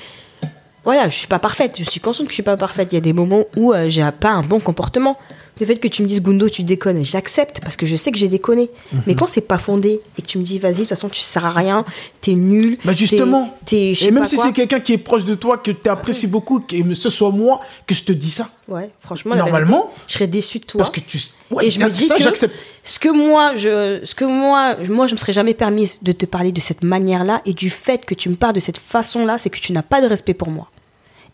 Voilà, 0.84 1.08
je 1.08 1.16
suis 1.16 1.26
pas 1.26 1.38
parfaite, 1.38 1.76
je 1.78 1.84
suis 1.84 2.00
consciente 2.00 2.26
que 2.26 2.32
je 2.32 2.36
suis 2.36 2.42
pas 2.42 2.56
parfaite. 2.56 2.88
Il 2.92 2.94
y 2.94 2.98
a 2.98 3.00
des 3.00 3.14
moments 3.14 3.44
où 3.56 3.72
euh, 3.72 3.88
j'ai 3.88 4.06
pas 4.20 4.30
un 4.30 4.42
bon 4.42 4.60
comportement. 4.60 5.18
Le 5.60 5.66
fait 5.66 5.76
que 5.76 5.86
tu 5.86 6.02
me 6.02 6.08
dises 6.08 6.20
Gundo, 6.20 6.48
tu 6.48 6.64
déconnes, 6.64 7.04
j'accepte 7.04 7.60
parce 7.60 7.76
que 7.76 7.86
je 7.86 7.94
sais 7.94 8.10
que 8.10 8.18
j'ai 8.18 8.28
déconné. 8.28 8.70
Mhm. 8.92 9.02
Mais 9.06 9.14
quand 9.14 9.26
c'est 9.26 9.46
pas 9.46 9.58
fondé 9.58 10.00
et 10.18 10.22
que 10.22 10.26
tu 10.26 10.38
me 10.38 10.42
dis 10.42 10.58
vas-y, 10.58 10.72
de 10.72 10.78
toute 10.80 10.88
façon, 10.88 11.08
tu 11.08 11.20
sers 11.20 11.44
à 11.44 11.52
rien, 11.52 11.84
t'es 12.20 12.34
nul. 12.34 12.78
Bah 12.84 12.92
justement. 12.92 13.56
Et 13.70 13.94
même 14.10 14.24
si 14.26 14.36
c'est 14.36 14.52
quelqu'un 14.52 14.80
qui 14.80 14.92
est 14.92 14.98
proche 14.98 15.24
de 15.24 15.34
toi, 15.34 15.58
que 15.58 15.70
tu 15.70 15.88
apprécies 15.88 16.26
beaucoup, 16.26 16.60
que 16.60 16.94
ce 16.94 17.10
soit 17.10 17.30
moi, 17.30 17.60
que 17.86 17.94
je 17.94 18.02
te 18.02 18.12
dis 18.12 18.30
ça. 18.30 18.48
Ouais, 18.66 18.90
franchement, 19.00 19.36
Normalement, 19.36 19.76
vérité, 19.76 20.02
je 20.06 20.12
serais 20.14 20.26
déçue 20.26 20.58
de 20.58 20.64
toi. 20.64 20.78
Parce 20.78 20.90
que 20.90 21.00
tu. 21.00 21.18
Ouais, 21.50 21.66
et 21.66 21.70
je 21.70 21.78
me 21.78 21.90
dis 21.90 22.06
ça, 22.06 22.16
que 22.16 22.22
j'accepte. 22.22 22.54
ce 22.82 22.98
que 22.98 23.10
moi, 23.10 23.54
je, 23.56 24.00
ce 24.04 24.14
que 24.14 24.24
moi, 24.24 24.76
moi, 24.88 25.06
je 25.06 25.14
me 25.14 25.18
serais 25.18 25.34
jamais 25.34 25.54
permise 25.54 25.98
de 26.02 26.12
te 26.12 26.24
parler 26.24 26.50
de 26.50 26.60
cette 26.60 26.82
manière-là 26.82 27.42
et 27.44 27.52
du 27.52 27.68
fait 27.68 28.06
que 28.06 28.14
tu 28.14 28.30
me 28.30 28.36
parles 28.36 28.54
de 28.54 28.60
cette 28.60 28.78
façon-là, 28.78 29.36
c'est 29.38 29.50
que 29.50 29.58
tu 29.58 29.72
n'as 29.72 29.82
pas 29.82 30.00
de 30.00 30.06
respect 30.06 30.34
pour 30.34 30.48
moi. 30.48 30.70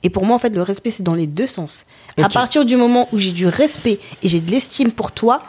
Et 0.03 0.11
pour 0.11 0.25
moi, 0.25 0.37
en 0.37 0.39
fait, 0.39 0.51
le 0.51 0.63
respect, 0.63 0.91
c'est 0.91 1.03
dans 1.03 1.15
les 1.15 1.27
deux 1.27 1.47
sens. 1.47 1.87
À 2.17 2.29
partir 2.29 2.65
du 2.65 2.77
moment 2.77 3.09
où 3.13 3.19
j'ai 3.19 3.33
du 3.33 3.47
respect 3.47 3.99
et 4.23 4.29
j'ai 4.29 4.41
de 4.41 4.51
l'estime 4.51 4.93
pour 4.93 5.13
toi, 5.13 5.41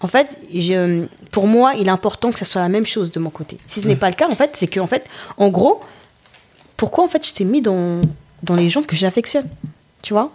en 0.00 0.06
fait, 0.08 0.28
je, 0.52 1.04
pour 1.30 1.46
moi, 1.46 1.74
il 1.78 1.86
est 1.88 1.90
important 1.90 2.30
que 2.32 2.38
ça 2.38 2.44
soit 2.44 2.62
la 2.62 2.68
même 2.70 2.86
chose 2.86 3.12
de 3.12 3.20
mon 3.20 3.30
côté. 3.30 3.56
Si 3.66 3.80
ce 3.80 3.86
n'est 3.86 3.96
pas 3.96 4.08
le 4.08 4.14
cas, 4.16 4.28
en 4.28 4.34
fait, 4.34 4.52
c'est 4.56 4.66
que, 4.66 4.80
en 4.80 4.86
fait, 4.86 5.06
en 5.36 5.48
gros, 5.48 5.80
pourquoi, 6.76 7.04
en 7.04 7.08
fait, 7.08 7.26
je 7.26 7.32
t'ai 7.34 7.44
mis 7.44 7.60
dans, 7.62 8.00
dans 8.42 8.56
les 8.56 8.68
gens 8.68 8.82
que 8.82 8.96
j'affectionne 8.96 9.48
Tu 10.02 10.12
vois? 10.14 10.32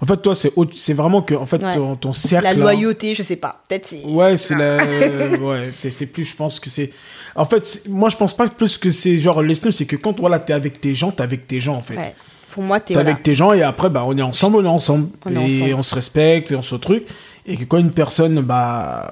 En 0.00 0.06
fait, 0.06 0.16
toi, 0.22 0.34
c'est 0.34 0.52
c'est 0.74 0.94
vraiment 0.94 1.22
que 1.22 1.34
en 1.34 1.46
fait, 1.46 1.62
Ouais. 1.62 1.72
ton, 1.74 1.94
ton 1.94 2.12
cercle. 2.12 2.44
La 2.44 2.52
là- 2.54 2.58
loyauté, 2.58 3.14
je 3.14 3.22
sais 3.22 3.36
pas. 3.36 3.62
Peut-être. 3.68 3.94
Ouais, 4.12 4.36
c'est 4.36 4.56
la. 4.56 4.78
ouais, 5.40 5.68
c'est 5.70 5.90
c'est 5.90 6.06
plus, 6.06 6.24
je 6.24 6.34
pense 6.34 6.58
que 6.58 6.68
c'est. 6.70 6.92
En 7.36 7.44
fait, 7.44 7.82
moi, 7.88 8.08
je 8.08 8.16
pense 8.16 8.34
pas 8.36 8.48
plus 8.48 8.78
que 8.78 8.90
c'est 8.90 9.16
genre 9.20 9.42
l'estime, 9.42 9.70
c'est 9.70 9.86
que 9.86 9.94
quand 9.96 10.18
voilà, 10.18 10.40
t'es 10.40 10.52
avec 10.54 10.80
tes 10.80 10.94
gens, 10.96 11.12
t'es 11.12 11.22
avec 11.22 11.46
tes 11.46 11.60
gens, 11.60 11.76
en 11.76 11.82
fait. 11.82 11.96
Ouais. 11.96 12.14
Pour 12.52 12.62
moi, 12.62 12.80
t'es. 12.80 12.88
T'es 12.88 12.94
Voilà. 12.94 13.10
avec 13.10 13.22
tes 13.22 13.34
gens 13.34 13.52
et 13.52 13.62
après, 13.62 13.90
bah, 13.90 14.04
on 14.06 14.16
est 14.16 14.22
ensemble, 14.22 14.58
on 14.58 14.64
est 14.64 14.68
ensemble. 14.68 15.08
On 15.26 15.30
est 15.30 15.50
et 15.50 15.56
ensemble. 15.62 15.74
on 15.74 15.82
se 15.82 15.94
respecte 15.94 16.52
et 16.52 16.56
on 16.56 16.62
se 16.62 16.74
truc. 16.76 17.04
Et 17.46 17.56
que 17.56 17.64
quand 17.64 17.78
une 17.78 17.92
personne, 17.92 18.40
bah, 18.42 19.10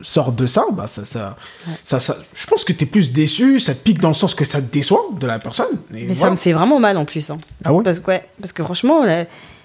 sort 0.00 0.32
de 0.32 0.46
ça, 0.46 0.64
bah, 0.72 0.86
ça, 0.86 1.04
ça, 1.04 1.36
ça, 1.82 1.98
ça- 1.98 2.16
je 2.34 2.46
pense 2.46 2.62
que 2.64 2.72
t'es 2.72 2.86
plus 2.86 3.12
déçu, 3.12 3.58
ça 3.60 3.74
te 3.74 3.80
pique 3.82 3.98
dans 4.00 4.08
le 4.08 4.14
sens 4.14 4.34
que 4.34 4.44
ça 4.44 4.60
te 4.60 4.70
déçoit 4.70 5.02
de 5.18 5.26
la 5.26 5.38
personne. 5.38 5.78
Et 5.94 6.04
Mais 6.04 6.14
ça 6.14 6.30
me 6.30 6.36
fait 6.36 6.52
vraiment 6.52 6.78
mal 6.78 6.96
en 6.98 7.04
plus. 7.04 7.30
hein. 7.30 7.38
Ah 7.64 7.72
ouais? 7.72 7.82
Parce 7.82 8.00
que, 8.00 8.06
ouais, 8.10 8.24
parce 8.40 8.52
que 8.52 8.62
franchement, 8.62 9.02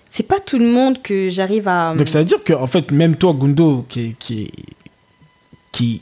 c'est 0.09 0.27
pas 0.27 0.39
tout 0.39 0.57
le 0.57 0.65
monde 0.67 1.01
que 1.01 1.29
j'arrive 1.29 1.67
à. 1.67 1.93
Donc 1.95 2.07
ça 2.07 2.19
veut 2.19 2.25
dire 2.25 2.43
que 2.43 2.53
en 2.53 2.67
fait 2.67 2.89
même 2.91 3.15
toi 3.15 3.33
Gundo 3.33 3.85
qui 3.89 4.15
qui 4.17 4.49
qui 5.71 6.01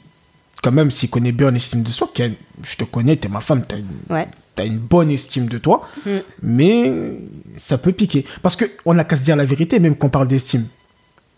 quand 0.63 0.71
même 0.71 0.91
s'y 0.91 1.09
connaît 1.09 1.31
bien 1.31 1.49
en 1.49 1.55
estime 1.55 1.83
de 1.83 1.89
soi, 1.91 2.09
qui 2.13 2.23
a- 2.23 2.29
je 2.63 2.75
te 2.77 2.83
connais, 2.83 3.15
t'es 3.15 3.27
ma 3.29 3.41
femme, 3.41 3.63
t'as 3.67 3.77
une, 3.77 3.99
Ouais. 4.09 4.27
T'as 4.57 4.65
une 4.65 4.79
bonne 4.79 5.09
estime 5.09 5.47
de 5.47 5.57
toi, 5.57 5.87
Mm. 6.05 6.09
mais 6.41 7.19
ça 7.55 7.77
peut 7.77 7.93
piquer 7.93 8.25
parce 8.41 8.57
que 8.57 8.65
on 8.85 8.93
n'a 8.93 9.05
qu'à 9.05 9.15
se 9.15 9.23
dire 9.23 9.37
la 9.37 9.45
vérité 9.45 9.79
même 9.79 9.95
qu'on 9.95 10.09
parle 10.09 10.27
d'estime. 10.27 10.65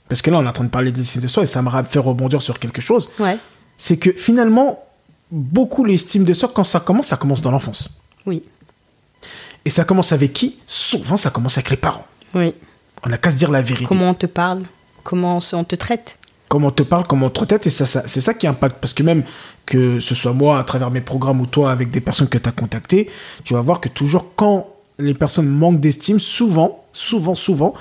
Parce 0.07 0.23
que 0.23 0.31
là 0.31 0.39
on 0.39 0.43
est 0.43 0.47
en 0.47 0.51
train 0.51 0.63
de 0.63 0.69
parler 0.69 0.91
d'estime 0.91 1.21
de 1.21 1.27
soi 1.27 1.43
et 1.43 1.45
ça 1.45 1.61
m'a 1.61 1.83
fait 1.83 1.99
rebondir 1.99 2.41
sur 2.41 2.57
quelque 2.57 2.81
chose, 2.81 3.09
Ouais. 3.19 3.37
c'est 3.77 3.97
que 3.97 4.11
finalement 4.11 4.83
beaucoup 5.31 5.83
l'estime 5.85 6.23
de 6.23 6.33
soi 6.33 6.49
quand 6.51 6.63
ça 6.63 6.79
commence, 6.79 7.07
ça 7.07 7.17
commence 7.17 7.41
dans 7.41 7.51
l'enfance. 7.51 7.89
Oui. 8.25 8.41
Et 9.65 9.69
ça 9.69 9.83
commence 9.83 10.11
avec 10.13 10.33
qui? 10.33 10.57
Souvent 10.65 11.17
ça 11.17 11.29
commence 11.29 11.57
avec 11.57 11.69
les 11.69 11.77
parents. 11.77 12.07
Oui. 12.33 12.53
On 13.05 13.09
n'a 13.09 13.17
qu'à 13.17 13.29
se 13.29 13.37
dire 13.37 13.51
la 13.51 13.61
vérité. 13.61 13.85
Comment 13.85 14.09
on 14.09 14.13
te 14.15 14.25
parle? 14.25 14.63
Comment 15.03 15.39
on 15.53 15.63
te 15.63 15.75
traite? 15.75 16.17
Comment 16.47 16.67
on 16.67 16.71
te 16.71 16.81
parle, 16.83 17.05
comment 17.05 17.27
on 17.27 17.29
te 17.29 17.43
traite, 17.45 17.67
et 17.67 17.69
ça, 17.69 17.85
ça- 17.85 18.03
c'est 18.07 18.21
ça 18.21 18.33
qui 18.33 18.47
impacte. 18.47 18.77
Parce 18.81 18.93
que 18.95 19.03
même 19.03 19.23
que 19.69 19.99
ce 19.99 20.15
soit 20.15 20.33
moi 20.33 20.57
à 20.57 20.63
travers 20.63 20.89
mes 20.89 20.99
programmes 20.99 21.39
ou 21.39 21.45
toi 21.45 21.71
avec 21.71 21.91
des 21.91 22.01
personnes 22.01 22.27
que 22.27 22.39
tu 22.39 22.49
as 22.49 22.51
contactées, 22.51 23.07
tu 23.43 23.53
vas 23.53 23.61
voir 23.61 23.79
que 23.79 23.87
toujours 23.87 24.33
quand 24.35 24.67
les 24.97 25.13
personnes 25.13 25.47
manquent 25.47 25.79
d'estime, 25.79 26.19
souvent, 26.19 26.83
souvent, 26.91 27.35
souvent, 27.35 27.75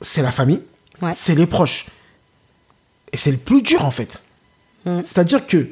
c'est 0.00 0.22
la 0.22 0.30
famille, 0.30 0.60
Ouais. 1.02 1.10
c'est 1.12 1.34
les 1.34 1.46
proches. 1.48 1.86
Et 3.12 3.16
c'est 3.16 3.32
le 3.32 3.36
plus 3.38 3.62
dur 3.62 3.84
en 3.84 3.90
fait. 3.90 4.22
Mm. 4.86 5.02
C'est-à-dire 5.02 5.44
que 5.44 5.70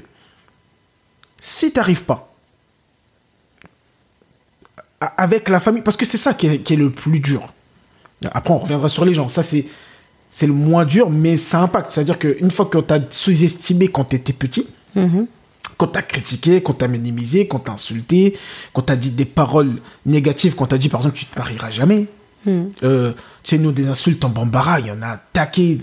si 1.41 1.71
tu 1.73 1.79
n'arrives 1.79 2.03
pas 2.03 2.35
avec 5.17 5.49
la 5.49 5.61
famille, 5.61 5.83
parce 5.83 5.97
que 5.97 6.05
c'est 6.05 6.19
ça 6.19 6.35
qui 6.35 6.49
est, 6.49 6.59
qui 6.59 6.73
est 6.73 6.77
le 6.77 6.91
plus 6.91 7.21
dur. 7.21 7.53
Après, 8.33 8.53
on 8.53 8.59
reviendra 8.59 8.89
sur 8.89 9.05
les 9.05 9.15
gens. 9.15 9.29
Ça, 9.29 9.45
c'est 9.45 9.65
c'est 10.31 10.49
le 10.49 10.53
moins 10.53 10.85
dur, 10.85 11.09
mais 11.09 11.37
ça 11.37 11.61
impacte. 11.63 11.89
C'est-à-dire 11.89 12.19
qu'une 12.19 12.51
fois 12.51 12.67
qu'on 12.67 12.83
t'a 12.83 12.99
sous-estimé 13.09 13.89
quand 13.89 14.05
t'étais 14.05 14.33
petit, 14.33 14.67
quand 15.77 15.87
t'as 15.87 16.03
critiqué, 16.03 16.63
quand 16.63 16.75
t'as 16.75 16.89
minimisé, 16.89 17.47
quand 17.47 17.61
t'as 17.61 17.73
insulté, 17.73 18.37
quand 18.73 18.83
t'as 18.83 18.97
dit 18.97 19.11
des 19.11 19.25
paroles 19.25 19.77
négatives, 20.07 20.55
quand 20.55 20.67
t'as 20.67 20.79
dit 20.79 20.89
par 20.89 21.01
exemple 21.01 21.17
tu 21.17 21.27
te 21.27 21.39
marieras 21.39 21.71
jamais. 21.71 22.07
Euh, 22.83 23.13
tu 23.43 23.51
sais, 23.51 23.59
nous, 23.59 23.73
des 23.73 23.89
insultes 23.89 24.25
en 24.25 24.31
bambara, 24.31 24.81
il 24.81 24.87
y 24.87 24.91
en 24.91 25.03
a 25.03 25.09
attaqué. 25.09 25.81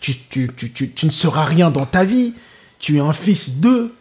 Tu, 0.00 0.14
tu, 0.30 0.50
tu, 0.56 0.72
tu, 0.72 0.90
tu 0.90 1.06
ne 1.06 1.10
seras 1.10 1.44
rien 1.44 1.70
dans 1.70 1.86
ta 1.86 2.04
vie. 2.04 2.34
Tu 2.78 2.96
es 2.96 3.00
un 3.00 3.12
fils 3.12 3.60
de. 3.60 3.92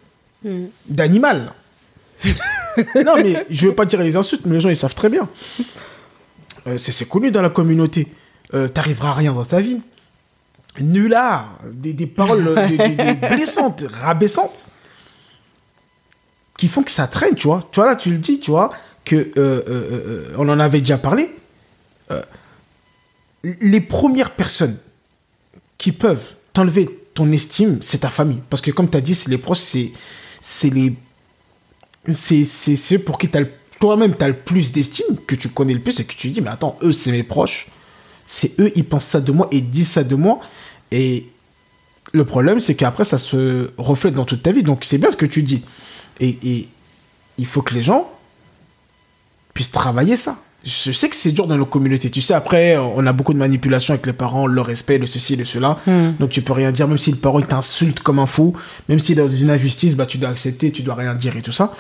d'animal. 0.88 1.54
non, 3.06 3.16
mais 3.16 3.46
je 3.50 3.68
veux 3.68 3.76
pas 3.76 3.86
dire 3.86 4.02
les 4.02 4.16
insultes, 4.16 4.46
mais 4.46 4.56
les 4.56 4.62
gens 4.62 4.70
ils 4.70 4.78
savent 4.78 4.96
très 4.96 5.10
bien. 5.10 5.28
Euh, 6.68 6.78
c'est 6.78 6.92
c'est 6.92 7.08
connu 7.08 7.32
dans 7.32 7.42
la 7.42 7.50
communauté. 7.50 8.08
Euh, 8.54 8.68
T'arriveras 8.68 9.10
à 9.10 9.14
rien 9.14 9.34
dans 9.34 9.46
ta 9.46 9.60
vie. 9.60 9.82
Nulard. 10.80 11.60
Des, 11.72 11.94
des 11.94 12.08
paroles 12.08 12.56
des, 12.70 12.78
blessantes, 13.30 13.84
rabaissantes. 14.02 14.66
Qui 16.58 16.68
font 16.68 16.84
que 16.84 16.92
ça 16.92 17.08
traîne, 17.08 17.36
tu 17.36 17.48
vois. 17.48 17.68
Tu 17.72 17.80
vois, 17.80 17.90
là, 17.90 17.96
tu 17.96 18.12
le 18.12 18.18
dis, 18.18 18.40
tu 18.40 18.52
vois, 18.52 18.70
que 19.04 19.16
euh, 19.16 19.32
euh, 19.38 19.64
euh, 19.68 20.36
on 20.38 20.48
en 20.48 20.60
avait 20.60 20.80
déjà 20.80 20.98
parlé. 20.98 21.32
Les 23.44 23.82
premières 23.82 24.32
personnes 24.32 24.78
qui 25.78 25.94
peuvent 25.94 26.36
t'enlever 26.54 26.86
ton 27.14 27.32
estime, 27.32 27.80
c'est 27.82 28.00
ta 28.00 28.10
famille. 28.10 28.42
Parce 28.50 28.62
que 28.62 28.72
comme 28.72 28.90
tu 28.90 28.98
as 28.98 29.02
dit, 29.02 29.16
c'est 29.16 29.30
les 29.30 29.38
proches, 29.38 29.60
c'est 29.60 29.92
c'est 30.40 30.70
les 30.70 30.94
c'est 32.12 33.00
pour 33.00 33.18
qui 33.18 33.30
toi-même 33.80 34.16
tu 34.18 34.24
as 34.24 34.28
le 34.28 34.36
plus 34.36 34.72
d'estime, 34.72 35.18
que 35.28 35.36
tu 35.36 35.50
connais 35.50 35.74
le 35.74 35.80
plus 35.80 36.00
et 36.00 36.06
que 36.06 36.14
tu 36.14 36.30
dis 36.30 36.42
mais 36.42 36.50
attends, 36.50 36.78
eux 36.84 36.92
c'est 36.92 37.12
mes 37.12 37.24
proches. 37.24 37.68
C'est 38.26 38.60
eux 38.60 38.72
ils 38.76 38.86
pensent 38.86 39.06
ça 39.06 39.22
de 39.22 39.32
moi 39.32 39.48
et 39.52 39.62
disent 39.62 39.92
ça 39.92 40.04
de 40.04 40.16
moi 40.16 40.40
et 40.92 41.26
le 42.14 42.26
problème 42.26 42.60
c'est 42.60 42.76
qu'après 42.76 43.06
ça 43.06 43.18
se 43.18 43.72
reflète 43.78 44.14
dans 44.14 44.26
toute 44.26 44.44
ta 44.44 44.52
vie. 44.52 44.64
Donc 44.64 44.84
c'est 44.84 44.98
bien 44.98 45.12
ce 45.12 45.18
que 45.18 45.26
tu 45.26 45.44
dis. 45.44 45.64
Et, 46.20 46.38
et 46.44 46.68
il 47.38 47.46
faut 47.46 47.62
que 47.62 47.74
les 47.74 47.82
gens 47.82 48.10
puissent 49.54 49.72
travailler 49.72 50.16
ça. 50.16 50.38
Je 50.64 50.92
sais 50.92 51.10
que 51.10 51.16
c'est 51.16 51.32
dur 51.32 51.48
dans 51.48 51.58
nos 51.58 51.66
communautés. 51.66 52.12
Tu 52.12 52.22
sais, 52.22 52.36
après, 52.36 52.78
on 52.78 53.08
a 53.08 53.14
beaucoup 53.14 53.34
de 53.34 53.40
manipulation 53.40 53.96
avec 53.96 54.06
les 54.06 54.14
parents, 54.14 54.46
le 54.46 54.62
respect, 54.62 55.00
le 55.00 55.08
ceci, 55.08 55.36
le 55.36 55.44
cela. 55.44 55.80
Donc 56.20 56.30
tu 56.30 56.44
peux 56.44 56.54
rien 56.54 56.72
dire, 56.72 56.88
même 56.88 57.00
si 57.00 57.10
le 57.12 57.18
parent 57.18 57.42
t'insulte 57.42 58.02
comme 58.02 58.20
un 58.20 58.28
fou, 58.28 58.56
même 58.88 59.00
si 59.00 59.16
dans 59.16 59.28
une 59.28 59.50
injustice, 59.50 59.96
bah, 59.96 60.06
tu 60.06 60.20
dois 60.20 60.30
accepter, 60.30 60.72
tu 60.72 60.84
dois 60.84 60.94
rien 60.94 61.16
dire 61.16 61.36
et 61.36 61.42
tout 61.42 61.52
ça. 61.52 61.74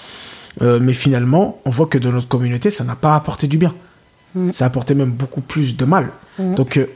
Euh, 0.63 0.79
mais 0.81 0.93
finalement, 0.93 1.61
on 1.63 1.69
voit 1.69 1.85
que 1.85 1.99
dans 1.99 2.11
notre 2.11 2.27
communauté, 2.27 2.71
ça 2.71 2.83
n'a 2.83 2.95
pas 2.95 3.15
apporté 3.15 3.45
du 3.45 3.59
bien. 3.59 3.75
Ça 4.49 4.63
a 4.63 4.67
apporté 4.67 4.95
même 4.95 5.11
beaucoup 5.11 5.41
plus 5.41 5.75
de 5.75 5.85
mal. 5.85 6.09
Donc 6.39 6.77
euh, 6.77 6.87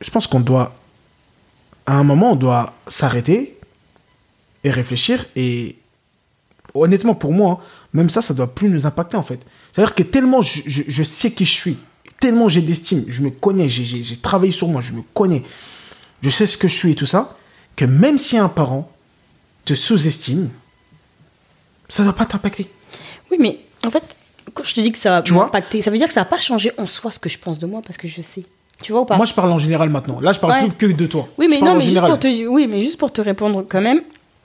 je 0.00 0.10
pense 0.10 0.26
qu'on 0.26 0.40
doit, 0.40 0.74
à 1.88 1.94
un 1.94 2.04
moment, 2.04 2.32
on 2.32 2.36
doit 2.36 2.74
s'arrêter 2.86 3.56
et 4.62 4.70
réfléchir 4.70 5.24
et 5.36 5.76
honnêtement 6.74 7.14
pour 7.14 7.32
moi, 7.32 7.62
même 7.94 8.10
ça, 8.10 8.20
ça 8.20 8.34
doit 8.34 8.54
plus 8.54 8.68
nous 8.68 8.86
impacter 8.86 9.16
en 9.16 9.22
fait. 9.22 9.40
C'est-à-dire 9.72 9.94
que 9.94 10.02
tellement 10.02 10.42
je, 10.42 10.60
je- 10.66 10.82
je 10.86 11.02
sais 11.02 11.32
qui 11.32 11.46
je 11.46 11.52
suis, 11.52 11.78
tellement 12.20 12.48
j'ai 12.48 12.60
d'estime, 12.60 13.04
je 13.08 13.22
me 13.22 13.30
connais, 13.30 13.68
j'ai- 13.70 14.16
travaillé 14.16 14.52
sur 14.52 14.68
moi, 14.68 14.82
je 14.82 14.92
me 14.92 15.00
connais, 15.14 15.42
je 16.22 16.28
sais 16.28 16.46
ce 16.46 16.58
que 16.58 16.68
je 16.68 16.74
suis 16.74 16.90
et 16.90 16.94
tout 16.94 17.06
ça, 17.06 17.36
que 17.74 17.86
même 17.86 18.18
si 18.18 18.36
un 18.36 18.48
parent 18.50 18.90
te 19.64 19.72
sous-estime, 19.74 20.50
ça 21.88 22.04
doit 22.04 22.12
pas 22.12 22.26
t'impacter. 22.26 22.68
Oui, 23.30 23.38
mais 23.40 23.60
en 23.86 23.90
fait, 23.90 24.04
quand 24.52 24.64
je 24.64 24.74
te 24.74 24.80
dis 24.80 24.92
que 24.92 24.98
ça 24.98 25.10
va 25.22 25.22
m'impacter, 25.32 25.80
ça 25.80 25.90
veut 25.90 25.96
dire 25.96 26.06
que 26.08 26.12
ça 26.12 26.20
va 26.20 26.26
pas 26.26 26.38
changer 26.38 26.70
en 26.76 26.84
soi 26.86 27.10
ce 27.10 27.18
que 27.18 27.30
je 27.30 27.38
pense 27.38 27.58
de 27.58 27.66
moi 27.66 27.80
parce 27.80 27.96
que 27.96 28.08
je 28.08 28.20
sais. 28.20 28.44
Tu 28.82 28.92
vois 28.92 29.00
ou 29.02 29.04
pas 29.04 29.16
Moi, 29.16 29.26
je 29.26 29.34
parle 29.34 29.50
en 29.50 29.58
général 29.58 29.88
maintenant. 29.90 30.20
Là, 30.20 30.32
je 30.32 30.38
parle 30.40 30.52
Ouais. 30.52 30.68
plus 30.68 30.88
que 30.88 30.96
de 30.96 31.06
toi. 31.06 31.28
Oui, 31.36 31.48
mais 31.50 31.60
non, 31.60 31.74
mais 31.74 31.88
juste, 31.88 32.00
pour 32.00 32.18
te, 32.18 32.46
oui, 32.46 32.66
mais 32.68 32.80
juste 32.80 32.96
pour 32.98 33.12
te 33.12 33.20
répondre 33.20 33.64
quand 33.68 33.80
même, 33.80 34.02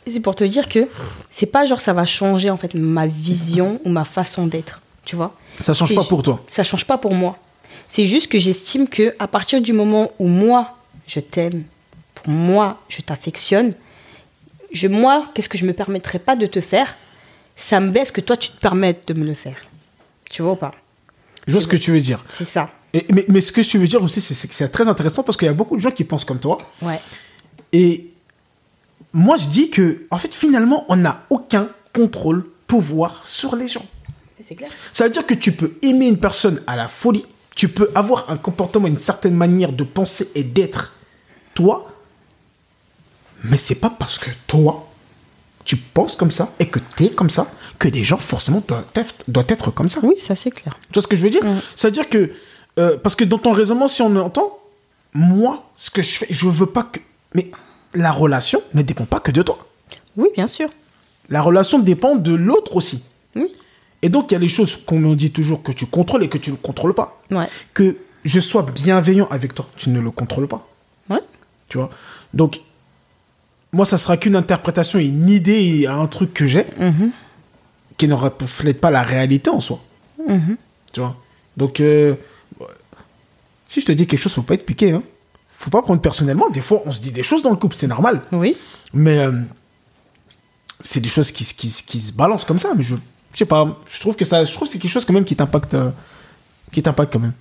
c'est 0.07 0.19
pour 0.19 0.35
te 0.35 0.43
dire 0.43 0.67
que 0.67 0.87
c'est 1.29 1.45
pas 1.45 1.65
genre 1.65 1.79
ça 1.79 1.93
va 1.93 2.03
changer 2.05 2.49
en 2.49 2.57
fait 2.57 2.73
ma 2.73 3.07
vision 3.07 3.79
ou 3.85 3.89
ma 3.89 4.05
façon 4.05 4.47
d'être. 4.47 4.81
Tu 5.05 5.15
vois 5.15 5.35
Ça 5.61 5.73
change 5.73 5.93
pas 5.95 6.03
pour 6.03 6.23
toi. 6.23 6.43
Ça 6.47 6.63
change 6.63 6.85
pas 6.85 6.97
pour 6.97 7.13
moi. 7.13 7.37
C'est 7.87 8.07
juste 8.07 8.31
que 8.31 8.39
j'estime 8.39 8.87
que 8.87 9.13
à 9.19 9.27
partir 9.27 9.61
du 9.61 9.71
moment 9.73 10.11
où 10.19 10.27
moi 10.27 10.77
je 11.07 11.19
t'aime, 11.19 11.63
pour 12.15 12.29
moi 12.29 12.79
je 12.89 13.01
t'affectionne, 13.01 13.73
je 14.71 14.87
moi 14.87 15.25
qu'est-ce 15.33 15.49
que 15.49 15.57
je 15.57 15.65
me 15.65 15.73
permettrais 15.73 16.19
pas 16.19 16.35
de 16.35 16.45
te 16.47 16.59
faire, 16.59 16.95
ça 17.55 17.79
me 17.79 17.91
baisse 17.91 18.11
que 18.11 18.21
toi 18.21 18.35
tu 18.35 18.49
te 18.49 18.57
permettes 18.59 19.07
de 19.07 19.13
me 19.13 19.25
le 19.25 19.33
faire. 19.33 19.57
Tu 20.29 20.41
vois 20.41 20.53
ou 20.53 20.57
pas? 20.57 20.71
Je 21.47 21.51
vois 21.53 21.61
ce 21.61 21.67
que 21.67 21.77
tu 21.77 21.91
veux 21.91 22.01
dire. 22.01 22.23
C'est 22.29 22.45
ça. 22.45 22.69
Et- 22.93 23.05
mais, 23.11 23.25
mais 23.27 23.41
ce 23.41 23.51
que 23.51 23.61
tu 23.61 23.77
veux 23.77 23.87
dire 23.87 24.01
aussi, 24.03 24.21
c'est 24.21 24.47
que 24.47 24.53
c'est 24.53 24.69
très 24.69 24.87
intéressant 24.87 25.23
parce 25.23 25.37
qu'il 25.37 25.47
y 25.47 25.49
a 25.49 25.53
beaucoup 25.53 25.75
de 25.75 25.81
gens 25.81 25.91
qui 25.91 26.03
pensent 26.03 26.25
comme 26.25 26.39
toi. 26.39 26.57
Ouais. 26.81 26.99
Et 27.71 28.09
moi, 29.13 29.37
je 29.37 29.47
dis 29.47 29.69
que, 29.69 30.03
en 30.11 30.17
fait, 30.17 30.33
finalement, 30.33 30.85
on 30.89 30.95
n'a 30.95 31.23
aucun 31.29 31.69
contrôle, 31.93 32.45
pouvoir 32.67 33.21
sur 33.23 33.55
les 33.55 33.67
gens. 33.67 33.85
C'est 34.41 34.55
clair. 34.55 34.69
Ça 34.91 35.05
veut 35.05 35.09
dire 35.11 35.25
que 35.25 35.33
tu 35.35 35.51
peux 35.53 35.73
aimer 35.81 36.07
une 36.07 36.17
personne 36.17 36.61
à 36.67 36.75
la 36.75 36.87
folie, 36.87 37.25
tu 37.55 37.69
peux 37.69 37.89
avoir 37.95 38.29
un 38.29 38.37
comportement, 38.37 38.87
une 38.87 38.97
certaine 38.97 39.35
manière 39.35 39.71
de 39.71 39.83
penser 39.83 40.29
et 40.35 40.43
d'être 40.43 40.93
toi, 41.53 41.89
mais 43.43 43.57
c'est 43.57 43.75
pas 43.75 43.89
parce 43.89 44.17
que 44.17 44.29
toi, 44.47 44.89
tu 45.65 45.77
penses 45.77 46.15
comme 46.15 46.31
ça 46.31 46.51
et 46.59 46.67
que 46.67 46.79
tu 46.97 47.05
es 47.05 47.09
comme 47.11 47.29
ça 47.29 47.49
que 47.79 47.87
des 47.87 48.03
gens 48.03 48.17
forcément 48.17 48.61
doivent 48.67 48.85
être, 48.95 49.15
doivent 49.27 49.45
être 49.49 49.71
comme 49.71 49.87
ça. 49.89 49.99
Oui, 50.03 50.15
ça 50.19 50.35
c'est 50.35 50.51
clair. 50.51 50.77
Tu 50.81 50.93
vois 50.93 51.03
ce 51.03 51.07
que 51.07 51.15
je 51.15 51.23
veux 51.23 51.29
dire? 51.29 51.43
C'est-à-dire 51.75 52.09
que, 52.09 52.31
euh, 52.79 52.97
parce 52.97 53.15
que 53.15 53.23
dans 53.23 53.37
ton 53.37 53.51
raisonnement, 53.51 53.87
si 53.87 54.01
on 54.01 54.15
entend, 54.15 54.59
moi, 55.13 55.69
ce 55.75 55.91
que 55.91 56.01
je 56.01 56.17
fais, 56.17 56.27
je 56.29 56.47
veux 56.47 56.65
pas 56.65 56.83
que. 56.83 56.99
Mais 57.35 57.51
la 57.93 58.11
relation 58.11 58.61
ne 58.73 58.81
dépend 58.81 59.05
pas 59.05 59.19
que 59.19 59.31
de 59.31 59.41
toi. 59.41 59.67
Oui, 60.17 60.29
bien 60.35 60.47
sûr. 60.47 60.69
La 61.29 61.41
relation 61.41 61.79
dépend 61.79 62.15
de 62.15 62.33
l'autre 62.33 62.75
aussi. 62.75 63.03
Oui. 63.35 63.47
Et 64.01 64.09
donc, 64.09 64.31
il 64.31 64.33
y 64.33 64.37
a 64.37 64.39
les 64.39 64.47
choses 64.47 64.77
qu'on 64.77 64.99
nous 64.99 65.15
dit 65.15 65.31
toujours 65.31 65.63
que 65.63 65.71
tu 65.71 65.85
contrôles 65.85 66.23
et 66.23 66.29
que 66.29 66.37
tu 66.37 66.51
ne 66.51 66.55
contrôles 66.55 66.93
pas. 66.93 67.21
Ouais. 67.31 67.47
Que 67.73 67.97
je 68.25 68.39
sois 68.39 68.63
bienveillant 68.63 69.27
avec 69.29 69.53
toi, 69.53 69.67
tu 69.75 69.89
ne 69.89 69.99
le 69.99 70.11
contrôles 70.11 70.47
pas. 70.47 70.67
Ouais. 71.09 71.21
Tu 71.69 71.77
vois 71.77 71.89
Donc, 72.33 72.59
moi, 73.71 73.85
ça 73.85 73.97
sera 73.97 74.17
qu'une 74.17 74.35
interprétation, 74.35 74.99
une 74.99 75.29
idée, 75.29 75.81
et 75.81 75.87
un 75.87 76.05
truc 76.07 76.33
que 76.33 76.47
j'ai 76.47 76.65
qui 77.97 78.07
ne 78.07 78.13
reflète 78.13 78.81
pas 78.81 78.91
la 78.91 79.03
réalité 79.03 79.49
en 79.49 79.59
soi. 79.59 79.79
Tu 80.91 80.99
vois 80.99 81.15
Donc, 81.57 81.79
euh, 81.79 82.15
Si 83.73 83.81
je 83.81 83.87
te 83.87 83.91
dis 83.91 84.05
quelque 84.05 84.19
chose, 84.21 84.33
faut 84.33 84.43
pas 84.43 84.53
être 84.53 84.67
piqué. 84.67 84.91
Hein. 84.91 85.01
Faut 85.57 85.71
pas 85.71 85.81
prendre 85.81 85.99
personnellement. 85.99 86.47
Des 86.51 86.61
fois, 86.61 86.81
on 86.85 86.91
se 86.91 87.01
dit 87.01 87.11
des 87.11 87.23
choses 87.23 87.41
dans 87.41 87.49
le 87.49 87.55
couple, 87.55 87.75
c'est 87.75 87.87
normal. 87.87 88.21
Oui. 88.31 88.55
Mais 88.93 89.17
euh, 89.17 89.31
c'est 90.79 90.99
des 90.99 91.09
choses 91.09 91.31
qui, 91.31 91.43
se- 91.43 91.55
qui, 91.55 91.69
qui 91.69 91.99
se 91.99 92.11
balancent 92.13 92.45
comme 92.45 92.59
ça. 92.59 92.73
Mais 92.77 92.83
je, 92.83 92.93
je 93.33 93.37
sais 93.39 93.45
pas. 93.45 93.75
Je 93.91 93.99
trouve 93.99 94.15
que 94.15 94.25
ça, 94.25 94.43
je 94.43 94.53
trouve 94.53 94.67
que 94.67 94.71
c'est 94.73 94.77
quelque 94.77 94.91
chose 94.91 95.05
quand 95.05 95.13
même 95.13 95.25
qui 95.25 95.35
t'impacte, 95.35 95.73
euh, 95.73 95.89
qui 96.71 96.83
t'impacte 96.83 97.11
quand 97.13 97.19
même. 97.19 97.33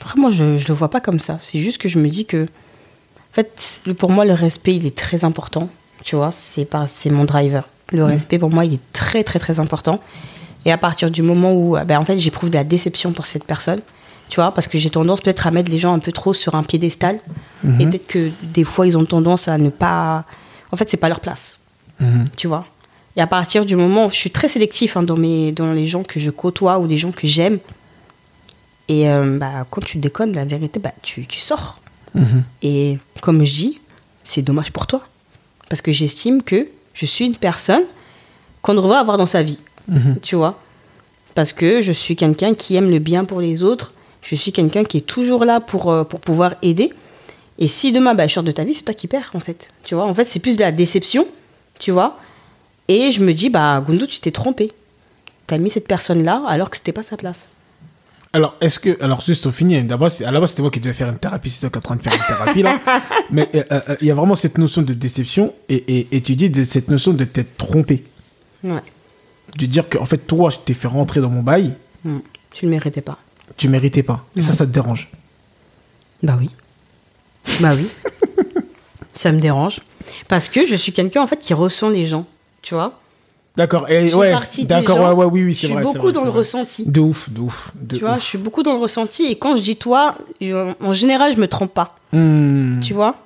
Après, 0.00 0.18
moi, 0.20 0.30
je, 0.32 0.58
je 0.58 0.66
le 0.66 0.74
vois 0.74 0.90
pas 0.90 1.00
comme 1.00 1.20
ça. 1.20 1.38
C'est 1.44 1.60
juste 1.60 1.78
que 1.78 1.88
je 1.88 2.00
me 2.00 2.08
dis 2.08 2.26
que, 2.26 2.42
en 2.44 3.34
fait, 3.34 3.82
pour 3.98 4.10
moi, 4.10 4.24
le 4.24 4.34
respect, 4.34 4.74
il 4.74 4.84
est 4.84 4.96
très 4.98 5.24
important. 5.24 5.68
Tu 6.02 6.16
vois, 6.16 6.32
c'est 6.32 6.64
pas, 6.64 6.88
c'est 6.88 7.10
mon 7.10 7.24
driver. 7.24 7.68
Le 7.92 8.02
respect, 8.04 8.40
pour 8.40 8.50
moi, 8.50 8.64
il 8.64 8.74
est 8.74 8.92
très, 8.92 9.22
très, 9.22 9.38
très 9.38 9.60
important. 9.60 10.00
Et 10.64 10.72
à 10.72 10.78
partir 10.78 11.08
du 11.08 11.22
moment 11.22 11.52
où, 11.52 11.76
ah 11.76 11.84
ben, 11.84 11.98
en 11.98 12.02
fait, 12.04 12.18
j'éprouve 12.18 12.50
de 12.50 12.56
la 12.56 12.64
déception 12.64 13.12
pour 13.12 13.26
cette 13.26 13.44
personne, 13.44 13.80
tu 14.32 14.40
vois, 14.40 14.54
parce 14.54 14.66
que 14.66 14.78
j'ai 14.78 14.88
tendance 14.88 15.20
peut-être 15.20 15.46
à 15.46 15.50
mettre 15.50 15.70
les 15.70 15.78
gens 15.78 15.92
un 15.92 15.98
peu 15.98 16.10
trop 16.10 16.32
sur 16.32 16.54
un 16.54 16.62
piédestal. 16.62 17.20
Et 17.78 17.84
peut-être 17.84 18.06
que 18.06 18.30
des 18.54 18.64
fois, 18.64 18.86
ils 18.86 18.96
ont 18.96 19.04
tendance 19.04 19.46
à 19.46 19.58
ne 19.58 19.68
pas. 19.68 20.24
En 20.70 20.78
fait, 20.78 20.88
c'est 20.88 20.96
pas 20.96 21.10
leur 21.10 21.20
place. 21.20 21.58
Tu 22.38 22.46
vois. 22.46 22.66
Et 23.14 23.20
à 23.20 23.26
partir 23.26 23.66
du 23.66 23.76
moment 23.76 24.06
où 24.06 24.08
je 24.08 24.14
suis 24.14 24.30
très 24.30 24.48
sélectif 24.48 24.96
hein, 24.96 25.02
dans, 25.02 25.18
mes, 25.18 25.52
dans 25.52 25.74
les 25.74 25.86
gens 25.86 26.02
que 26.02 26.18
je 26.18 26.30
côtoie 26.30 26.78
ou 26.78 26.86
les 26.86 26.96
gens 26.96 27.12
que 27.12 27.26
j'aime, 27.26 27.58
et 28.88 29.10
euh, 29.10 29.36
bah, 29.38 29.66
quand 29.68 29.84
tu 29.84 29.98
déconnes, 29.98 30.32
la 30.32 30.46
vérité, 30.46 30.80
bah, 30.80 30.94
tu, 31.02 31.26
tu 31.26 31.38
sors. 31.38 31.78
Et 32.62 32.96
comme 33.20 33.44
je 33.44 33.52
dis, 33.52 33.80
c'est 34.24 34.40
dommage 34.40 34.72
pour 34.72 34.86
toi. 34.86 35.02
Parce 35.68 35.82
que 35.82 35.92
j'estime 35.92 36.42
que 36.42 36.68
je 36.94 37.04
suis 37.04 37.26
une 37.26 37.36
personne 37.36 37.84
qu'on 38.62 38.72
devrait 38.72 38.96
avoir 38.96 39.18
dans 39.18 39.26
sa 39.26 39.42
vie. 39.42 39.58
Tu 40.22 40.36
vois 40.36 40.58
Parce 41.34 41.52
que 41.52 41.82
je 41.82 41.92
suis 41.92 42.16
quelqu'un 42.16 42.54
qui 42.54 42.76
aime 42.76 42.90
le 42.90 42.98
bien 42.98 43.26
pour 43.26 43.42
les 43.42 43.62
autres. 43.62 43.92
Je 44.22 44.34
suis 44.36 44.52
quelqu'un 44.52 44.84
qui 44.84 44.98
est 44.98 45.06
toujours 45.06 45.44
là 45.44 45.60
pour, 45.60 45.90
euh, 45.90 46.04
pour 46.04 46.20
pouvoir 46.20 46.54
aider. 46.62 46.92
Et 47.58 47.66
si 47.66 47.92
demain, 47.92 48.14
bah, 48.14 48.26
je 48.26 48.34
sors 48.34 48.42
de 48.42 48.52
ta 48.52 48.64
vie, 48.64 48.74
c'est 48.74 48.84
toi 48.84 48.94
qui 48.94 49.08
perds, 49.08 49.30
en 49.34 49.40
fait. 49.40 49.70
Tu 49.84 49.94
vois 49.94 50.06
En 50.06 50.14
fait, 50.14 50.26
c'est 50.26 50.40
plus 50.40 50.56
de 50.56 50.62
la 50.62 50.72
déception, 50.72 51.26
tu 51.78 51.90
vois 51.90 52.18
Et 52.88 53.10
je 53.10 53.22
me 53.22 53.32
dis, 53.34 53.50
bah, 53.50 53.82
Gundo, 53.86 54.06
tu 54.06 54.20
t'es 54.20 54.30
trompé. 54.30 54.72
T'as 55.46 55.58
mis 55.58 55.70
cette 55.70 55.88
personne-là 55.88 56.42
alors 56.46 56.70
que 56.70 56.76
c'était 56.76 56.92
pas 56.92 57.02
sa 57.02 57.16
place. 57.16 57.46
Alors, 58.32 58.56
est-ce 58.60 58.78
que. 58.78 59.02
Alors, 59.02 59.20
juste, 59.20 59.46
on 59.46 59.52
finit. 59.52 59.82
D'abord, 59.82 60.08
à 60.24 60.30
la 60.30 60.40
base, 60.40 60.50
c'était 60.50 60.62
moi 60.62 60.70
qui 60.70 60.80
devais 60.80 60.94
faire 60.94 61.10
une 61.10 61.18
thérapie. 61.18 61.50
C'est 61.50 61.60
toi 61.60 61.68
qui 61.68 61.74
es 61.74 61.78
en 61.78 61.82
train 61.82 61.96
de 61.96 62.02
faire 62.02 62.14
une 62.14 62.26
thérapie, 62.26 62.62
là. 62.62 62.80
Mais 63.30 63.48
euh, 63.54 63.62
euh, 63.70 63.96
il 64.00 64.06
y 64.06 64.10
a 64.10 64.14
vraiment 64.14 64.34
cette 64.34 64.56
notion 64.56 64.80
de 64.80 64.94
déception. 64.94 65.52
Et, 65.68 65.98
et, 65.98 66.16
et 66.16 66.22
tu 66.22 66.34
dis 66.34 66.48
de 66.48 66.64
cette 66.64 66.88
notion 66.88 67.12
de 67.12 67.24
t'être 67.24 67.58
trompé. 67.58 68.04
Ouais. 68.64 68.80
De 69.58 69.66
dire 69.66 69.86
que, 69.86 69.98
en 69.98 70.06
fait, 70.06 70.18
toi, 70.18 70.48
je 70.48 70.58
t'ai 70.58 70.72
fait 70.72 70.88
rentrer 70.88 71.20
dans 71.20 71.28
mon 71.28 71.42
bail. 71.42 71.74
Hmm. 72.04 72.20
Tu 72.54 72.64
le 72.64 72.70
méritais 72.70 73.02
pas. 73.02 73.18
Tu 73.56 73.68
méritais 73.68 74.02
pas. 74.02 74.24
Et 74.36 74.40
ça, 74.40 74.52
ça 74.52 74.66
te 74.66 74.70
dérange. 74.70 75.08
Bah 76.22 76.36
oui. 76.38 76.50
Bah 77.60 77.72
oui. 77.76 77.86
ça 79.14 79.32
me 79.32 79.40
dérange. 79.40 79.80
Parce 80.28 80.48
que 80.48 80.64
je 80.66 80.74
suis 80.76 80.92
quelqu'un, 80.92 81.22
en 81.22 81.26
fait, 81.26 81.36
qui 81.36 81.54
ressent 81.54 81.88
les 81.90 82.06
gens. 82.06 82.26
Tu 82.62 82.74
vois 82.74 82.98
D'accord. 83.56 83.86
Je 83.88 83.94
Et 83.94 84.06
suis 84.08 84.16
ouais. 84.16 84.32
D'accord. 84.64 84.98
Ouais, 85.00 85.24
ouais, 85.24 85.30
oui, 85.32 85.44
oui, 85.44 85.52
Je 85.52 85.58
c'est 85.60 85.66
suis 85.66 85.74
vrai. 85.74 85.84
c'est 85.84 85.92
beaucoup 85.92 86.04
vrai, 86.06 86.12
dans 86.12 86.24
le 86.24 86.30
vrai. 86.30 86.38
ressenti. 86.38 86.86
De 86.86 87.00
ouf, 87.00 87.28
de 87.30 87.40
ouf. 87.40 87.70
De 87.74 87.96
Tu 87.96 88.02
vois, 88.02 88.12
ouf. 88.14 88.20
je 88.20 88.24
suis 88.24 88.38
beaucoup 88.38 88.62
dans 88.62 88.72
le 88.72 88.78
ressenti. 88.80 89.24
Et 89.24 89.36
quand 89.36 89.56
je 89.56 89.62
dis 89.62 89.76
toi, 89.76 90.14
je- 90.40 90.72
en 90.82 90.92
général, 90.94 91.34
je 91.34 91.40
me 91.40 91.46
trompe 91.48 91.74
pas. 91.74 91.96
Hmm. 92.12 92.80
Tu 92.80 92.94
vois? 92.94 93.16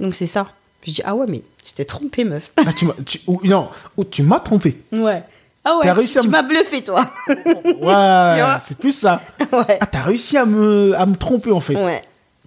Donc 0.00 0.14
c'est 0.14 0.26
ça. 0.26 0.46
Je 0.86 0.92
dis, 0.92 1.02
ah 1.04 1.14
ouais, 1.14 1.26
mais 1.28 1.42
tu 1.64 1.72
t'es 1.74 1.84
trompé, 1.84 2.24
meuf. 2.24 2.52
Ah, 2.58 2.72
tu 2.72 2.86
m'as- 2.86 2.94
tu- 3.04 3.20
ou, 3.26 3.40
non, 3.44 3.68
ou 3.96 4.04
tu 4.04 4.22
m'as 4.22 4.40
trompé. 4.40 4.80
ouais. 4.92 5.22
Ah 5.68 5.78
ouais, 5.78 5.90
réussi 5.90 6.12
tu, 6.12 6.18
à 6.18 6.20
tu 6.22 6.28
me- 6.28 6.32
m'as 6.32 6.42
bluffé, 6.42 6.84
toi. 6.84 7.04
Ouais, 7.28 8.56
c'est 8.64 8.78
plus 8.78 8.92
ça. 8.92 9.20
ouais. 9.52 9.78
Ah, 9.80 9.86
t'as 9.86 10.02
réussi 10.02 10.36
à 10.36 10.46
me, 10.46 10.94
à 10.96 11.04
me 11.06 11.16
tromper, 11.16 11.50
en 11.50 11.58
fait. 11.58 11.74
Ouais. 11.74 12.00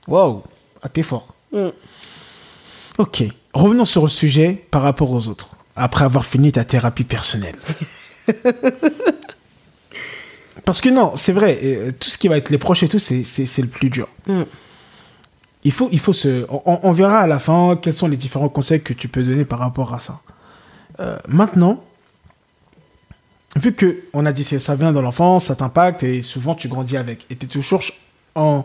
Waouh. 0.08 0.42
Ah, 0.82 0.88
t'es 0.88 1.04
fort. 1.04 1.28
Mm. 1.52 1.68
Ok. 2.98 3.24
Revenons 3.54 3.84
sur 3.84 4.04
le 4.04 4.08
sujet 4.08 4.66
par 4.72 4.84
rapport 4.84 5.12
aux 5.12 5.28
autres. 5.28 5.50
Après 5.76 6.06
avoir 6.06 6.24
fini 6.26 6.54
ta 6.54 6.64
thérapie 6.64 7.04
personnelle. 7.04 7.58
Parce 10.66 10.80
que 10.82 10.90
non, 10.90 11.14
c'est 11.16 11.32
vrai, 11.34 11.60
euh, 11.64 11.92
tout 11.98 12.10
ce 12.10 12.18
qui 12.18 12.28
va 12.28 12.38
être 12.38 12.50
les 12.50 12.58
proches 12.58 12.84
et 12.84 12.88
tout, 12.88 13.00
c'est, 13.00 13.18
le 13.24 13.68
plus 13.68 13.90
dur. 13.90 14.08
Mm. 14.28 14.44
Il 15.66 15.72
faut, 15.74 15.90
il 15.92 16.00
faut 16.00 16.14
se. 16.14 16.46
On, 16.50 16.80
on 16.84 16.92
verra 16.92 17.20
à 17.20 17.28
la 17.28 17.40
fin 17.40 17.78
quels 17.82 17.94
sont 17.94 18.08
les 18.08 18.16
différents 18.18 18.48
conseils 18.50 18.82
que 18.82 18.94
tu 18.94 19.10
peux 19.10 19.24
donner 19.24 19.44
par 19.46 19.60
rapport 19.60 19.94
à 19.94 20.00
ça. 20.00 20.22
Euh, 21.02 21.18
maintenant, 21.28 21.84
vu 23.56 23.74
que 23.74 24.04
on 24.14 24.26
a 24.26 24.32
dit 24.32 24.46
que 24.46 24.60
ça 24.60 24.76
vient 24.76 24.92
dans 24.92 25.02
l'enfance, 25.02 25.46
ça 25.46 25.56
t'impacte 25.56 26.04
et 26.04 26.22
souvent 26.22 26.56
tu 26.56 26.68
grandis 26.68 26.98
avec. 26.98 27.26
Et 27.30 27.36
tu 27.36 27.46
es 27.46 27.50
toujours 27.50 27.82
en. 28.36 28.64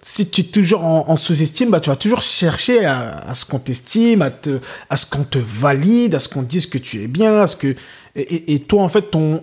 Si 0.00 0.28
tu 0.28 0.42
es 0.42 0.44
toujours 0.44 0.84
en, 0.84 1.08
en 1.08 1.16
sous-estime, 1.16 1.70
bah, 1.70 1.80
tu 1.80 1.88
vas 1.88 1.96
toujours 1.96 2.20
chercher 2.20 2.84
à, 2.84 3.20
à 3.26 3.34
ce 3.34 3.46
qu'on 3.46 3.58
t'estime, 3.58 4.20
à, 4.20 4.30
te, 4.30 4.60
à 4.90 4.98
ce 4.98 5.06
qu'on 5.06 5.24
te 5.24 5.38
valide, 5.38 6.14
à 6.14 6.18
ce 6.18 6.28
qu'on 6.28 6.42
dise 6.42 6.66
que 6.66 6.76
tu 6.76 7.02
es 7.02 7.06
bien, 7.06 7.40
à 7.40 7.46
ce 7.46 7.56
que. 7.56 7.74
Et, 8.14 8.60
toi, 8.60 8.82
en 8.82 8.88
fait, 8.88 9.10
ton, 9.10 9.42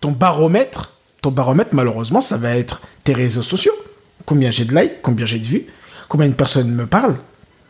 ton 0.00 0.12
baromètre, 0.12 0.96
ton 1.20 1.30
baromètre, 1.30 1.70
malheureusement, 1.72 2.20
ça 2.20 2.36
va 2.36 2.56
être 2.56 2.80
tes 3.04 3.12
réseaux 3.12 3.42
sociaux. 3.42 3.74
Combien 4.24 4.50
j'ai 4.50 4.64
de 4.64 4.74
likes, 4.74 5.02
combien 5.02 5.26
j'ai 5.26 5.38
de 5.38 5.46
vues, 5.46 5.66
combien 6.08 6.28
de 6.28 6.34
personnes 6.34 6.70
me 6.70 6.86
parlent, 6.86 7.18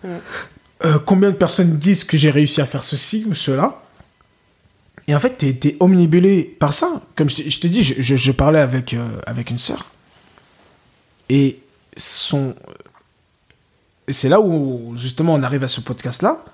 euh, 0.05 0.99
combien 1.05 1.31
de 1.31 1.37
personnes 1.37 1.77
disent 1.77 2.05
que 2.05 2.17
j'ai 2.17 2.31
réussi 2.31 2.61
à 2.61 2.67
faire 2.67 2.85
ceci 2.85 3.27
ou 3.29 3.35
cela. 3.35 3.83
Et 5.09 5.15
en 5.15 5.19
fait, 5.19 5.39
t'es 5.39 5.69
es 5.69 5.77
omnibulé 5.81 6.45
par 6.61 6.73
ça. 6.73 7.03
Comme 7.17 7.29
je, 7.31 7.59
te- 7.59 7.67
dis, 7.67 7.83
je, 7.83 8.33
parlais 8.33 8.61
avec, 8.61 8.93
euh, 8.93 9.21
avec 9.27 9.51
une 9.51 9.59
sœur. 9.59 9.87
Et 11.31 11.59
son. 11.97 12.55
c'est 14.09 14.29
là 14.29 14.41
où, 14.41 14.93
justement, 14.97 15.35
on 15.35 15.43
arrive 15.43 15.65
à 15.65 15.69
ce 15.69 15.81
podcast-là. 15.81 16.45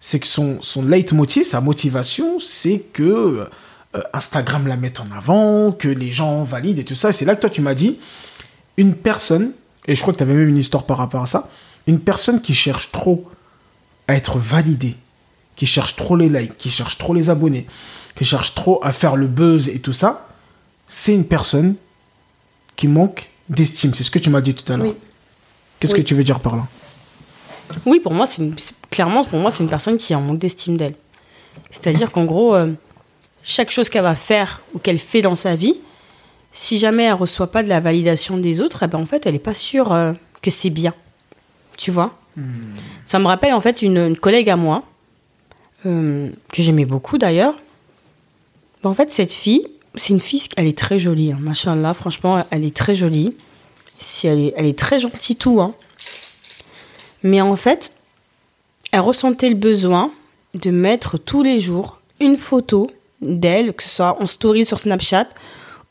C'est 0.00 0.20
que 0.20 0.26
son, 0.26 0.60
son 0.60 0.84
leitmotiv, 0.84 1.44
sa 1.44 1.62
motivation, 1.62 2.38
c'est 2.38 2.80
que 2.92 3.48
euh, 3.94 4.02
Instagram 4.12 4.66
la 4.66 4.76
mette 4.76 5.00
en 5.00 5.10
avant, 5.16 5.72
que 5.72 5.88
les 5.88 6.10
gens 6.10 6.44
valident 6.44 6.80
et 6.80 6.84
tout 6.84 6.94
ça. 6.94 7.08
Et 7.08 7.12
c'est 7.12 7.24
là 7.24 7.34
que 7.34 7.40
toi, 7.40 7.50
tu 7.50 7.62
m'as 7.62 7.74
dit, 7.74 7.98
une 8.76 8.94
personne, 8.94 9.52
et 9.86 9.94
je 9.94 10.02
crois 10.02 10.12
que 10.12 10.18
tu 10.18 10.24
avais 10.24 10.34
même 10.34 10.48
une 10.50 10.58
histoire 10.58 10.84
par 10.84 10.98
rapport 10.98 11.22
à 11.22 11.26
ça, 11.26 11.48
une 11.86 12.00
personne 12.00 12.42
qui 12.42 12.54
cherche 12.54 12.92
trop 12.92 13.24
à 14.08 14.14
être 14.14 14.38
validée, 14.38 14.96
qui 15.56 15.66
cherche 15.66 15.96
trop 15.96 16.16
les 16.16 16.28
likes, 16.28 16.56
qui 16.56 16.70
cherche 16.70 16.98
trop 16.98 17.14
les 17.14 17.30
abonnés, 17.30 17.66
qui 18.16 18.24
cherche 18.24 18.54
trop 18.54 18.80
à 18.82 18.92
faire 18.92 19.16
le 19.16 19.26
buzz 19.26 19.68
et 19.68 19.78
tout 19.78 19.92
ça, 19.92 20.28
c'est 20.88 21.14
une 21.14 21.26
personne 21.26 21.74
qui 22.76 22.88
manque 22.88 23.28
d'estime. 23.48 23.94
C'est 23.94 24.02
ce 24.04 24.10
que 24.10 24.18
tu 24.18 24.30
m'as 24.30 24.40
dit 24.40 24.54
tout 24.54 24.70
à 24.72 24.76
l'heure. 24.76 24.86
Oui. 24.88 24.94
Qu'est-ce 25.80 25.92
Oui. 25.94 26.00
que 26.02 26.06
tu 26.06 26.14
veux 26.14 26.24
dire 26.24 26.40
par 26.40 26.56
là? 26.56 26.66
Oui, 27.86 28.00
pour 28.00 28.12
moi, 28.12 28.26
c'est 28.26 28.42
une- 28.42 28.56
clairement, 28.90 29.24
pour 29.24 29.38
moi, 29.38 29.50
c'est 29.50 29.62
une 29.62 29.70
personne 29.70 29.96
qui 29.96 30.14
en 30.14 30.20
manque 30.20 30.38
d'estime 30.38 30.76
d'elle. 30.76 30.94
C'est-à-dire 31.70 32.10
qu'en 32.12 32.24
gros, 32.24 32.54
euh, 32.54 32.72
chaque 33.42 33.70
chose 33.70 33.88
qu'elle 33.88 34.02
va 34.02 34.14
faire 34.16 34.62
ou 34.74 34.78
qu'elle 34.78 34.98
fait 34.98 35.22
dans 35.22 35.34
sa 35.36 35.56
vie, 35.56 35.80
si 36.52 36.78
jamais 36.78 37.04
elle 37.04 37.14
reçoit 37.14 37.50
pas 37.50 37.62
de 37.62 37.68
la 37.68 37.80
validation 37.80 38.36
des 38.36 38.60
autres, 38.60 38.82
eh 38.82 38.86
ben, 38.86 38.98
en 38.98 39.06
fait, 39.06 39.26
elle 39.26 39.32
n'est 39.32 39.38
pas 39.38 39.54
sûre 39.54 39.92
euh, 39.92 40.12
que 40.42 40.50
c'est 40.50 40.70
bien. 40.70 40.94
Tu 41.76 41.90
vois? 41.90 42.16
Ça 43.04 43.18
me 43.20 43.26
rappelle 43.26 43.54
en 43.54 43.60
fait 43.60 43.82
une, 43.82 43.96
une 43.98 44.16
collègue 44.16 44.50
à 44.50 44.56
moi, 44.56 44.82
euh, 45.86 46.28
que 46.52 46.62
j'aimais 46.62 46.84
beaucoup 46.84 47.18
d'ailleurs. 47.18 47.54
Ben, 48.82 48.90
en 48.90 48.94
fait, 48.94 49.12
cette 49.12 49.32
fille, 49.32 49.66
c'est 49.94 50.12
une 50.12 50.20
fille, 50.20 50.42
elle 50.56 50.66
est 50.66 50.76
très 50.76 50.98
jolie. 50.98 51.32
Hein, 51.32 51.38
machallah, 51.40 51.94
franchement, 51.94 52.44
elle 52.50 52.64
est 52.64 52.74
très 52.74 52.94
jolie. 52.94 53.34
Si 53.98 54.26
elle, 54.26 54.40
est, 54.40 54.54
elle 54.56 54.66
est 54.66 54.78
très 54.78 54.98
gentille, 54.98 55.36
tout. 55.36 55.60
Hein. 55.60 55.74
Mais 57.22 57.40
en 57.40 57.56
fait, 57.56 57.92
elle 58.92 59.00
ressentait 59.00 59.48
le 59.48 59.54
besoin 59.54 60.10
de 60.54 60.70
mettre 60.70 61.18
tous 61.18 61.42
les 61.42 61.60
jours 61.60 62.00
une 62.20 62.36
photo 62.36 62.90
d'elle, 63.20 63.72
que 63.72 63.82
ce 63.82 63.88
soit 63.88 64.22
en 64.22 64.26
story 64.26 64.64
sur 64.64 64.78
Snapchat 64.78 65.26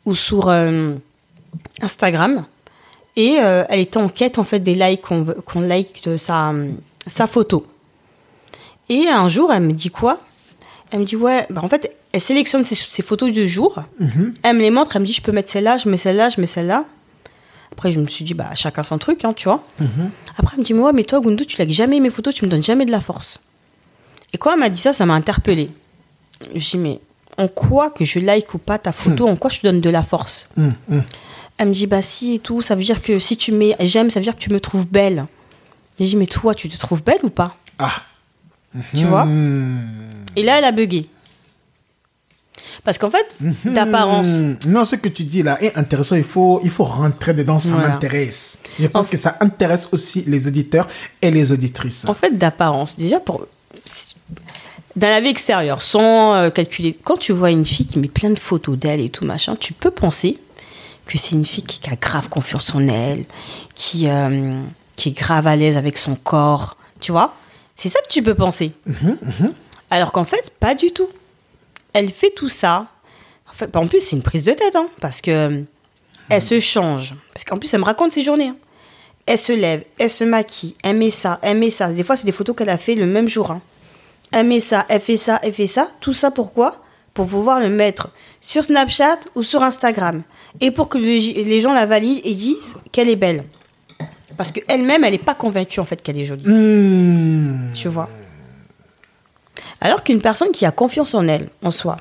ou 0.05 0.15
sur 0.15 0.49
euh, 0.49 0.95
Instagram. 1.81 2.45
Et 3.15 3.37
euh, 3.39 3.63
elle 3.69 3.79
était 3.79 3.97
en 3.97 4.09
quête 4.09 4.37
en 4.37 4.43
fait 4.43 4.59
des 4.59 4.75
likes 4.75 5.01
qu'on 5.01 5.61
like 5.61 6.03
de 6.03 6.17
sa 6.17 6.53
photo. 7.27 7.65
Et 8.89 9.07
un 9.07 9.27
jour, 9.27 9.51
elle 9.53 9.63
me 9.63 9.73
dit 9.73 9.89
quoi? 9.89 10.19
Elle 10.91 10.99
me 10.99 11.05
dit 11.05 11.15
ouais, 11.15 11.47
bah 11.49 11.61
en 11.63 11.67
fait, 11.67 11.95
elle 12.11 12.21
sélectionne 12.21 12.63
ses, 12.63 12.75
ses 12.75 13.01
photos 13.01 13.31
du 13.31 13.47
jour. 13.47 13.79
Elle 14.43 14.57
me 14.57 14.61
les 14.61 14.71
montre, 14.71 14.95
elle 14.95 15.01
me 15.01 15.07
dit 15.07 15.13
je 15.13 15.21
peux 15.21 15.31
mettre 15.31 15.51
celle-là, 15.51 15.77
je 15.77 15.89
mets 15.89 15.97
celle-là, 15.97 16.29
je 16.29 16.39
mets 16.39 16.47
celle-là. 16.47 16.85
Après, 17.71 17.89
je 17.89 17.99
me 17.99 18.05
suis 18.05 18.23
dit, 18.23 18.35
bah, 18.35 18.51
chacun 18.53 18.83
son 18.83 18.99
truc, 18.99 19.25
hein, 19.25 19.33
tu 19.33 19.45
vois. 19.45 19.63
Après, 20.37 20.53
elle 20.53 20.59
me 20.59 20.63
dit, 20.63 20.75
mais 20.75 20.81
ouais, 20.81 20.93
mais 20.93 21.03
toi, 21.03 21.19
Gundu, 21.19 21.47
tu 21.47 21.59
likes 21.59 21.71
jamais 21.73 21.99
mes 21.99 22.11
photos, 22.11 22.35
tu 22.35 22.45
me 22.45 22.49
donnes 22.51 22.63
jamais 22.63 22.85
de 22.85 22.91
la 22.91 23.01
force. 23.01 23.41
Et 24.31 24.37
quand 24.37 24.53
elle 24.53 24.59
m'a 24.59 24.69
dit 24.69 24.79
ça, 24.79 24.93
ça 24.93 25.07
m'a 25.07 25.15
interpellée. 25.15 25.71
Je 26.49 26.53
me 26.53 26.59
suis 26.59 26.77
dit, 26.77 26.83
mais 26.83 26.99
en 27.39 27.47
quoi 27.47 27.89
que 27.89 28.05
je 28.05 28.19
like 28.19 28.53
ou 28.53 28.59
pas 28.59 28.77
ta 28.77 28.91
photo, 28.91 29.27
en 29.27 29.35
quoi 29.37 29.49
je 29.49 29.59
te 29.59 29.65
donne 29.65 29.81
de 29.81 29.89
la 29.89 30.03
force? 30.03 30.49
Hum, 30.55 30.75
hum. 30.91 31.01
Elle 31.57 31.69
me 31.69 31.73
dit, 31.73 31.87
bah 31.87 32.03
si 32.03 32.35
et 32.35 32.39
tout, 32.39 32.61
ça 32.61 32.75
veut 32.75 32.83
dire 32.83 33.01
que 33.01 33.17
si 33.17 33.37
tu 33.37 33.51
mets 33.51 33.75
j'aime, 33.79 34.11
ça 34.11 34.19
veut 34.19 34.23
dire 34.23 34.35
que 34.35 34.39
tu 34.39 34.51
me 34.51 34.59
trouves 34.59 34.85
belle. 34.85 35.25
J'ai 35.99 36.05
dit, 36.05 36.15
mais 36.15 36.27
toi, 36.27 36.53
tu 36.53 36.69
te 36.69 36.77
trouves 36.77 37.03
belle 37.03 37.21
ou 37.23 37.29
pas? 37.31 37.55
Ah 37.79 37.93
Tu 38.95 39.05
vois 39.05 39.23
Hum. 39.23 39.79
Et 40.35 40.43
là, 40.43 40.57
elle 40.57 40.65
a 40.65 40.71
bugué. 40.71 41.07
Parce 42.83 42.97
qu'en 42.97 43.09
fait, 43.09 43.37
d'apparence. 43.65 44.27
Hmm, 44.39 44.55
Non, 44.67 44.83
ce 44.83 44.95
que 44.95 45.07
tu 45.09 45.23
dis 45.23 45.41
là 45.43 45.61
est 45.63 45.77
intéressant. 45.77 46.15
Il 46.15 46.23
faut, 46.23 46.59
il 46.63 46.69
faut 46.69 46.83
rentrer 46.83 47.33
dedans. 47.33 47.57
Ça 47.59 47.69
Voilà. 47.73 47.89
m'intéresse. 47.89 48.59
Je 48.79 48.87
pense 48.87 49.07
En- 49.07 49.09
que 49.09 49.17
ça 49.17 49.37
intéresse 49.39 49.87
aussi 49.91 50.23
les 50.27 50.47
auditeurs 50.47 50.87
et 51.21 51.31
les 51.31 51.51
auditrices. 51.51 52.05
En 52.07 52.13
fait, 52.13 52.37
d'apparence, 52.37 52.97
déjà 52.97 53.19
pour. 53.19 53.47
Dans 54.95 55.07
la 55.07 55.21
vie 55.21 55.29
extérieure, 55.29 55.81
sans 55.81 56.35
euh, 56.35 56.49
calculer. 56.51 56.97
Quand 57.03 57.17
tu 57.17 57.31
vois 57.31 57.49
une 57.51 57.65
fille 57.65 57.87
qui 57.87 57.97
met 57.99 58.07
plein 58.07 58.29
de 58.29 58.37
photos 58.39 58.77
d'elle 58.77 58.99
et 58.99 59.09
tout 59.09 59.25
machin, 59.25 59.55
tu 59.55 59.73
peux 59.73 59.89
penser 59.91 60.37
que 61.07 61.17
c'est 61.17 61.31
une 61.35 61.45
fille 61.45 61.63
qui 61.63 61.79
qui 61.79 61.89
a 61.89 61.95
grave 61.95 62.29
confiance 62.29 62.73
en 62.75 62.87
elle, 62.87 63.25
qui, 63.75 64.07
euh, 64.07 64.61
qui 64.95 65.09
est 65.09 65.17
grave 65.17 65.47
à 65.47 65.55
l'aise 65.55 65.77
avec 65.77 65.97
son 65.97 66.15
corps. 66.15 66.77
Tu 66.99 67.11
vois? 67.11 67.33
C'est 67.75 67.89
ça 67.89 67.99
que 68.01 68.09
tu 68.09 68.21
peux 68.23 68.35
penser. 68.35 68.71
Alors 69.89 70.11
qu'en 70.11 70.23
fait, 70.25 70.51
pas 70.59 70.75
du 70.75 70.91
tout. 70.91 71.09
Elle 71.93 72.11
fait 72.11 72.31
tout 72.35 72.49
ça. 72.49 72.87
En, 73.49 73.53
fait, 73.53 73.75
en 73.75 73.87
plus, 73.87 73.99
c'est 73.99 74.15
une 74.15 74.23
prise 74.23 74.43
de 74.43 74.53
tête, 74.53 74.75
hein, 74.75 74.87
parce 75.01 75.21
que 75.21 75.31
euh, 75.31 75.61
elle 76.29 76.41
se 76.41 76.59
change. 76.59 77.13
Parce 77.33 77.45
qu'en 77.45 77.57
plus, 77.57 77.71
elle 77.73 77.81
me 77.81 77.85
raconte 77.85 78.11
ses 78.11 78.23
journées. 78.23 78.47
hein. 78.49 78.57
Elle 79.25 79.39
se 79.39 79.53
lève, 79.53 79.83
elle 79.99 80.09
se 80.09 80.23
maquille, 80.25 80.75
elle 80.83 80.97
met 80.97 81.09
ça, 81.11 81.39
elle 81.43 81.57
met 81.57 81.69
ça. 81.69 81.87
Des 81.93 82.03
fois, 82.03 82.17
c'est 82.17 82.25
des 82.25 82.31
photos 82.33 82.55
qu'elle 82.57 82.69
a 82.69 82.77
fait 82.77 82.95
le 82.95 83.05
même 83.05 83.27
jour. 83.29 83.51
hein. 83.51 83.61
Elle 84.31 84.47
met 84.47 84.59
ça, 84.59 84.85
elle 84.89 84.99
fait 85.01 85.15
ça, 85.17 85.39
elle 85.43 85.53
fait 85.53 85.67
ça. 85.67 85.87
Tout 86.01 86.13
ça 86.13 86.29
pourquoi? 86.31 86.77
Pour 87.13 87.27
pouvoir 87.27 87.59
le 87.59 87.69
mettre 87.69 88.09
sur 88.41 88.65
Snapchat 88.65 89.19
ou 89.35 89.43
sur 89.43 89.61
Instagram. 89.63 90.23
Et 90.59 90.71
pour 90.71 90.89
que 90.89 90.97
le- 90.97 91.43
les 91.43 91.61
gens 91.61 91.73
la 91.73 91.85
valident 91.85 92.21
et 92.25 92.33
disent 92.33 92.75
qu'elle 92.91 93.07
est 93.09 93.15
belle. 93.15 93.45
Parce 94.37 94.51
qu'elle-même, 94.51 95.03
elle 95.03 95.13
n'est 95.13 95.17
pas 95.17 95.35
convaincue 95.35 95.79
en 95.79 95.85
fait 95.85 96.01
qu'elle 96.01 96.17
est 96.17 96.25
jolie. 96.25 96.47
Hmm. 96.47 97.71
Tu 97.73 97.87
vois 97.87 98.09
Alors 99.81 100.03
qu'une 100.03 100.21
personne 100.21 100.51
qui 100.51 100.65
a 100.65 100.71
confiance 100.71 101.13
en 101.13 101.27
elle, 101.27 101.49
en 101.61 101.71
soi, 101.71 101.97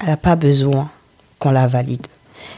elle 0.00 0.08
n'a 0.08 0.16
pas 0.16 0.36
besoin 0.36 0.90
qu'on 1.38 1.50
la 1.50 1.66
valide. 1.66 2.06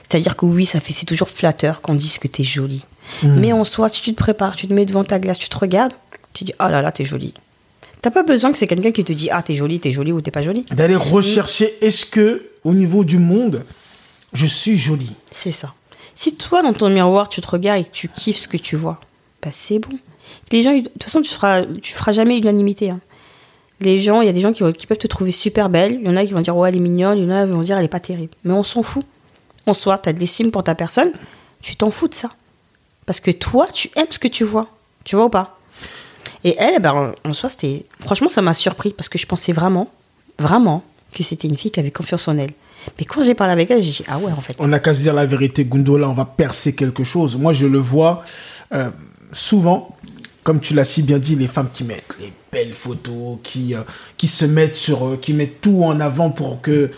C'est-à-dire 0.09 0.37
que 0.37 0.47
oui, 0.47 0.67
ça 0.67 0.81
fait, 0.81 0.93
c'est 0.93 1.07
toujours 1.07 1.29
flatteur 1.29 1.81
qu'on 1.81 1.95
dise 1.95 2.19
que 2.19 2.29
tu 2.29 2.43
es 2.43 2.45
jolie. 2.45 2.85
Mais 3.23 3.53
en 3.53 3.65
soi, 3.65 3.89
si 3.89 4.03
tu 4.03 4.13
te 4.13 4.17
prépares, 4.17 4.57
tu 4.57 4.69
te 4.69 4.73
mets 4.73 4.87
devant 4.87 5.05
ta 5.05 5.19
glace, 5.19 5.39
tu 5.39 5.49
te 5.49 5.59
regardes, 5.59 5.95
tu 6.33 6.45
dis, 6.45 6.53
oh 6.61 6.69
là 6.69 6.81
là, 6.81 6.93
t'es 6.93 7.05
jolie. 7.05 7.35
T'as 8.03 8.11
pas 8.11 8.23
besoin 8.23 8.53
que 8.53 8.59
c'est 8.59 8.67
quelqu'un 8.67 8.93
qui 8.93 9.05
te 9.05 9.13
dit, 9.13 9.29
ah, 9.31 9.43
t'es 9.43 9.55
jolie, 9.55 9.81
t'es 9.81 9.91
jolie 9.91 10.13
ou 10.13 10.21
t'es 10.21 10.31
pas 10.31 10.43
jolie. 10.43 10.65
D'aller 10.71 10.97
rechercher, 10.97 11.75
est-ce 11.85 12.07
que, 12.07 12.51
au 12.65 12.73
niveau 12.73 13.05
du 13.05 13.19
monde, 13.19 13.65
je 14.33 14.47
suis 14.47 14.79
jolie? 14.79 15.15
C'est 15.35 15.51
ça. 15.51 15.75
Si 16.15 16.35
toi, 16.37 16.63
dans 16.63 16.73
ton 16.73 16.89
miroir, 16.89 17.29
tu 17.29 17.41
te 17.41 17.49
regardes 17.49 17.81
et 17.81 17.85
que 17.85 17.91
tu 17.91 18.09
kiffes 18.09 18.39
ce 18.39 18.49
que 18.49 18.57
tu 18.57 18.77
vois, 18.77 19.01
bah 19.43 19.51
c'est 19.53 19.79
bon. 19.79 19.97
Les 20.53 20.63
gens, 20.63 20.77
de 20.77 20.83
toute 20.83 21.03
façon, 21.03 21.23
tu 21.23 21.31
feras, 21.31 21.65
tu 21.65 21.93
feras 21.93 22.13
jamais 22.13 22.39
unanimité. 22.39 22.91
hein. 22.91 23.01
Les 23.81 23.99
gens, 24.01 24.21
il 24.21 24.27
y 24.27 24.29
a 24.29 24.33
des 24.33 24.41
gens 24.41 24.53
qui, 24.53 24.87
peuvent 24.87 24.99
te 24.99 25.07
trouver 25.07 25.33
super 25.33 25.71
belle. 25.71 25.99
Il 26.03 26.07
y 26.07 26.11
en 26.11 26.17
a 26.17 26.25
qui 26.25 26.33
vont 26.33 26.41
dire, 26.41 26.57
ouais, 26.57 26.69
elle 26.69 26.77
est 26.77 26.81
mignonne. 26.81 27.19
Il 27.19 27.25
y 27.25 27.27
en 27.27 27.35
a 27.35 27.47
qui 27.47 27.53
vont 27.53 27.63
dire, 27.63 27.79
elle 27.79 27.85
est 27.85 27.89
pas 27.89 28.01
terrible. 28.01 28.33
Mais 28.45 28.53
on 28.53 28.63
s'en 28.63 28.83
fout. 28.83 29.05
En 29.67 29.75
soi, 29.75 29.97
tu 29.99 30.09
as 30.09 30.13
de 30.13 30.21
l'estime 30.21 30.51
pour 30.51 30.63
ta 30.63 30.75
personne. 30.75 31.13
Tu 31.63 31.77
t'en 31.77 31.91
fous 31.91 32.09
de 32.09 32.15
ça. 32.15 32.31
Parce 33.07 33.21
que 33.21 33.31
toi, 33.31 33.67
tu 33.73 33.91
aimes 33.97 34.07
ce 34.11 34.19
que 34.19 34.29
tu 34.29 34.45
vois. 34.45 34.69
Tu 35.05 35.17
vois 35.17 35.27
ou 35.27 35.31
pas? 35.31 35.59
Et 36.45 36.57
elle, 36.59 36.81
ben, 36.81 37.13
en 37.25 37.33
soi, 37.33 37.49
c'était. 37.49 37.87
Franchement, 38.01 38.29
ça 38.29 38.43
m'a 38.43 38.55
surpris 38.55 38.93
parce 38.93 39.09
que 39.09 39.19
je 39.19 39.27
pensais 39.27 39.53
vraiment, 39.53 39.91
vraiment, 40.39 40.85
que 41.13 41.23
c'était 41.23 41.49
une 41.49 41.57
fille 41.57 41.71
qui 41.71 41.81
avait 41.81 41.91
confiance 41.91 42.29
en 42.29 42.37
elle. 42.37 42.53
Mais 42.99 43.05
quand 43.05 43.23
j'ai 43.23 43.35
parlé 43.35 43.53
avec 43.53 43.71
elle, 43.71 43.83
j'ai 43.83 43.91
dit, 43.91 44.05
ah 44.09 44.19
ouais, 44.19 44.33
en 44.33 44.41
fait. 44.41 44.55
On 44.59 44.69
n'a 44.69 44.79
qu'à 44.79 44.95
se 44.95 45.01
dire 45.01 45.15
la 45.15 45.27
vérité, 45.27 45.65
Gundola, 45.65 46.09
on 46.09 46.15
va 46.15 46.25
percer 46.25 46.75
quelque 46.75 47.05
chose. 47.05 47.37
Moi, 47.37 47.53
je 47.53 47.67
le 47.67 47.79
vois 47.79 48.23
euh, 48.73 48.91
souvent, 49.33 49.97
comme 50.43 50.61
tu 50.61 50.75
l'as 50.75 50.85
si 50.85 51.03
bien 51.03 51.19
dit, 51.19 51.37
les 51.37 51.49
femmes 51.49 51.69
qui 51.73 51.85
mettent 51.85 52.17
les 52.21 52.33
belles 52.51 52.73
photos, 52.73 53.39
qui, 53.43 53.75
euh, 53.75 53.83
qui 54.17 54.27
se 54.27 54.45
mettent 54.45 54.77
sur, 54.77 55.07
euh, 55.07 55.17
qui 55.17 55.35
mettent 55.35 55.61
tout 55.61 55.83
en 55.85 56.01
avant 56.01 56.31
pour 56.31 56.61
que, 56.61 56.91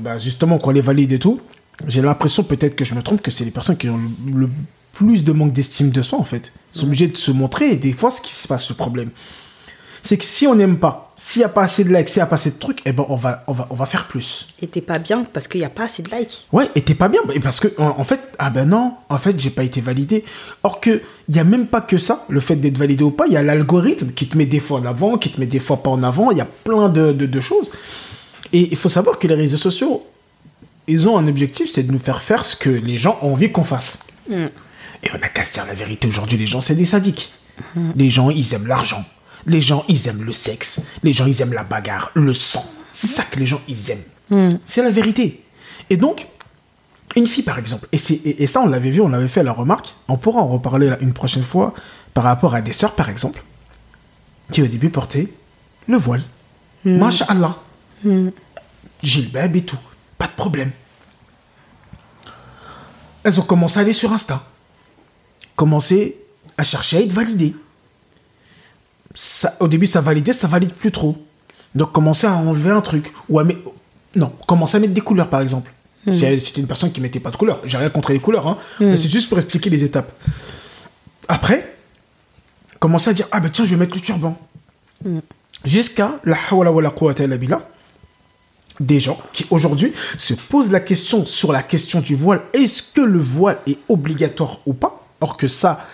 bah, 0.00 0.18
justement, 0.18 0.58
qu'on 0.58 0.70
les 0.70 0.80
valide 0.80 1.12
et 1.12 1.18
tout. 1.18 1.40
J'ai 1.86 2.02
l'impression, 2.02 2.42
peut-être 2.42 2.74
que 2.74 2.84
je 2.84 2.94
me 2.94 3.02
trompe, 3.02 3.22
que 3.22 3.30
c'est 3.30 3.44
les 3.44 3.52
personnes 3.52 3.76
qui 3.76 3.88
ont 3.88 3.98
le, 4.26 4.40
le 4.40 4.50
plus 4.92 5.24
de 5.24 5.32
manque 5.32 5.52
d'estime 5.52 5.90
de 5.90 6.02
soi, 6.02 6.18
en 6.18 6.24
fait. 6.24 6.52
Ils 6.74 6.80
sont 6.80 6.86
obligés 6.86 7.08
de 7.08 7.16
se 7.16 7.30
montrer, 7.30 7.70
et 7.70 7.76
des 7.76 7.92
fois, 7.92 8.10
ce 8.10 8.20
qui 8.20 8.32
se 8.32 8.48
passe, 8.48 8.68
le 8.68 8.74
problème, 8.74 9.10
c'est 10.02 10.16
que 10.16 10.24
si 10.24 10.46
on 10.46 10.54
n'aime 10.54 10.78
pas, 10.78 11.12
s'il 11.16 11.40
n'y 11.40 11.44
a 11.44 11.48
pas 11.48 11.62
assez 11.62 11.82
de 11.84 11.92
likes, 11.94 12.08
s'il 12.08 12.20
n'y 12.20 12.24
a 12.24 12.26
pas 12.26 12.36
assez 12.36 12.50
de 12.52 12.58
trucs, 12.58 12.80
eh 12.84 12.92
ben, 12.92 13.04
on 13.08 13.16
va, 13.16 13.44
on 13.48 13.52
va, 13.52 13.66
on 13.70 13.74
va 13.74 13.86
faire 13.86 14.06
plus. 14.06 14.48
Et 14.62 14.66
t'es 14.68 14.80
pas 14.80 14.98
bien 14.98 15.24
parce 15.24 15.48
qu'il 15.48 15.60
n'y 15.60 15.66
a 15.66 15.70
pas 15.70 15.84
assez 15.84 16.02
de 16.02 16.10
likes. 16.14 16.46
Ouais, 16.52 16.70
et 16.74 16.82
t'es 16.82 16.94
pas 16.94 17.08
bien, 17.08 17.20
parce 17.42 17.60
que 17.60 17.68
en, 17.78 17.96
en 17.98 18.04
fait, 18.04 18.20
ah 18.38 18.50
ben 18.50 18.66
non, 18.68 18.94
en 19.08 19.18
fait, 19.18 19.38
j'ai 19.40 19.50
pas 19.50 19.64
été 19.64 19.80
validé. 19.80 20.24
Or 20.62 20.80
que 20.80 21.02
il 21.28 21.36
y 21.36 21.38
a 21.40 21.44
même 21.44 21.66
pas 21.66 21.80
que 21.80 21.98
ça, 21.98 22.24
le 22.28 22.40
fait 22.40 22.56
d'être 22.56 22.78
validé 22.78 23.02
ou 23.04 23.10
pas, 23.10 23.26
il 23.26 23.32
y 23.32 23.36
a 23.36 23.42
l'algorithme 23.42 24.12
qui 24.12 24.28
te 24.28 24.38
met 24.38 24.46
des 24.46 24.60
fois 24.60 24.80
en 24.80 24.84
avant, 24.84 25.18
qui 25.18 25.30
te 25.30 25.40
met 25.40 25.46
des 25.46 25.58
fois 25.58 25.82
pas 25.82 25.90
en 25.90 26.02
avant, 26.02 26.30
il 26.30 26.38
y 26.38 26.40
a 26.40 26.46
plein 26.64 26.88
de, 26.88 27.12
de, 27.12 27.26
de 27.26 27.40
choses. 27.40 27.70
Et 28.52 28.68
il 28.70 28.76
faut 28.76 28.88
savoir 28.88 29.18
que 29.18 29.26
les 29.26 29.34
réseaux 29.34 29.56
sociaux, 29.58 30.06
ils 30.86 31.08
ont 31.08 31.18
un 31.18 31.26
objectif, 31.28 31.68
c'est 31.70 31.82
de 31.82 31.92
nous 31.92 31.98
faire 31.98 32.22
faire 32.22 32.44
ce 32.46 32.56
que 32.56 32.70
les 32.70 32.96
gens 32.96 33.18
ont 33.22 33.32
envie 33.32 33.52
qu'on 33.52 33.64
fasse. 33.64 34.04
Et 34.30 35.10
on 35.12 35.22
a 35.22 35.28
qu'à 35.28 35.44
se 35.44 35.54
dire 35.54 35.66
la 35.66 35.74
vérité 35.74 36.08
aujourd'hui, 36.08 36.38
les 36.38 36.46
gens, 36.46 36.60
c'est 36.60 36.74
des 36.74 36.84
sadiques. 36.84 37.30
Les 37.96 38.08
gens, 38.08 38.30
ils 38.30 38.54
aiment 38.54 38.66
l'argent. 38.68 39.04
Les 39.46 39.60
gens, 39.60 39.84
ils 39.88 40.08
aiment 40.08 40.22
le 40.24 40.32
sexe. 40.32 40.80
Les 41.02 41.12
gens, 41.12 41.26
ils 41.26 41.40
aiment 41.42 41.52
la 41.52 41.62
bagarre, 41.64 42.10
le 42.14 42.32
sang. 42.32 42.64
C'est 42.92 43.06
ça 43.06 43.22
que 43.24 43.38
les 43.38 43.46
gens, 43.46 43.60
ils 43.68 43.90
aiment. 43.90 44.58
C'est 44.64 44.82
la 44.82 44.90
vérité. 44.90 45.42
Et 45.90 45.96
donc, 45.96 46.26
une 47.16 47.26
fille, 47.26 47.44
par 47.44 47.58
exemple, 47.58 47.86
et, 47.92 47.98
c'est- 47.98 48.14
et, 48.26 48.42
et 48.42 48.46
ça, 48.46 48.60
on 48.60 48.66
l'avait 48.66 48.90
vu, 48.90 49.00
on 49.00 49.08
l'avait 49.08 49.28
fait 49.28 49.42
la 49.42 49.52
remarque, 49.52 49.94
on 50.08 50.16
pourra 50.18 50.40
en 50.42 50.48
reparler 50.48 50.92
une 51.00 51.12
prochaine 51.14 51.42
fois 51.44 51.72
par 52.14 52.24
rapport 52.24 52.54
à 52.54 52.60
des 52.60 52.72
sœurs, 52.72 52.94
par 52.94 53.08
exemple, 53.08 53.42
qui 54.52 54.60
au 54.62 54.66
début 54.66 54.90
portaient 54.90 55.28
le 55.86 55.96
voile. 55.96 56.22
Masha'Allah. 56.84 57.56
Gilbab 59.02 59.56
et 59.56 59.62
tout. 59.62 59.78
Pas 60.18 60.26
de 60.26 60.32
problème. 60.32 60.70
Elles 63.24 63.38
ont 63.40 63.44
commencé 63.44 63.78
à 63.78 63.82
aller 63.82 63.92
sur 63.92 64.12
Insta. 64.12 64.44
Commencé 65.56 66.16
à 66.56 66.64
chercher 66.64 66.98
à 66.98 67.00
être 67.00 67.12
validées. 67.12 67.54
Ça, 69.14 69.56
au 69.60 69.68
début, 69.68 69.86
ça 69.86 70.00
validait, 70.00 70.32
ça 70.32 70.46
valide 70.46 70.72
plus 70.72 70.92
trop. 70.92 71.16
Donc, 71.74 71.92
commencer 71.92 72.26
à 72.26 72.34
enlever 72.36 72.70
un 72.70 72.80
truc. 72.80 73.12
Ou 73.28 73.38
à 73.38 73.44
mettre... 73.44 73.60
Non, 74.16 74.32
commencer 74.46 74.76
à 74.76 74.80
mettre 74.80 74.94
des 74.94 75.00
couleurs, 75.00 75.28
par 75.28 75.40
exemple. 75.40 75.70
Si 76.14 76.24
elle- 76.24 76.40
C'était 76.40 76.60
une 76.60 76.66
personne 76.66 76.90
qui 76.92 77.00
mettait 77.00 77.20
pas 77.20 77.30
de 77.30 77.36
couleurs. 77.36 77.60
J'ai 77.64 77.76
rien 77.76 77.90
contre 77.90 78.12
les 78.12 78.20
couleurs, 78.20 78.46
hein. 78.46 78.58
Mais 78.80 78.96
c'est 78.96 79.08
juste 79.10 79.28
pour 79.28 79.38
expliquer 79.38 79.68
les 79.70 79.84
étapes. 79.84 80.10
Après, 81.28 81.76
commencer 82.78 83.10
à 83.10 83.12
dire 83.12 83.26
Ah 83.32 83.40
ben 83.40 83.50
tiens, 83.50 83.64
je 83.64 83.70
vais 83.70 83.76
mettre 83.76 83.94
le 83.94 84.00
turban. 84.00 84.38
Jusqu'à 85.64 86.18
la 86.24 86.36
hawla 86.50 86.70
wa 86.72 86.82
la 86.82 86.90
quwwata 86.90 87.24
illa 87.24 87.36
des 88.80 89.00
gens 89.00 89.18
qui 89.32 89.44
aujourd'hui 89.50 89.92
se 90.16 90.34
posent 90.34 90.70
la 90.70 90.78
question 90.80 91.26
sur 91.26 91.50
la 91.52 91.62
question 91.64 92.00
du 92.00 92.14
voile. 92.14 92.42
Est-ce 92.52 92.82
que 92.94 93.00
le 93.00 93.18
voile 93.18 93.58
est 93.66 93.78
obligatoire 93.88 94.60
ou 94.66 94.72
pas? 94.72 95.04
Or 95.20 95.36
que 95.36 95.48
ça, 95.48 95.84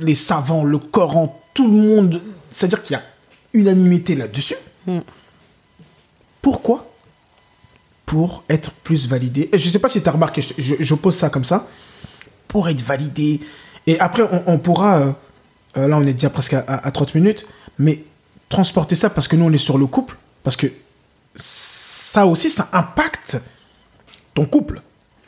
les 0.00 0.14
savants, 0.14 0.64
le 0.64 0.78
Coran, 0.78 1.38
tout 1.54 1.66
le 1.66 1.72
monde, 1.76 2.22
c'est-à-dire 2.50 2.82
qu'il 2.82 2.94
y 2.94 2.98
a 2.98 3.02
unanimité 3.54 4.14
là-dessus. 4.14 4.54
Pourquoi? 6.40 6.88
Pour 8.06 8.44
être 8.48 8.70
plus 8.72 9.06
validé. 9.08 9.48
Je 9.52 9.66
ne 9.66 9.70
sais 9.72 9.78
pas 9.78 9.88
si 9.88 10.02
tu 10.02 10.08
as 10.08 10.12
remarqué, 10.12 10.40
je, 10.42 10.54
je- 10.58 10.74
je 10.80 10.94
pose 10.94 11.14
ça 11.16 11.30
comme 11.30 11.44
ça. 11.44 11.66
Pour 12.48 12.68
être 12.68 12.82
validé. 12.82 13.40
Et 13.86 13.98
après, 14.00 14.22
on, 14.22 14.42
on 14.54 14.58
pourra, 14.58 14.98
euh, 14.98 15.12
euh, 15.76 15.88
là 15.88 15.96
on 15.98 16.02
est 16.06 16.12
déjà 16.12 16.30
presque 16.30 16.54
à, 16.54 16.60
à- 16.60 16.86
à 16.86 16.90
30 16.90 17.14
minutes, 17.14 17.46
mais 17.78 18.04
transporter 18.48 18.94
ça 18.94 19.08
parce 19.08 19.28
que 19.28 19.36
nous 19.36 19.44
on 19.46 19.52
est 19.52 19.56
sur 19.56 19.78
le 19.78 19.86
couple. 19.86 20.16
Parce 20.42 20.56
que 20.56 20.66
ça 21.34 22.26
aussi, 22.26 22.50
ça 22.50 22.68
impacte 22.72 23.38
ton 24.34 24.44
couple. 24.44 24.82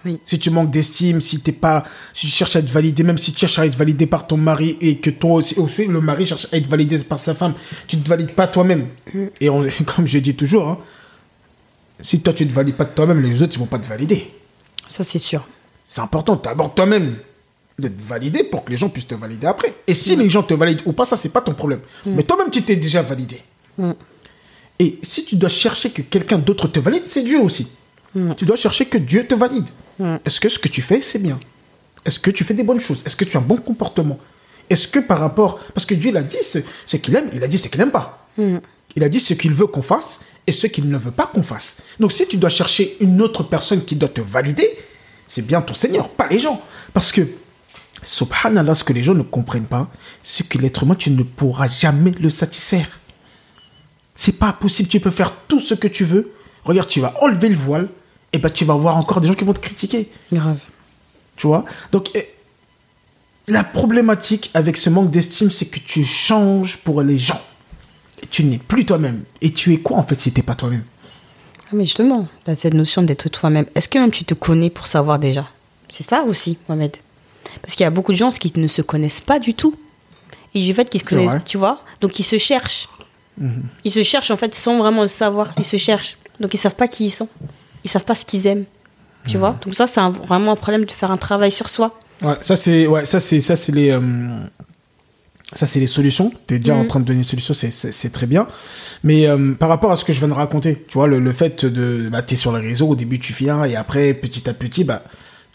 Oui. 0.05 0.21
Si 0.25 0.39
tu 0.39 0.51
manques 0.51 0.71
d'estime, 0.71 1.21
si 1.21 1.41
t'es 1.41 1.53
pas, 1.53 1.85
si 2.13 2.27
tu 2.27 2.33
cherches 2.33 2.57
à 2.57 2.59
être 2.59 2.71
validé, 2.71 3.03
même 3.03 3.19
si 3.19 3.33
tu 3.33 3.41
cherches 3.41 3.59
à 3.59 3.67
être 3.67 3.77
validé 3.77 4.07
par 4.07 4.27
ton 4.27 4.37
mari 4.37 4.77
et 4.81 4.99
que 4.99 5.11
toi 5.11 5.35
aussi, 5.35 5.59
aussi, 5.59 5.87
le 5.87 6.01
mari 6.01 6.27
cherche 6.27 6.47
à 6.53 6.57
être 6.57 6.69
validé 6.69 6.99
par 6.99 7.19
sa 7.19 7.35
femme, 7.35 7.55
tu 7.87 7.99
te 7.99 8.09
valides 8.09 8.33
pas 8.33 8.47
toi-même. 8.47 8.89
Et 9.41 9.49
on, 9.49 9.67
comme 9.87 10.07
je 10.07 10.19
dis 10.19 10.35
toujours, 10.35 10.69
hein, 10.69 10.79
si 12.01 12.21
toi 12.21 12.33
tu 12.33 12.47
te 12.47 12.53
valides 12.53 12.77
pas 12.77 12.85
de 12.85 12.91
toi-même, 12.95 13.23
les 13.23 13.43
autres 13.43 13.55
ils 13.57 13.59
vont 13.59 13.67
pas 13.67 13.79
te 13.79 13.89
valider. 13.89 14.31
Ça, 14.89 15.05
c'est 15.05 15.19
sûr. 15.19 15.47
C'est 15.87 16.01
important, 16.01 16.37
d'abord 16.37 16.75
toi-même 16.75 17.17
de 17.79 17.89
te 17.89 18.03
valider 18.03 18.45
pour 18.45 18.65
que 18.65 18.71
les 18.71 18.77
gens 18.77 18.89
puissent 18.89 19.09
te 19.09 19.15
valider 19.15 19.47
après. 19.47 19.75
Et 19.87 19.95
si 19.95 20.17
les 20.17 20.31
gens 20.31 20.43
te 20.43 20.55
valident 20.55 20.83
ou 20.87 20.93
pas, 20.93 21.05
ça 21.05 21.17
c'est 21.17 21.31
pas 21.31 21.41
ton 21.41 21.55
problème. 21.55 21.81
Mais 22.07 22.23
toi-même 22.23 22.51
tu 22.51 22.63
t'es 22.63 22.77
déjà 22.77 23.03
validé. 23.03 23.41
Et 24.79 24.99
si 25.03 25.25
tu 25.25 25.37
dois 25.37 25.49
chercher 25.49 25.91
que 25.91 26.03
quelqu'un 26.03 26.39
d'autre 26.39 26.69
te 26.69 26.81
valide, 26.81 27.05
c'est 27.05 27.23
Dieu 27.23 27.41
aussi. 27.41 27.69
Tu 28.37 28.45
dois 28.45 28.57
chercher 28.57 28.87
que 28.87 28.99
Dieu 28.99 29.27
te 29.27 29.35
valide. 29.35 29.69
Est-ce 30.25 30.41
que 30.41 30.49
ce 30.49 30.59
que 30.59 30.69
tu 30.69 30.83
fais, 30.83 31.01
c'est 31.01 31.23
bien? 31.23 31.39
Est-ce 32.05 32.19
que 32.19 32.31
tu 32.31 32.45
fais 32.45 32.55
des 32.55 32.63
bonnes 32.63 32.81
choses? 32.81 33.03
Est-ce 33.07 33.17
que 33.17 33.25
tu 33.25 33.37
as 33.37 33.41
un 33.41 33.43
bon 33.43 33.57
comportement? 33.57 34.19
Est-ce 34.71 34.89
que 34.89 34.99
par 34.99 35.19
rapport... 35.19 35.59
Parce 35.75 35.87
que 35.87 35.95
Dieu, 35.95 36.11
il 36.11 36.17
a 36.17 36.23
dit 36.23 36.37
ce, 36.43 36.97
qu'il 36.97 37.17
aime, 37.17 37.29
il 37.33 37.43
a 37.43 37.49
dit 37.49 37.59
ce 37.59 37.69
qu'il 37.69 37.81
n'aime 37.81 37.91
pas. 37.91 38.29
Il 38.97 39.03
a 39.03 39.09
dit 39.09 39.21
ce 39.21 39.35
qu'il 39.35 39.53
veut 39.53 39.67
qu'on 39.67 39.83
fasse 39.83 40.21
et 40.47 40.53
ce 40.53 40.67
qu'il 40.67 40.89
ne 40.89 40.99
veut 40.99 41.11
pas 41.11 41.27
qu'on 41.27 41.43
fasse. 41.43 41.79
Donc 41.99 42.13
si 42.13 42.27
tu 42.27 42.37
dois 42.37 42.51
chercher 42.51 42.97
une 43.01 43.21
autre 43.23 43.43
personne 43.43 43.85
qui 43.85 43.97
doit 43.97 44.09
te 44.09 44.21
valider, 44.21 44.71
c'est 45.27 45.47
bien 45.47 45.63
ton 45.63 45.75
Seigneur, 45.75 46.09
pas 46.11 46.29
les 46.29 46.39
gens. 46.39 46.61
Parce 46.93 47.11
que, 47.11 47.23
subhanallah, 48.03 48.75
ce 48.75 48.85
que 48.85 48.93
les 48.93 49.03
gens 49.03 49.15
ne 49.15 49.23
comprennent 49.23 49.67
pas, 49.67 49.89
c'est 50.23 50.47
que 50.49 50.59
l'être 50.59 50.83
humain, 50.83 50.95
tu 50.95 51.11
ne 51.11 51.23
pourras 51.23 51.69
jamais 51.69 52.13
le 52.13 52.31
satisfaire. 52.31 53.01
C'est 54.15 54.39
pas 54.39 54.53
possible, 54.53 54.89
tu 54.89 55.01
peux 55.01 55.11
faire 55.11 55.33
tout 55.49 55.61
ce 55.61 55.75
que 55.75 55.89
tu 55.89 56.05
veux. 56.05 56.33
Regarde, 56.65 56.89
tu 56.89 57.01
vas 57.01 57.15
enlever 57.21 57.49
le 57.49 57.57
voile, 57.57 57.89
et 58.35 58.39
ben 58.39 58.51
tu 58.51 58.65
vas 58.65 58.75
voir 58.75 58.97
encore 58.97 59.21
des 59.21 59.29
gens 59.29 59.35
qui 59.35 59.45
vont 59.45 59.53
te 59.53 59.61
critiquer. 59.61 60.09
Grave. 60.33 60.59
Tu 61.37 61.47
vois? 61.47 61.65
Donc, 61.93 62.11
eh, 62.17 62.27
la 63.47 63.63
problématique 63.63 64.51
avec 64.55 64.77
ce 64.77 64.91
manque 64.91 65.13
d'estime, 65.13 65.53
c'est 65.53 65.67
que 65.67 65.79
tu 65.79 66.05
changes 66.05 66.79
pour 66.79 67.01
les 67.03 67.17
gens. 67.17 67.41
Et 68.25 68.27
tu 68.27 68.43
n'es 68.43 68.59
plus 68.59 68.85
toi-même. 68.85 69.23
Et 69.41 69.53
tu 69.53 69.73
es 69.73 69.79
quoi 69.79 69.99
en 69.99 70.03
fait 70.03 70.21
si 70.21 70.33
t'es 70.33 70.43
pas 70.43 70.57
toi-même? 70.57 70.83
Ah, 71.67 71.75
mais 71.75 71.85
justement, 71.85 72.27
t'as 72.43 72.57
cette 72.57 72.75
notion 72.75 73.03
d'être 73.03 73.29
toi-même. 73.29 73.67
Est-ce 73.77 73.89
que 73.89 73.99
même 73.99 74.11
tu 74.11 74.25
te 74.25 74.35
connais 74.35 74.69
pour 74.69 74.87
savoir 74.87 75.21
déjà? 75.21 75.49
C'est 75.89 76.03
ça 76.03 76.25
aussi, 76.25 76.59
Mohamed. 76.69 76.97
Parce 77.63 77.77
qu'il 77.77 77.85
y 77.85 77.87
a 77.87 77.91
beaucoup 77.91 78.11
de 78.11 78.17
gens 78.17 78.31
qui 78.31 78.53
ne 78.59 78.67
se 78.67 78.83
connaissent 78.83 79.21
pas 79.21 79.39
du 79.39 79.55
tout. 79.55 79.77
Et 80.57 80.61
du 80.61 80.75
fait 80.75 80.91
qu'ils 80.91 81.01
se 81.03 81.07
connaissent, 81.07 81.31
vrai. 81.31 81.43
tu 81.45 81.57
vois, 81.57 81.85
donc 82.01 82.19
ils 82.19 82.25
se 82.25 82.39
cherchent. 82.39 82.89
Ils 83.85 83.93
se 83.93 84.03
cherchent 84.03 84.33
en 84.33 84.37
fait 84.37 84.57
sans 84.57 84.79
vraiment 84.79 85.03
le 85.03 85.09
savoir. 85.09 85.55
Ils 85.57 85.65
se 85.65 85.77
cherchent. 85.77 86.17
Donc 86.41 86.53
ils 86.53 86.59
savent 86.59 86.75
pas 86.75 86.89
qui 86.89 87.07
ils 87.07 87.11
sont. 87.11 87.29
Ils 87.85 87.91
savent 87.91 88.05
pas 88.05 88.15
ce 88.15 88.25
qu'ils 88.25 88.47
aiment. 88.47 88.65
Tu 89.27 89.39
vois 89.39 89.57
Donc 89.65 89.75
ça, 89.75 89.87
c'est 89.87 90.01
un- 90.01 90.11
vraiment 90.11 90.53
un 90.53 90.57
problème 90.57 90.85
de 90.85 90.91
faire 90.91 91.11
un 91.11 91.17
travail 91.17 91.51
sur 91.53 91.69
soi. 91.71 91.99
Ouais, 92.23 92.35
ça 92.41 92.57
c'est 92.57 92.87
ouais, 92.87 93.05
ça 93.07 93.21
c'est 93.21 93.41
ça 93.41 93.57
c'est 93.57 93.73
les 93.73 93.91
euh, 93.91 94.01
ça 95.55 95.67
c'est 95.67 95.81
les 95.81 95.87
solutions. 95.87 96.31
Tu 96.47 96.55
es 96.55 96.59
déjà 96.59 96.75
en 96.75 96.85
train 96.87 97.01
de 97.01 97.05
donner 97.05 97.19
des 97.21 97.25
solutions, 97.25 97.55
c'est- 97.55 97.71
c'est 97.71 97.93
c'est 97.93 98.11
très 98.11 98.27
bien. 98.27 98.47
Mais 99.03 99.27
euh, 99.27 99.53
par 99.53 99.69
rapport 99.69 99.91
à 99.93 99.97
ce 99.97 100.05
que 100.05 100.13
je 100.13 100.19
viens 100.19 100.29
de 100.29 100.33
raconter, 100.35 100.85
tu 100.89 100.95
vois 100.95 101.07
le, 101.07 101.19
le 101.21 101.33
fait 101.33 101.65
de 101.65 102.09
bah 102.11 102.23
tu 102.23 102.35
es 102.35 102.37
sur 102.37 102.57
les 102.57 102.67
réseaux, 102.67 102.89
au 102.89 102.97
début 102.97 103.19
tu 103.19 103.33
viens 103.33 103.65
et 103.65 103.77
après 103.77 104.13
petit 104.15 104.49
à 104.49 104.53
petit 104.55 104.85
bah 104.85 105.03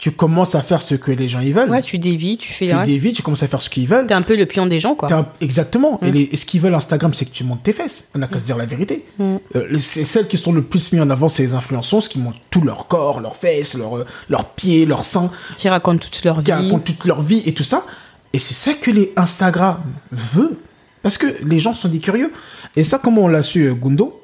tu 0.00 0.10
commences 0.12 0.54
à 0.54 0.62
faire 0.62 0.80
ce 0.80 0.94
que 0.94 1.12
les 1.12 1.28
gens 1.28 1.40
ils 1.40 1.52
veulent. 1.52 1.68
Ouais, 1.70 1.82
tu 1.82 1.98
dévis, 1.98 2.38
tu 2.38 2.52
fais. 2.54 2.68
tu 2.68 2.74
ouais. 2.74 2.84
dévies, 2.84 3.12
tu 3.12 3.20
commences 3.22 3.42
à 3.42 3.48
faire 3.48 3.60
ce 3.60 3.68
qu'ils 3.68 3.86
veulent. 3.86 4.06
T'es 4.06 4.14
un 4.14 4.22
peu 4.22 4.34
le 4.34 4.46
pion 4.46 4.64
des 4.66 4.80
gens, 4.80 4.94
quoi. 4.94 5.12
Un- 5.12 5.26
Exactement. 5.42 6.00
Et, 6.02 6.10
les- 6.10 6.28
et 6.32 6.36
ce 6.36 6.46
qu'ils 6.46 6.62
veulent 6.62 6.74
Instagram, 6.74 7.12
c'est 7.12 7.26
que 7.26 7.30
tu 7.32 7.44
montes 7.44 7.62
tes 7.62 7.74
fesses. 7.74 8.04
On 8.14 8.18
n'a 8.18 8.26
qu'à 8.26 8.40
se 8.40 8.46
dire 8.46 8.56
la 8.56 8.64
vérité. 8.64 9.04
Mm. 9.18 9.36
Euh, 9.56 9.78
c'est 9.78 10.06
celles 10.06 10.26
qui 10.26 10.38
sont 10.38 10.52
le 10.52 10.62
plus 10.62 10.90
mises 10.92 11.02
en 11.02 11.10
avant, 11.10 11.28
c'est 11.28 11.42
les 11.42 11.52
influenceuses 11.54 12.08
qui 12.08 12.18
montrent 12.18 12.40
tout 12.48 12.62
leur 12.62 12.86
corps, 12.88 13.20
leurs 13.20 13.36
fesses, 13.36 13.74
leurs 13.74 13.98
euh, 13.98 14.06
leurs 14.30 14.46
pieds, 14.46 14.86
leurs 14.86 15.04
seins, 15.04 15.30
Qui 15.56 15.68
racontent 15.68 15.98
toute 15.98 16.24
leur 16.24 16.38
qui 16.38 16.44
vie. 16.44 16.52
racontent 16.52 16.78
toute 16.78 17.04
leur 17.04 17.20
vie 17.20 17.42
et 17.44 17.52
tout 17.52 17.62
ça. 17.62 17.84
Et 18.32 18.38
c'est 18.38 18.54
ça 18.54 18.72
que 18.72 18.90
les 18.90 19.12
Instagram 19.16 19.80
veut. 20.12 20.58
Parce 21.02 21.18
que 21.18 21.26
les 21.44 21.60
gens 21.60 21.74
sont 21.74 21.88
des 21.88 21.98
curieux. 21.98 22.32
Et 22.74 22.84
ça, 22.84 22.98
comment 22.98 23.22
on 23.24 23.28
l'a 23.28 23.42
su, 23.42 23.64
euh, 23.66 23.74
Gundo? 23.74 24.18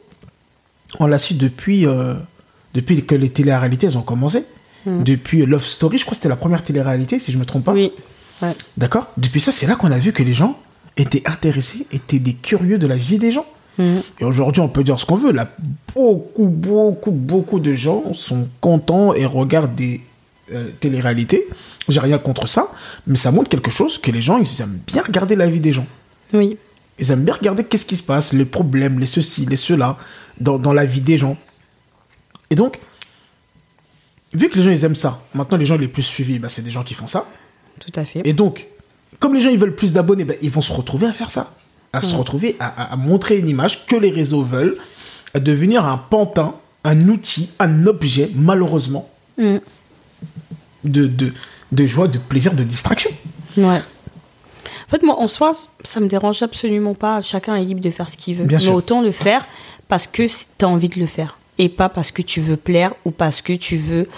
On 1.00 1.06
l'a 1.06 1.18
su 1.18 1.34
depuis, 1.34 1.86
euh, 1.86 2.14
depuis 2.72 3.04
que 3.04 3.14
les 3.14 3.28
téléréalités 3.28 3.94
ont 3.96 4.02
commencé. 4.02 4.44
Depuis 4.87 5.44
Love 5.44 5.64
Story, 5.64 5.99
je 5.99 6.05
crois 6.05 6.12
que 6.12 6.16
c'était 6.16 6.29
la 6.29 6.37
première 6.37 6.62
télé-réalité, 6.62 7.18
si 7.18 7.33
je 7.33 7.38
me 7.38 7.44
trompe 7.44 7.64
pas. 7.64 7.72
Oui. 7.72 7.92
Ouais. 8.40 8.55
D'accord? 8.77 9.11
Depuis 9.16 9.40
ça, 9.40 9.53
c'est 9.53 9.66
là 9.66 9.75
qu'on 9.75 9.90
a 9.90 9.99
vu 9.99 10.12
que 10.12 10.22
les 10.22 10.35
gens 10.35 10.59
étaient 10.96 11.22
intéressés, 11.27 11.87
étaient 11.92 12.18
des 12.18 12.35
curieux 12.35 12.79
de 12.79 12.87
la 12.87 12.96
vie 12.96 13.18
des 13.18 13.31
gens. 13.31 13.46
Mhm. 13.79 14.03
Et 14.20 14.25
aujourd'hui, 14.25 14.61
on 14.61 14.68
peut 14.68 14.85
dire 14.85 14.99
ce 14.99 15.07
qu'on 15.07 15.16
veut. 15.16 15.33
Là, 15.33 15.51
beaucoup, 15.94 16.46
beaucoup, 16.46 17.11
beaucoup 17.11 17.61
de 17.61 17.75
gens 17.75 18.12
sont 18.14 18.49
contents 18.61 19.12
et 19.14 19.27
regardent 19.27 19.75
des 19.75 20.01
euh, 20.53 20.70
téléréalités. 20.81 21.46
J'ai 21.88 22.01
rien 22.01 22.18
contre 22.18 22.46
ça, 22.46 22.68
mais 23.07 23.16
ça 23.16 23.31
montre 23.31 23.49
quelque 23.49 23.70
chose 23.70 23.99
que 23.99 24.11
les 24.11 24.22
gens, 24.22 24.38
ils 24.38 24.62
aiment 24.62 24.81
bien 24.87 25.03
regarder 25.03 25.37
la 25.37 25.49
vie 25.49 25.61
des 25.61 25.72
gens. 25.72 25.87
Oui. 26.33 26.57
Ils 26.99 27.11
aiment 27.11 27.25
bien 27.25 27.35
regarder 27.35 27.64
qu'est-ce 27.64 27.85
qui 27.85 27.96
se 27.96 28.03
passe, 28.03 28.33
les 28.33 28.44
problèmes, 28.44 28.99
les 28.99 29.07
ceci, 29.07 29.44
les 29.46 29.57
cela, 29.57 29.99
dans, 30.40 30.59
dans 30.59 30.72
la 30.72 30.85
vie 30.85 31.01
des 31.03 31.18
gens. 31.18 31.37
Et 32.51 32.55
donc, 32.55 32.79
vu 34.37 34.49
que 34.51 34.57
les 34.57 34.62
gens, 34.62 34.70
ils 34.70 34.85
aiment 34.85 34.94
ça, 34.94 35.20
maintenant, 35.35 35.59
les 35.59 35.64
gens 35.64 35.77
les 35.77 35.88
plus 35.88 36.03
suivis, 36.03 36.38
bah, 36.38 36.49
c'est 36.49 36.62
des 36.62 36.70
gens 36.70 36.83
qui 36.85 36.94
font 36.94 37.07
ça. 37.07 37.27
Tout 37.81 37.92
à 38.01 38.05
fait. 38.05 38.22
Et 38.25 38.33
donc, 38.33 38.66
comme 39.20 39.35
les 39.35 39.40
gens 39.40 39.51
ils 39.51 39.59
veulent 39.59 39.75
plus 39.77 39.92
d'abonnés, 39.92 40.25
ben, 40.25 40.37
ils 40.42 40.51
vont 40.51 40.61
se 40.61 40.72
retrouver 40.72 41.07
à 41.07 41.12
faire 41.12 41.31
ça. 41.31 41.53
À 41.92 42.01
se 42.01 42.14
retrouver 42.14 42.57
à, 42.61 42.66
à- 42.66 42.92
à 42.92 42.96
montrer 42.96 43.38
une 43.38 43.49
image 43.49 43.87
que 43.87 43.96
les 43.96 44.11
réseaux 44.11 44.42
veulent, 44.42 44.77
à 45.35 45.40
devenir 45.40 45.87
un 45.87 45.96
pantin, 45.99 46.55
un 46.85 47.09
outil, 47.09 47.51
un 47.59 47.87
objet, 47.87 48.31
malheureusement, 48.35 49.09
Mm. 49.38 49.57
de, 50.85 51.07
de, 51.07 51.33
de 51.72 51.87
joie, 51.87 52.09
de 52.09 52.18
plaisir, 52.18 52.55
de 52.55 52.62
distraction. 52.64 53.11
Ouais. 53.57 53.81
En 54.87 54.88
fait, 54.90 55.03
moi, 55.03 55.18
en 55.18 55.27
soi, 55.29 55.53
ça 55.85 56.01
me 56.01 56.07
dérange 56.07 56.42
absolument 56.42 56.94
pas. 56.94 57.20
Chacun 57.22 57.57
est 57.57 57.64
libre 57.64 57.81
de 57.81 57.90
faire 57.90 58.09
ce 58.09 58.16
qu'il 58.16 58.37
veut. 58.37 58.44
Bien 58.44 58.59
Mais 58.59 58.64
sûr. 58.64 58.75
autant 58.75 59.03
le 59.03 59.11
faire 59.11 59.44
parce 59.88 60.07
que 60.07 60.22
tu 60.27 60.64
as 60.64 60.68
envie 60.68 60.88
de 60.88 60.99
le 61.01 61.07
faire. 61.07 61.38
Et 61.58 61.68
pas 61.68 61.88
parce 61.88 62.10
que 62.10 62.22
tu 62.22 62.40
veux 62.40 62.56
plaire 62.56 62.92
ou 63.04 63.10
parce 63.10 63.40
que 63.40 63.52
tu 63.54 63.76
veux, 63.76 64.08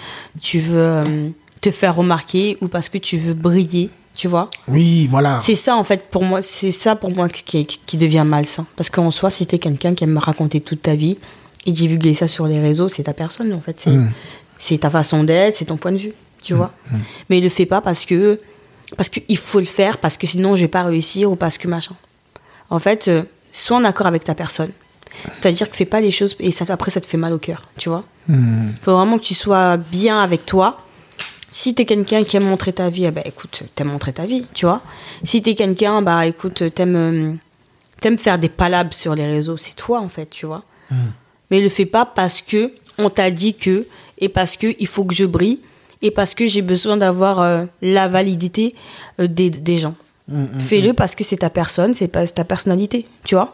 tu 0.41 0.59
veux 0.59 0.77
euh, 0.79 1.29
te 1.61 1.71
faire 1.71 1.95
remarquer 1.95 2.57
ou 2.61 2.67
parce 2.67 2.89
que 2.89 2.97
tu 2.97 3.17
veux 3.17 3.33
briller. 3.33 3.89
Tu 4.15 4.27
vois? 4.27 4.49
Oui, 4.67 5.07
voilà. 5.07 5.39
C'est 5.39 5.55
ça, 5.55 5.77
en 5.77 5.83
fait, 5.85 6.09
pour 6.11 6.25
moi, 6.25 6.41
c'est 6.41 6.71
ça 6.71 6.97
pour 6.97 7.09
moi 7.11 7.29
qui, 7.29 7.65
qui 7.65 7.97
devient 7.97 8.23
malsain. 8.25 8.65
Parce 8.75 8.89
qu'en 8.89 9.11
soi, 9.11 9.29
si 9.29 9.47
t'es 9.47 9.59
quelqu'un 9.59 9.95
qui 9.95 10.03
aime 10.03 10.17
raconter 10.17 10.59
toute 10.59 10.81
ta 10.81 10.95
vie 10.95 11.17
et 11.65 11.71
divulguer 11.71 12.13
ça 12.13 12.27
sur 12.27 12.45
les 12.45 12.59
réseaux, 12.59 12.89
c'est 12.89 13.03
ta 13.03 13.13
personne, 13.13 13.53
en 13.53 13.61
fait. 13.61 13.79
C'est 13.79 13.91
Mm. 13.91 14.11
c'est 14.57 14.77
ta 14.79 14.89
façon 14.89 15.23
d'être, 15.23 15.55
c'est 15.55 15.65
ton 15.65 15.77
point 15.77 15.93
de 15.93 15.97
vue, 15.97 16.11
tu 16.43 16.53
vois? 16.53 16.73
Mais 17.29 17.37
il 17.37 17.43
le 17.43 17.49
fait 17.49 17.65
pas 17.65 17.79
parce 17.79 18.03
que 18.03 18.41
parce 18.97 19.07
qu'il 19.07 19.37
faut 19.37 19.59
le 19.61 19.65
faire, 19.65 19.99
parce 19.99 20.17
que 20.17 20.27
sinon 20.27 20.55
je 20.57 20.63
vais 20.63 20.67
pas 20.67 20.83
réussir 20.83 21.31
ou 21.31 21.37
parce 21.37 21.57
que 21.57 21.67
machin. 21.69 21.95
En 22.69 22.79
fait, 22.79 23.07
euh, 23.07 23.23
sois 23.53 23.77
en 23.77 23.85
accord 23.85 24.07
avec 24.07 24.23
ta 24.25 24.35
personne. 24.35 24.71
C'est-à-dire 25.33 25.69
que 25.69 25.75
fais 25.75 25.85
pas 25.85 26.01
les 26.01 26.11
choses 26.11 26.35
et 26.39 26.51
ça, 26.51 26.65
après 26.69 26.91
ça 26.91 27.01
te 27.01 27.07
fait 27.07 27.17
mal 27.17 27.33
au 27.33 27.39
cœur, 27.39 27.63
tu 27.77 27.89
vois. 27.89 28.03
Hmm. 28.27 28.69
Il 28.71 28.83
faut 28.83 28.93
vraiment 28.93 29.17
que 29.17 29.23
tu 29.23 29.35
sois 29.35 29.77
bien 29.77 30.21
avec 30.21 30.45
toi. 30.45 30.81
Si 31.49 31.73
t'es 31.73 31.85
quelqu'un 31.85 32.23
qui 32.23 32.37
aime 32.37 32.45
montrer 32.45 32.73
ta 32.73 32.89
vie, 32.89 33.05
eh 33.05 33.11
ben 33.11 33.23
écoute, 33.25 33.63
t'aimes 33.73 33.89
montrer 33.89 34.13
ta 34.13 34.25
vie, 34.25 34.45
tu 34.53 34.65
vois. 34.65 34.81
Si 35.23 35.41
t'es 35.41 35.55
quelqu'un, 35.55 36.01
bah 36.01 36.25
écoute, 36.27 36.63
t'aimes 36.73 36.95
euh, 36.95 37.33
t'aimes 37.99 38.19
faire 38.19 38.37
des 38.37 38.49
palabres 38.49 38.93
sur 38.93 39.15
les 39.15 39.25
réseaux, 39.25 39.57
c'est 39.57 39.75
toi 39.75 39.99
en 39.99 40.09
fait, 40.09 40.27
tu 40.27 40.45
vois. 40.45 40.63
Mais 41.51 41.61
le 41.61 41.69
fais 41.69 41.85
pas 41.85 42.05
parce 42.05 42.41
que 42.41 42.73
on 42.97 43.09
t'a 43.09 43.31
dit 43.31 43.55
que 43.55 43.87
et 44.19 44.29
parce 44.29 44.57
que 44.57 44.75
il 44.79 44.87
faut 44.87 45.05
que 45.05 45.15
je 45.15 45.25
brille 45.25 45.61
et 46.01 46.11
parce 46.11 46.33
que 46.33 46.47
j'ai 46.47 46.61
besoin 46.61 46.97
d'avoir 46.97 47.41
euh, 47.41 47.65
la 47.81 48.07
validité 48.07 48.75
euh, 49.19 49.27
des, 49.27 49.49
des 49.49 49.77
gens. 49.77 49.95
Fais-le 50.59 50.93
parce 50.93 51.15
que 51.15 51.23
c'est 51.23 51.37
ta 51.37 51.49
personne, 51.49 51.95
c'est 51.95 52.07
pas 52.07 52.27
c'est 52.27 52.33
ta 52.33 52.43
personnalité, 52.43 53.07
tu 53.23 53.33
vois. 53.33 53.51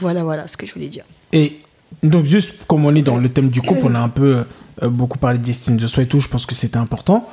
Voilà, 0.00 0.22
voilà 0.24 0.46
ce 0.46 0.56
que 0.56 0.66
je 0.66 0.74
voulais 0.74 0.88
dire. 0.88 1.04
Et 1.32 1.60
donc, 2.02 2.24
juste 2.24 2.66
comme 2.66 2.84
on 2.84 2.94
est 2.94 3.02
dans 3.02 3.16
le 3.16 3.28
thème 3.28 3.48
du 3.48 3.62
couple, 3.62 3.82
on 3.84 3.94
a 3.94 4.00
un 4.00 4.08
peu 4.08 4.44
euh, 4.82 4.88
beaucoup 4.88 5.18
parlé 5.18 5.38
d'estime 5.38 5.76
de 5.76 5.86
soi 5.86 6.02
et 6.02 6.06
tout, 6.06 6.20
je 6.20 6.28
pense 6.28 6.46
que 6.46 6.54
c'était 6.54 6.76
important. 6.76 7.28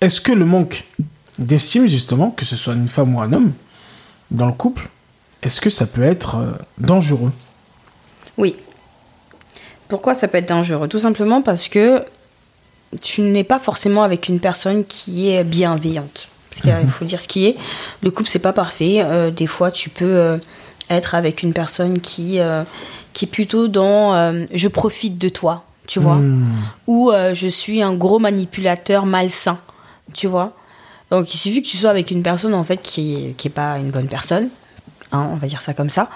Est-ce 0.00 0.20
que 0.20 0.32
le 0.32 0.44
manque 0.44 0.84
d'estime, 1.38 1.86
justement, 1.86 2.30
que 2.30 2.44
ce 2.44 2.56
soit 2.56 2.74
une 2.74 2.88
femme 2.88 3.14
ou 3.14 3.20
un 3.20 3.32
homme, 3.32 3.52
dans 4.30 4.46
le 4.46 4.52
couple, 4.52 4.88
est-ce 5.42 5.60
que 5.60 5.70
ça 5.70 5.86
peut 5.86 6.02
être 6.02 6.36
euh, 6.36 6.52
dangereux? 6.78 7.32
Oui. 8.36 8.56
Pourquoi 9.88 10.14
ça 10.14 10.28
peut 10.28 10.38
être 10.38 10.48
dangereux? 10.48 10.88
Tout 10.88 10.98
simplement 10.98 11.42
parce 11.42 11.68
que 11.68 12.04
tu 13.00 13.22
n'es 13.22 13.44
pas 13.44 13.58
forcément 13.58 14.02
avec 14.02 14.28
une 14.28 14.40
personne 14.40 14.84
qui 14.84 15.30
est 15.30 15.44
bienveillante. 15.44 16.28
Parce 16.62 16.78
qu'il 16.78 16.88
faut 16.90 17.04
dire 17.04 17.20
ce 17.20 17.26
qui 17.28 17.46
est. 17.46 17.56
Le 18.02 18.10
couple, 18.10 18.28
c'est 18.28 18.38
pas 18.38 18.52
parfait. 18.52 19.00
Euh, 19.02 19.30
des 19.30 19.46
fois, 19.48 19.70
tu 19.72 19.90
peux 19.90 20.04
euh, 20.04 20.38
être 20.88 21.14
avec 21.16 21.42
une 21.42 21.52
personne 21.52 21.98
qui, 22.00 22.38
euh, 22.38 22.62
qui 23.12 23.24
est 23.24 23.28
plutôt 23.28 23.66
dans 23.68 24.32
je 24.52 24.68
profite 24.68 25.18
de 25.18 25.28
toi, 25.28 25.64
tu 25.88 25.98
vois. 25.98 26.18
Ou 26.86 27.10
euh, 27.10 27.34
je 27.34 27.48
suis 27.48 27.82
un 27.82 27.94
gros 27.94 28.18
manipulateur 28.20 29.04
malsain, 29.04 29.58
tu 30.12 30.26
vois. 30.28 30.52
Donc, 31.10 31.34
il 31.34 31.38
suffit 31.38 31.62
que 31.62 31.68
tu 31.68 31.76
sois 31.76 31.90
avec 31.90 32.10
une 32.10 32.22
personne, 32.22 32.54
en 32.54 32.64
fait, 32.64 32.78
qui 32.78 33.34
qui 33.36 33.48
est 33.48 33.50
pas 33.50 33.78
une 33.78 33.90
bonne 33.90 34.08
personne. 34.08 34.48
hein, 35.12 35.28
on 35.32 35.36
va 35.36 35.46
dire 35.46 35.60
ça 35.60 35.74
comme 35.74 35.90
ça. 35.90 36.08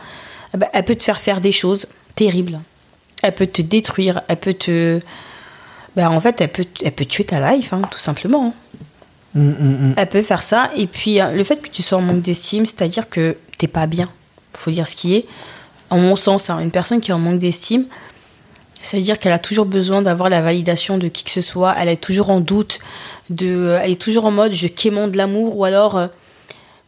Eh 0.54 0.56
ben, 0.56 0.68
elle 0.72 0.84
peut 0.84 0.94
te 0.94 1.02
faire 1.04 1.18
faire 1.20 1.40
des 1.40 1.52
choses 1.52 1.86
terribles. 2.14 2.60
Elle 3.22 3.34
peut 3.34 3.46
te 3.48 3.60
détruire. 3.62 4.22
Elle 4.28 4.36
peut 4.36 4.54
te. 4.54 5.00
Ben, 5.96 6.08
en 6.10 6.20
fait, 6.20 6.40
elle 6.40 6.48
peut, 6.52 6.64
elle 6.84 6.92
peut 6.92 7.04
tuer 7.04 7.24
ta 7.24 7.50
life, 7.52 7.72
hein, 7.72 7.82
tout 7.90 7.98
simplement. 7.98 8.46
hein. 8.46 8.52
Hum, 9.36 9.48
hum, 9.48 9.74
hum. 9.82 9.94
Elle 9.96 10.08
peut 10.08 10.22
faire 10.22 10.42
ça. 10.42 10.70
Et 10.76 10.86
puis, 10.86 11.20
euh, 11.20 11.32
le 11.32 11.44
fait 11.44 11.56
que 11.60 11.68
tu 11.68 11.82
sois 11.82 11.98
en 11.98 12.02
manque 12.02 12.22
d'estime, 12.22 12.66
c'est-à-dire 12.66 13.08
que 13.08 13.36
t'es 13.58 13.68
pas 13.68 13.86
bien. 13.86 14.08
faut 14.54 14.70
dire 14.70 14.86
ce 14.86 14.96
qui 14.96 15.14
est. 15.14 15.26
En 15.90 15.98
mon 15.98 16.16
sens, 16.16 16.50
hein, 16.50 16.58
une 16.60 16.70
personne 16.70 17.00
qui 17.00 17.10
est 17.10 17.14
en 17.14 17.18
manque 17.18 17.38
d'estime, 17.38 17.84
c'est-à-dire 18.80 19.18
qu'elle 19.18 19.32
a 19.32 19.38
toujours 19.38 19.66
besoin 19.66 20.02
d'avoir 20.02 20.28
la 20.28 20.42
validation 20.42 20.98
de 20.98 21.08
qui 21.08 21.24
que 21.24 21.30
ce 21.30 21.40
soit. 21.40 21.74
Elle 21.78 21.88
est 21.88 21.96
toujours 21.96 22.30
en 22.30 22.40
doute. 22.40 22.78
De, 23.30 23.78
elle 23.82 23.92
est 23.92 24.00
toujours 24.00 24.24
en 24.26 24.30
mode 24.30 24.52
je 24.52 24.66
quémande 24.68 25.14
l'amour 25.14 25.56
ou 25.56 25.64
alors. 25.64 25.96
euh, 25.96 26.08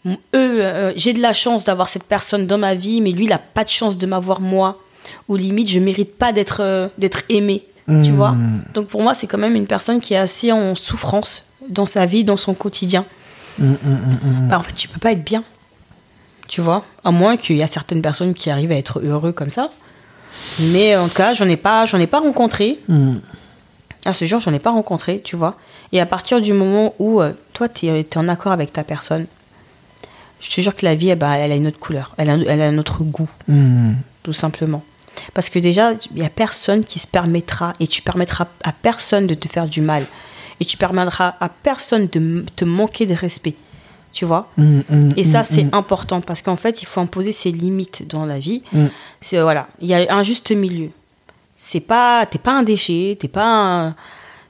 eux, 0.07 0.65
euh, 0.65 0.93
j'ai 0.97 1.13
de 1.13 1.21
la 1.21 1.33
chance 1.33 1.65
d'avoir 1.65 1.89
cette 1.89 2.05
personne 2.05 2.47
dans 2.47 2.59
ma 2.59 2.75
vie, 2.75 3.01
mais 3.01 3.11
lui, 3.11 3.25
il 3.27 3.33
a 3.33 3.39
pas 3.39 3.65
de 3.65 3.69
chance 3.69 3.99
de 3.99 4.07
m'avoir 4.07 4.41
moi. 4.41 4.79
Ou 5.29 5.37
limite, 5.37 5.69
je 5.69 5.81
mérite 5.81 6.17
pas 6.17 6.33
d'être 6.33 6.61
euh, 6.61 6.89
d'être 6.99 7.23
aimé. 7.29 7.65
Tu 8.03 8.13
Hmm. 8.13 8.15
vois 8.17 8.35
Donc 8.75 8.87
pour 8.87 9.03
moi, 9.03 9.15
c'est 9.15 9.27
quand 9.27 9.39
même 9.39 9.55
une 9.57 9.67
personne 9.67 10.01
qui 10.01 10.15
est 10.15 10.19
assez 10.19 10.53
en 10.53 10.75
souffrance 10.75 11.47
dans 11.69 11.87
sa 11.87 12.07
vie, 12.07 12.25
dans 12.25 12.37
son 12.37 12.55
quotidien. 12.55 13.05
Hum, 13.61 13.77
hum. 13.85 14.49
Bah, 14.49 14.59
en 14.59 14.63
fait, 14.63 14.73
tu 14.75 14.89
peux 14.89 14.99
pas 15.01 15.13
être 15.13 15.25
bien. 15.25 15.43
Tu 16.49 16.61
vois? 16.61 16.85
À 17.05 17.11
moins 17.11 17.37
qu'il 17.37 17.57
y 17.57 17.63
a 17.63 17.67
certaines 17.67 18.03
personnes 18.03 18.33
qui 18.35 18.51
arrivent 18.51 18.73
à 18.73 18.77
être 18.77 19.01
heureux 19.05 19.33
comme 19.33 19.51
ça. 19.51 19.71
Mais 20.59 20.97
en 20.97 21.09
tout 21.09 21.15
cas, 21.15 21.35
j'en 21.35 21.49
ai 21.49 21.57
pas, 21.57 21.85
j'en 21.87 21.99
ai 21.99 22.07
pas 22.07 22.21
rencontré. 22.21 22.79
À 24.05 24.15
ce 24.15 24.25
jour, 24.25 24.41
j'en 24.41 24.53
ai 24.55 24.59
pas 24.59 24.71
rencontré, 24.71 25.21
tu 25.23 25.37
vois. 25.37 25.57
Et 25.93 26.01
à 26.01 26.07
partir 26.07 26.41
du 26.41 26.53
moment 26.53 26.95
où 26.99 27.21
euh, 27.21 27.33
toi, 27.53 27.69
tu 27.69 27.87
es, 27.87 28.17
en 28.17 28.29
accord 28.29 28.53
avec 28.53 28.73
ta 28.73 28.83
personne, 28.83 29.27
je 30.41 30.49
te 30.49 30.61
jure 30.61 30.75
que 30.75 30.87
la 30.87 30.95
vie, 30.95 31.11
eh 31.11 31.17
ben, 31.17 31.33
elle 31.33 31.53
a 31.53 31.55
une 31.57 31.67
autre 31.67 31.79
couleur, 31.79 32.15
elle 32.17 32.31
a, 32.31 32.35
elle 32.35 32.63
a 32.63 32.67
un 32.67 32.79
autre 32.79 33.03
goût, 33.05 33.29
Hmm. 33.47 33.93
tout 34.23 34.33
simplement. 34.33 34.83
Parce 35.35 35.51
que 35.51 35.59
déjà, 35.59 35.93
il 35.93 36.21
n'y 36.21 36.27
a 36.27 36.31
personne 36.31 36.85
qui 36.85 36.99
se 36.99 37.07
permettra, 37.07 37.73
et 37.81 37.87
tu 37.87 38.03
permettras 38.03 38.47
à 38.65 38.73
personne 38.73 39.27
de 39.27 39.35
te 39.35 39.49
faire 39.49 39.67
du 39.67 39.81
mal, 39.81 40.07
et 40.61 40.65
tu 40.65 40.77
permettras 40.77 41.35
à 41.41 41.49
personne 41.49 42.07
de 42.07 42.45
te 42.55 42.65
manquer 42.65 43.07
de 43.07 43.15
respect, 43.15 43.55
tu 44.13 44.25
vois? 44.25 44.49
Hmm, 44.57 44.81
hmm, 44.89 45.09
Et 45.17 45.25
ça, 45.25 45.41
hmm, 45.41 45.45
c'est 45.45 45.67
important, 45.75 46.21
parce 46.21 46.43
qu'en 46.43 46.57
fait, 46.57 46.83
il 46.83 46.87
faut 46.87 47.01
imposer 47.01 47.33
ses 47.33 47.53
limites 47.53 48.07
dans 48.09 48.25
la 48.25 48.39
vie. 48.39 48.63
Mm. 48.73 48.87
C'est 49.21 49.41
voilà, 49.41 49.69
il 49.81 49.89
y 49.89 49.95
a 49.95 50.15
un 50.15 50.23
juste 50.23 50.51
milieu. 50.53 50.91
C'est 51.57 51.81
pas, 51.81 52.25
t'es 52.27 52.39
pas 52.39 52.53
un 52.53 52.63
déchet, 52.63 53.17
t'es 53.21 53.29
pas 53.29 53.45
un, 53.45 53.95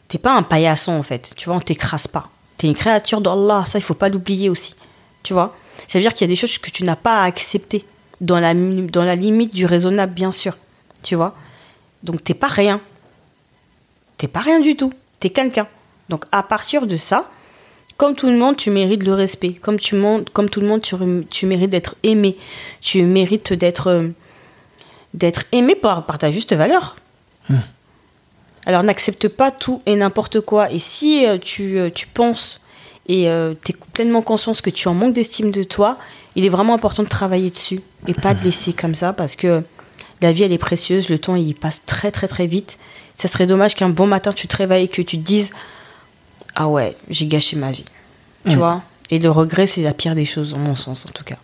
t'es 0.08 0.18
pas 0.18 0.32
un 0.32 0.42
paillasson 0.42 0.92
en 0.92 1.02
fait. 1.02 1.32
Tu 1.36 1.46
vois, 1.46 1.56
on 1.56 1.60
t'écrase 1.60 2.06
pas. 2.06 2.28
T'es 2.56 2.68
une 2.68 2.76
créature 2.76 3.20
d'Allah, 3.20 3.64
ça 3.66 3.78
il 3.78 3.82
faut 3.82 3.94
pas 3.94 4.08
l'oublier 4.08 4.48
aussi. 4.48 4.74
Tu 5.22 5.32
vois, 5.32 5.56
ça 5.86 5.98
veut 5.98 6.02
dire 6.02 6.14
qu'il 6.14 6.26
y 6.26 6.30
a 6.30 6.32
des 6.32 6.36
choses 6.36 6.56
que 6.58 6.70
tu 6.70 6.84
n'as 6.84 6.96
pas 6.96 7.22
à 7.22 7.24
accepter 7.24 7.84
dans 8.20 8.38
la 8.40 8.54
dans 8.54 9.04
la 9.04 9.16
limite 9.16 9.54
du 9.54 9.66
raisonnable 9.66 10.12
bien 10.12 10.32
sûr. 10.32 10.56
Tu 11.02 11.14
vois, 11.14 11.34
donc 12.02 12.22
t'es 12.24 12.34
pas 12.34 12.48
rien. 12.48 12.80
T'es 14.18 14.28
pas 14.28 14.40
rien 14.40 14.60
du 14.60 14.76
tout. 14.76 14.92
T'es 15.18 15.30
quelqu'un. 15.30 15.66
Donc 16.08 16.24
à 16.32 16.42
partir 16.42 16.86
de 16.86 16.96
ça, 16.96 17.30
comme 17.96 18.14
tout 18.14 18.26
le 18.26 18.36
monde, 18.36 18.56
tu 18.56 18.70
mérites 18.70 19.02
le 19.02 19.14
respect. 19.14 19.52
Comme, 19.52 19.78
tu, 19.78 19.94
comme 20.32 20.48
tout 20.48 20.60
le 20.60 20.66
monde, 20.66 20.80
tu, 20.80 20.94
tu 21.30 21.46
mérites 21.46 21.70
d'être 21.70 21.96
aimé. 22.02 22.36
Tu 22.80 23.02
mérites 23.02 23.52
d'être 23.52 23.88
euh, 23.88 24.08
d'être 25.14 25.44
aimé 25.52 25.74
par, 25.74 26.06
par 26.06 26.18
ta 26.18 26.30
juste 26.30 26.54
valeur. 26.54 26.96
Alors 28.66 28.82
n'accepte 28.82 29.28
pas 29.28 29.50
tout 29.50 29.82
et 29.86 29.96
n'importe 29.96 30.40
quoi. 30.40 30.70
Et 30.70 30.78
si 30.78 31.26
euh, 31.26 31.38
tu, 31.38 31.78
euh, 31.78 31.90
tu 31.90 32.06
penses 32.06 32.62
et 33.12 33.28
tu 33.62 33.72
es 33.72 33.76
pleinement 33.92 34.22
conscience 34.22 34.60
que 34.60 34.70
tu 34.70 34.86
en 34.88 34.94
manques 34.94 35.14
d'estime 35.14 35.50
de 35.50 35.62
toi, 35.62 35.98
il 36.36 36.44
est 36.44 36.48
vraiment 36.48 36.74
important 36.74 37.02
de 37.02 37.08
travailler 37.08 37.50
dessus 37.50 37.80
et 38.06 38.14
pas 38.14 38.34
de 38.34 38.44
laisser 38.44 38.72
comme 38.72 38.94
ça 38.94 39.12
parce 39.12 39.34
que 39.34 39.62
la 40.22 40.32
vie 40.32 40.44
elle 40.44 40.52
est 40.52 40.58
précieuse, 40.58 41.08
le 41.08 41.18
temps 41.18 41.34
il 41.34 41.54
passe 41.54 41.82
très 41.86 42.10
très 42.10 42.28
très 42.28 42.46
vite. 42.46 42.78
Ça 43.16 43.26
serait 43.26 43.46
dommage 43.46 43.74
qu'un 43.74 43.88
bon 43.88 44.06
matin 44.06 44.32
tu 44.32 44.46
te 44.46 44.56
réveilles 44.56 44.84
et 44.84 44.88
que 44.88 45.02
tu 45.02 45.18
te 45.18 45.24
dises 45.24 45.52
ah 46.54 46.68
ouais, 46.68 46.96
j'ai 47.08 47.26
gâché 47.26 47.56
ma 47.56 47.70
vie. 47.70 47.84
Tu 48.48 48.56
vois? 48.56 48.82
Et 49.10 49.18
le 49.18 49.30
regret, 49.30 49.66
c'est 49.66 49.82
la 49.82 49.92
pire 49.92 50.14
des 50.14 50.24
choses, 50.24 50.54
en 50.54 50.58
mon 50.58 50.76
sens, 50.76 51.06
en 51.06 51.10
tout 51.10 51.24
cas. 51.24 51.36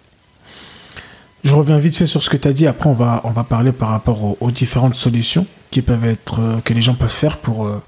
Je 1.44 1.54
reviens 1.54 1.78
vite 1.78 1.96
fait 1.96 2.06
sur 2.06 2.22
ce 2.22 2.30
que 2.30 2.36
tu 2.36 2.48
as 2.48 2.52
dit. 2.52 2.66
Après, 2.66 2.88
on 2.88 2.94
va, 2.94 3.20
on 3.24 3.30
va 3.30 3.44
parler 3.44 3.72
par 3.72 3.90
rapport 3.90 4.22
aux, 4.22 4.36
aux 4.40 4.50
différentes 4.50 4.94
solutions 4.94 5.46
qui 5.70 5.82
peuvent 5.82 6.04
être, 6.04 6.40
euh, 6.40 6.60
que 6.64 6.72
les 6.72 6.80
gens 6.80 6.94
peuvent 6.94 7.08
faire 7.08 7.38
pour, 7.38 7.66
euh, 7.66 7.82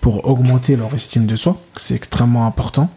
pour 0.00 0.26
augmenter 0.28 0.76
leur 0.76 0.94
estime 0.94 1.26
de 1.26 1.36
soi. 1.36 1.60
C'est 1.76 1.94
extrêmement 1.94 2.46
important. 2.46 2.90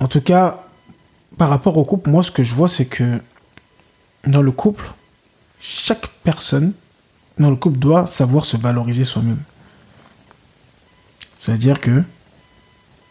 En 0.00 0.08
tout 0.08 0.20
cas, 0.20 0.62
par 1.36 1.48
rapport 1.50 1.76
au 1.76 1.84
couple, 1.84 2.10
moi, 2.10 2.22
ce 2.22 2.30
que 2.30 2.42
je 2.42 2.54
vois, 2.54 2.68
c'est 2.68 2.86
que 2.86 3.20
dans 4.26 4.42
le 4.42 4.52
couple, 4.52 4.84
chaque 5.60 6.08
personne 6.24 6.72
dans 7.38 7.50
le 7.50 7.56
couple 7.56 7.78
doit 7.78 8.06
savoir 8.06 8.44
se 8.44 8.56
valoriser 8.56 9.04
soi-même. 9.04 9.40
C'est-à-dire 11.36 11.80
que 11.80 12.02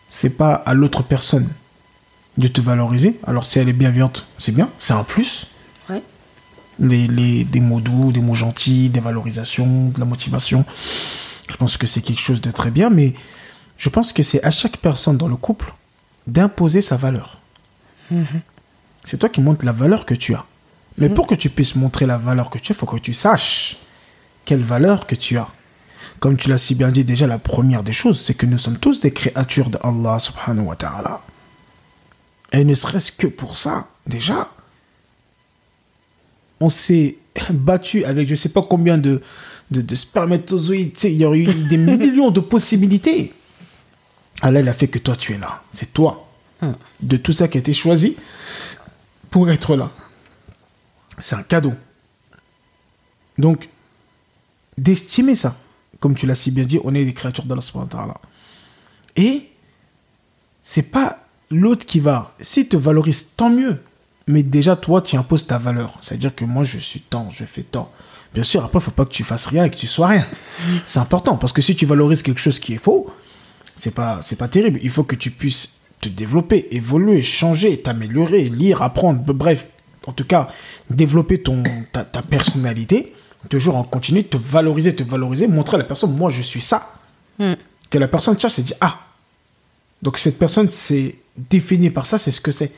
c'est 0.08 0.38
pas 0.38 0.54
à 0.54 0.74
l'autre 0.74 1.04
personne 1.04 1.48
de 2.38 2.48
te 2.48 2.62
valoriser. 2.62 3.20
Alors 3.26 3.46
si 3.46 3.60
elle 3.60 3.70
est 3.70 3.74
bienveillante, 3.74 4.26
c'est 4.38 4.54
bien, 4.54 4.70
c'est 4.80 4.94
un 4.94 5.04
plus. 5.04 5.48
Ouais. 5.90 6.02
Les, 6.80 7.08
les- 7.08 7.44
des 7.46 7.60
mots 7.62 7.80
doux, 7.82 8.12
des 8.12 8.20
mots 8.22 8.36
gentils, 8.36 8.90
des 8.90 9.00
valorisations, 9.00 9.90
de 9.90 10.00
la 10.00 10.06
motivation. 10.06 10.66
Je 11.50 11.56
pense 11.56 11.78
que 11.78 11.88
c'est 11.88 12.02
quelque 12.02 12.22
chose 12.22 12.41
de 12.41 12.52
très 12.52 12.72
bien, 12.72 12.89
mais 12.89 13.14
je 13.78 13.89
pense 13.89 14.14
que 14.14 14.24
c'est 14.24 14.43
à 14.43 14.52
chaque 14.52 14.78
personne 14.78 15.18
dans 15.18 15.28
le 15.28 15.36
couple 15.36 15.74
d'imposer 16.26 16.82
sa 16.82 16.98
valeur. 16.98 17.39
C'est 19.04 19.18
toi 19.18 19.30
qui 19.30 19.41
montres 19.41 19.66
la 19.66 19.72
valeur 19.72 20.06
que 20.06 20.14
tu 20.14 20.34
as. 20.36 20.45
Mais 20.98 21.10
pour 21.10 21.28
que 21.28 21.36
tu 21.36 21.50
puisses 21.50 21.76
montrer 21.76 22.06
la 22.06 22.18
valeur 22.18 22.50
que 22.50 22.58
tu 22.58 22.72
as, 22.72 22.76
il 22.76 22.78
faut 22.78 22.86
que 22.86 22.98
tu 22.98 23.14
saches 23.14 23.78
quelle 24.45 24.64
valeur 24.64 25.08
que 25.08 25.16
tu 25.16 25.38
as. 25.38 25.48
Comme 26.20 26.38
tu 26.38 26.50
l'as 26.50 26.58
si 26.58 26.74
bien 26.74 26.89
dit 26.89 27.04
déjà, 27.04 27.28
la 27.28 27.38
première 27.38 27.84
des 27.84 27.93
choses, 27.93 28.20
c'est 28.20 28.34
que 28.34 28.45
nous 28.45 28.58
sommes 28.58 28.80
tous 28.80 29.02
des 29.02 29.12
créatures 29.12 29.70
de 29.70 29.78
Allah 29.84 30.18
subhanahu 30.20 30.66
wa 30.66 30.76
ta'ala. 30.76 31.22
Et 32.52 32.64
ne 32.64 32.74
serait-ce 32.74 33.12
que 33.12 33.28
pour 33.28 33.58
ça, 33.58 33.88
déjà, 34.08 34.50
on 36.60 36.70
s'est 36.70 37.18
battu 37.52 38.04
avec 38.06 38.28
je 38.28 38.36
sais 38.36 38.50
pas 38.50 38.64
combien 38.64 38.98
de, 38.98 39.22
de, 39.72 39.82
de 39.82 39.95
spermatozoïdes. 39.95 40.97
Il 41.03 41.18
y 41.18 41.26
aurait 41.26 41.39
eu 41.39 41.68
des 41.68 41.78
millions 41.78 42.32
de 42.32 42.39
possibilités. 42.39 43.34
Allah, 44.41 44.61
il 44.61 44.70
a 44.70 44.74
fait 44.74 44.88
que 44.88 44.99
toi, 44.99 45.15
tu 45.15 45.34
es 45.34 45.38
là. 45.38 45.63
C'est 45.72 45.93
toi. 45.93 46.24
De 46.99 47.18
tout 47.18 47.34
ça 47.34 47.47
qui 47.47 47.57
a 47.57 47.59
été 47.59 47.74
choisi 47.74 48.15
pour 49.30 49.49
être 49.49 49.76
là. 49.76 49.91
C'est 51.20 51.36
un 51.36 51.43
cadeau. 51.43 51.74
Donc, 53.38 53.70
d'estimer 54.78 55.36
ça. 55.36 55.55
Comme 55.99 56.15
tu 56.15 56.26
l'as 56.26 56.36
si 56.36 56.51
bien 56.51 56.65
dit, 56.65 56.80
on 56.84 56.93
est 56.95 57.05
des 57.05 57.13
créatures 57.13 57.45
d'Allah 57.45 57.61
subhanahu 57.61 57.89
wa 57.93 57.97
ta'ala. 57.99 58.22
Et 59.15 59.49
c'est 60.61 60.91
pas 60.91 61.20
l'autre 61.49 61.86
qui 61.86 61.99
va. 61.99 62.36
S'il 62.39 62.68
te 62.68 62.78
valorise, 62.78 63.34
tant 63.36 63.49
mieux. 63.49 63.82
Mais 64.28 64.43
déjà, 64.43 64.75
toi, 64.75 65.01
tu 65.01 65.15
imposes 65.15 65.47
ta 65.47 65.57
valeur. 65.57 65.97
C'est-à-dire 66.01 66.36
que 66.36 66.45
moi, 66.45 66.63
je 66.63 66.78
suis 66.78 66.99
tant, 66.99 67.30
je 67.30 67.45
fais 67.45 67.63
tant. 67.63 67.91
Bien 68.34 68.43
sûr, 68.43 68.63
après, 68.63 68.80
il 68.80 68.82
faut 68.82 68.91
pas 68.91 69.05
que 69.05 69.13
tu 69.13 69.23
fasses 69.23 69.45
rien 69.45 69.63
et 69.63 69.69
que 69.69 69.78
tu 69.78 69.88
sois 69.88 70.07
rien. 70.07 70.28
C'est 70.86 70.99
important. 70.99 71.38
Parce 71.38 71.53
que 71.53 71.61
si 71.61 71.75
tu 71.75 71.86
valorises 71.86 72.21
quelque 72.21 72.41
chose 72.41 72.59
qui 72.59 72.73
est 72.73 72.78
faux, 72.78 73.09
c'est 73.75 73.95
pas, 73.95 74.19
c'est 74.21 74.36
pas 74.38 74.49
terrible. 74.49 74.80
Il 74.84 74.89
faut 74.89 75.03
que 75.03 75.15
tu 75.15 75.32
puisses 75.32 75.80
te 76.01 76.09
développer, 76.09 76.67
évoluer, 76.71 77.21
changer, 77.21 77.82
t'améliorer, 77.82 78.49
lire, 78.49 78.82
apprendre. 78.82 79.21
Bref, 79.34 79.67
en 80.05 80.11
tout 80.11 80.25
cas, 80.25 80.49
développer 80.89 81.41
ton, 81.41 81.63
ta, 81.91 82.03
ta 82.03 82.21
personnalité. 82.21 83.13
Toujours 83.49 83.78
en 83.78 83.84
continu, 83.84 84.25
te 84.25 84.36
valoriser, 84.36 84.93
te 84.93 85.03
valoriser, 85.03 85.47
montrer 85.47 85.75
à 85.75 85.78
la 85.78 85.86
personne, 85.86 86.13
moi, 86.13 86.30
je 86.30 86.41
suis 86.41 86.59
ça. 86.59 86.93
Que 87.89 87.97
la 87.97 88.09
personne 88.09 88.38
cherche, 88.38 88.55
c'est 88.55 88.63
dit, 88.63 88.73
ah, 88.82 88.99
donc 90.01 90.17
cette 90.17 90.38
personne, 90.38 90.67
c'est 90.67 91.15
défini 91.38 91.89
par 91.89 92.05
ça, 92.05 92.17
c'est 92.17 92.32
ce 92.32 92.41
que 92.41 92.51
c'est. 92.51 92.73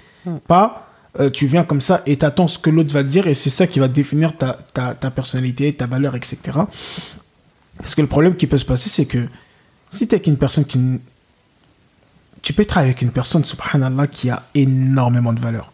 Pas 0.48 0.89
euh, 1.20 1.30
tu 1.30 1.48
viens 1.48 1.64
comme 1.64 1.82
ça 1.82 2.02
et 2.06 2.18
t'attends 2.18 2.48
ce 2.48 2.60
que 2.60 2.70
l'autre 2.70 2.94
va 2.94 3.04
te 3.04 3.10
dire 3.10 3.28
et 3.28 3.34
c'est 3.34 3.50
ça 3.50 3.66
qui 3.66 3.80
va 3.80 3.88
définir 3.88 4.36
ta, 4.36 4.60
ta, 4.74 4.94
ta 4.94 5.10
personnalité, 5.10 5.74
ta 5.74 5.88
valeur, 5.88 6.16
etc. 6.16 6.38
Parce 7.78 7.96
que 7.96 8.02
le 8.02 8.08
problème 8.08 8.36
qui 8.36 8.46
peut 8.46 8.58
se 8.58 8.66
passer, 8.66 8.90
c'est 8.90 9.06
que 9.06 9.26
si 9.90 10.08
t'es 10.08 10.16
avec 10.16 10.28
une 10.28 10.38
personne 10.38 10.66
qui... 10.66 10.80
Tu 12.42 12.54
peux 12.54 12.62
être 12.62 12.78
avec 12.78 13.02
une 13.02 13.12
personne, 13.12 13.44
subhanallah, 13.44 14.08
qui 14.08 14.30
a 14.30 14.44
énormément 14.54 15.34
de 15.34 15.40
valeur. 15.40 15.74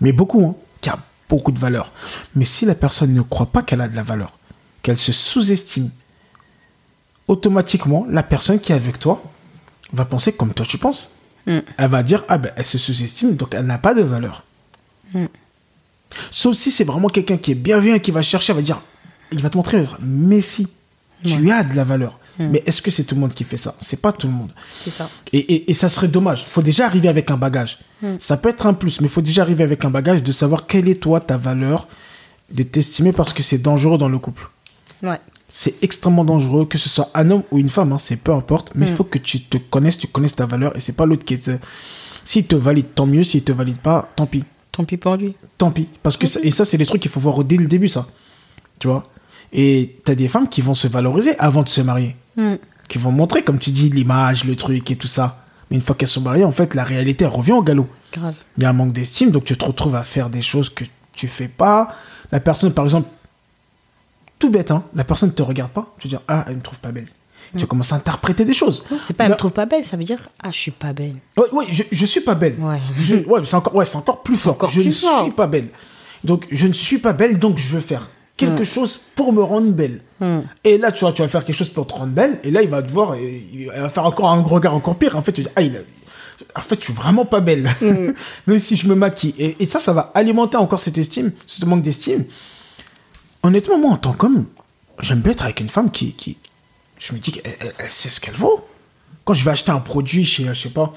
Mais 0.00 0.12
beaucoup, 0.12 0.44
hein, 0.46 0.54
qui 0.80 0.88
a 0.88 0.98
beaucoup 1.28 1.52
de 1.52 1.58
valeur. 1.58 1.92
Mais 2.34 2.44
si 2.44 2.64
la 2.64 2.74
personne 2.74 3.12
ne 3.12 3.22
croit 3.22 3.46
pas 3.46 3.62
qu'elle 3.62 3.80
a 3.80 3.88
de 3.88 3.96
la 3.96 4.02
valeur, 4.02 4.38
qu'elle 4.82 4.96
se 4.96 5.12
sous-estime, 5.12 5.90
automatiquement, 7.28 8.06
la 8.08 8.22
personne 8.22 8.60
qui 8.60 8.72
est 8.72 8.76
avec 8.76 8.98
toi 8.98 9.22
va 9.92 10.04
penser 10.04 10.32
comme 10.32 10.52
toi 10.54 10.66
tu 10.66 10.78
penses. 10.78 11.10
Mm. 11.46 11.58
Elle 11.76 11.90
va 11.90 12.02
dire, 12.02 12.24
ah 12.28 12.38
ben, 12.38 12.52
elle 12.56 12.64
se 12.64 12.78
sous-estime, 12.78 13.34
donc 13.34 13.54
elle 13.54 13.66
n'a 13.66 13.78
pas 13.78 13.94
de 13.94 14.02
valeur. 14.02 14.44
Sauf 16.30 16.54
si 16.56 16.70
c'est 16.70 16.84
vraiment 16.84 17.08
quelqu'un 17.08 17.36
qui 17.36 17.52
est 17.52 17.56
bienveillant, 17.56 17.98
qui 17.98 18.10
va 18.10 18.22
chercher, 18.22 18.52
va 18.52 18.62
dire, 18.62 18.80
il 19.32 19.40
va 19.40 19.50
te 19.50 19.56
montrer, 19.56 19.82
mais 20.00 20.40
si, 20.40 20.68
tu 21.24 21.50
as 21.50 21.64
de 21.64 21.74
la 21.74 21.84
valeur. 21.84 22.18
Mais 22.38 22.62
est-ce 22.66 22.82
que 22.82 22.90
c'est 22.90 23.04
tout 23.04 23.14
le 23.14 23.22
monde 23.22 23.32
qui 23.32 23.44
fait 23.44 23.56
ça? 23.56 23.74
C'est 23.80 24.02
pas 24.02 24.12
tout 24.12 24.26
le 24.26 24.32
monde. 24.34 24.52
C'est 24.84 24.90
ça. 24.90 25.08
Et, 25.32 25.38
et, 25.38 25.70
et 25.70 25.72
ça 25.72 25.88
serait 25.88 26.08
dommage. 26.08 26.42
Il 26.46 26.50
faut 26.50 26.60
déjà 26.60 26.84
arriver 26.84 27.08
avec 27.08 27.30
un 27.30 27.38
bagage. 27.38 27.78
Ça 28.18 28.36
peut 28.36 28.50
être 28.50 28.66
un 28.66 28.74
plus, 28.74 29.00
mais 29.00 29.06
il 29.06 29.10
faut 29.10 29.22
déjà 29.22 29.42
arriver 29.42 29.64
avec 29.64 29.84
un 29.84 29.90
bagage 29.90 30.22
de 30.22 30.32
savoir 30.32 30.66
quelle 30.66 30.88
est 30.88 31.00
toi 31.00 31.20
ta 31.20 31.38
valeur, 31.38 31.88
de 32.52 32.62
t'estimer 32.62 33.12
parce 33.12 33.32
que 33.32 33.42
c'est 33.42 33.58
dangereux 33.58 33.96
dans 33.96 34.08
le 34.08 34.18
couple. 34.18 34.50
Ouais. 35.02 35.18
C'est 35.48 35.82
extrêmement 35.82 36.24
dangereux, 36.24 36.66
que 36.66 36.76
ce 36.76 36.88
soit 36.88 37.10
un 37.14 37.30
homme 37.30 37.42
ou 37.50 37.58
une 37.58 37.68
femme, 37.68 37.92
hein, 37.92 37.98
c'est 37.98 38.16
peu 38.16 38.32
importe, 38.32 38.72
mais 38.74 38.86
il 38.86 38.94
faut 38.94 39.04
que 39.04 39.18
tu 39.18 39.40
te 39.40 39.56
connaisses, 39.56 39.96
tu 39.96 40.08
connaisses 40.08 40.36
ta 40.36 40.44
valeur 40.44 40.74
et 40.76 40.80
c'est 40.80 40.92
pas 40.92 41.06
l'autre 41.06 41.24
qui 41.24 41.38
te. 41.38 41.56
S'il 42.24 42.46
te 42.46 42.56
valide, 42.56 42.86
tant 42.94 43.06
mieux. 43.06 43.22
S'il 43.22 43.44
te 43.44 43.52
valide 43.52 43.78
pas, 43.78 44.12
tant 44.16 44.26
pis. 44.26 44.44
Tant 44.76 44.84
pis 44.84 44.98
pour 44.98 45.16
lui. 45.16 45.34
Tant 45.56 45.70
pis. 45.70 45.88
Parce 46.02 46.16
que 46.18 46.26
ça- 46.26 46.40
et 46.42 46.50
ça, 46.50 46.66
c'est 46.66 46.76
des 46.76 46.84
trucs 46.84 47.00
qu'il 47.00 47.10
faut 47.10 47.20
voir 47.20 47.42
dès 47.44 47.56
le 47.56 47.66
début, 47.66 47.88
ça. 47.88 48.06
Tu 48.78 48.88
vois? 48.88 49.04
Et 49.52 49.96
t'as 50.04 50.14
des 50.14 50.28
femmes 50.28 50.48
qui 50.48 50.60
vont 50.60 50.74
se 50.74 50.86
valoriser 50.86 51.38
avant 51.38 51.62
de 51.62 51.68
se 51.68 51.80
marier. 51.80 52.14
Qui 52.88 52.98
vont 52.98 53.10
montrer, 53.10 53.42
comme 53.42 53.58
tu 53.58 53.70
dis, 53.70 53.88
l'image, 53.88 54.44
le 54.44 54.54
truc 54.54 54.90
et 54.90 54.96
tout 54.96 55.06
ça. 55.06 55.44
Mais 55.70 55.76
une 55.76 55.82
fois 55.82 55.96
qu'elles 55.96 56.08
sont 56.08 56.20
mariées, 56.20 56.44
en 56.44 56.52
fait, 56.52 56.74
la 56.74 56.84
réalité 56.84 57.24
elle 57.24 57.30
revient 57.30 57.52
au 57.52 57.62
galop. 57.62 57.88
Grave. 58.12 58.34
Il 58.58 58.62
y 58.62 58.66
a 58.66 58.70
un 58.70 58.74
manque 58.74 58.92
d'estime, 58.92 59.30
donc 59.30 59.44
tu 59.44 59.56
te 59.56 59.64
retrouves 59.64 59.94
à 59.96 60.04
faire 60.04 60.28
des 60.28 60.42
choses 60.42 60.68
que 60.68 60.84
tu 61.14 61.26
fais 61.26 61.48
pas. 61.48 61.96
La 62.30 62.38
personne, 62.40 62.72
par 62.74 62.84
exemple, 62.84 63.08
tout 64.38 64.50
bête, 64.50 64.70
hein, 64.70 64.84
la 64.94 65.04
personne 65.04 65.30
ne 65.30 65.34
te 65.34 65.42
regarde 65.42 65.70
pas. 65.72 65.94
Tu 65.98 66.08
dire, 66.08 66.20
ah, 66.28 66.44
elle 66.48 66.56
me 66.56 66.60
trouve 66.60 66.78
pas 66.78 66.92
belle. 66.92 67.08
Tu 67.52 67.60
vas 67.60 67.66
commencer 67.66 67.94
à 67.94 67.96
interpréter 67.96 68.44
des 68.44 68.54
choses. 68.54 68.84
C'est 69.00 69.14
pas, 69.14 69.24
elle 69.24 69.30
me 69.32 69.36
trouve 69.36 69.52
pas 69.52 69.66
belle, 69.66 69.84
ça 69.84 69.96
veut 69.96 70.04
dire, 70.04 70.28
ah, 70.42 70.50
je 70.50 70.56
suis 70.58 70.70
pas 70.70 70.92
belle. 70.92 71.14
Ouais, 71.36 71.44
ouais, 71.52 71.64
je, 71.70 71.82
je 71.90 72.06
suis 72.06 72.20
pas 72.20 72.34
belle. 72.34 72.56
Ouais. 72.58 72.80
Je- 73.00 73.16
ouais, 73.16 73.40
c'est 73.44 73.54
encore, 73.56 73.74
ouais, 73.74 73.84
c'est 73.84 73.96
encore 73.96 74.22
plus 74.22 74.36
fort. 74.36 74.54
encore 74.54 74.70
je 74.70 74.80
plus 74.80 74.88
ne 74.88 75.08
fort. 75.08 75.22
suis 75.24 75.32
pas 75.32 75.46
belle. 75.46 75.68
Donc, 76.24 76.46
je 76.50 76.66
ne 76.66 76.72
suis 76.72 76.98
pas 76.98 77.12
belle, 77.12 77.38
donc 77.38 77.58
je 77.58 77.74
veux 77.74 77.80
faire. 77.80 78.08
quelque 78.36 78.64
chose 78.64 79.00
pour 79.14 79.32
me 79.32 79.42
rendre 79.42 79.70
belle. 79.72 80.02
Et 80.64 80.76
là, 80.76 80.92
tu 80.92 81.00
vois, 81.00 81.12
tu 81.12 81.22
vas 81.22 81.28
faire 81.28 81.44
quelque 81.44 81.56
chose 81.56 81.70
pour 81.70 81.86
te 81.86 81.94
rendre 81.94 82.12
belle, 82.12 82.38
et 82.44 82.50
là, 82.50 82.60
il 82.62 82.68
va 82.68 82.82
te 82.82 82.90
voir, 82.92 83.14
et 83.14 83.42
il 83.52 83.66
va 83.68 83.88
faire 83.88 84.04
encore 84.04 84.28
un 84.30 84.42
regard 84.42 84.74
encore 84.74 84.96
pire. 84.96 85.16
En 85.16 85.22
fait, 85.22 85.32
tu 85.32 85.42
dis, 85.42 85.48
ah, 85.56 85.62
il 85.62 85.74
a- 85.76 85.80
en 86.54 86.60
fait, 86.60 86.78
je 86.78 86.84
suis 86.84 86.92
vraiment 86.92 87.24
pas 87.24 87.40
belle, 87.40 87.70
même 88.46 88.58
si 88.58 88.76
je 88.76 88.86
me 88.88 88.94
maquille. 88.94 89.34
Et, 89.38 89.56
et 89.60 89.64
ça, 89.66 89.78
ça 89.78 89.94
va 89.94 90.10
alimenter 90.14 90.58
encore 90.58 90.80
cette 90.80 90.98
estime, 90.98 91.32
ce 91.46 91.64
manque 91.64 91.80
d'estime. 91.80 92.24
Honnêtement, 93.42 93.78
moi, 93.78 93.92
en 93.92 93.96
tant 93.96 94.12
qu'homme, 94.12 94.44
j'aime 95.00 95.20
bien 95.20 95.32
être 95.32 95.44
avec 95.44 95.60
une 95.60 95.68
femme 95.68 95.90
qui, 95.90 96.12
qui 96.14 96.36
je 96.98 97.12
me 97.14 97.18
dis 97.18 97.32
qu'elle 97.32 97.54
elle- 97.60 97.72
elle 97.78 97.90
sait 97.90 98.08
ce 98.08 98.20
qu'elle 98.20 98.34
vaut. 98.34 98.66
Quand 99.24 99.34
je 99.34 99.44
vais 99.44 99.50
acheter 99.50 99.72
un 99.72 99.80
produit 99.80 100.24
chez, 100.24 100.48
euh, 100.48 100.54
je 100.54 100.62
sais 100.62 100.68
pas, 100.70 100.92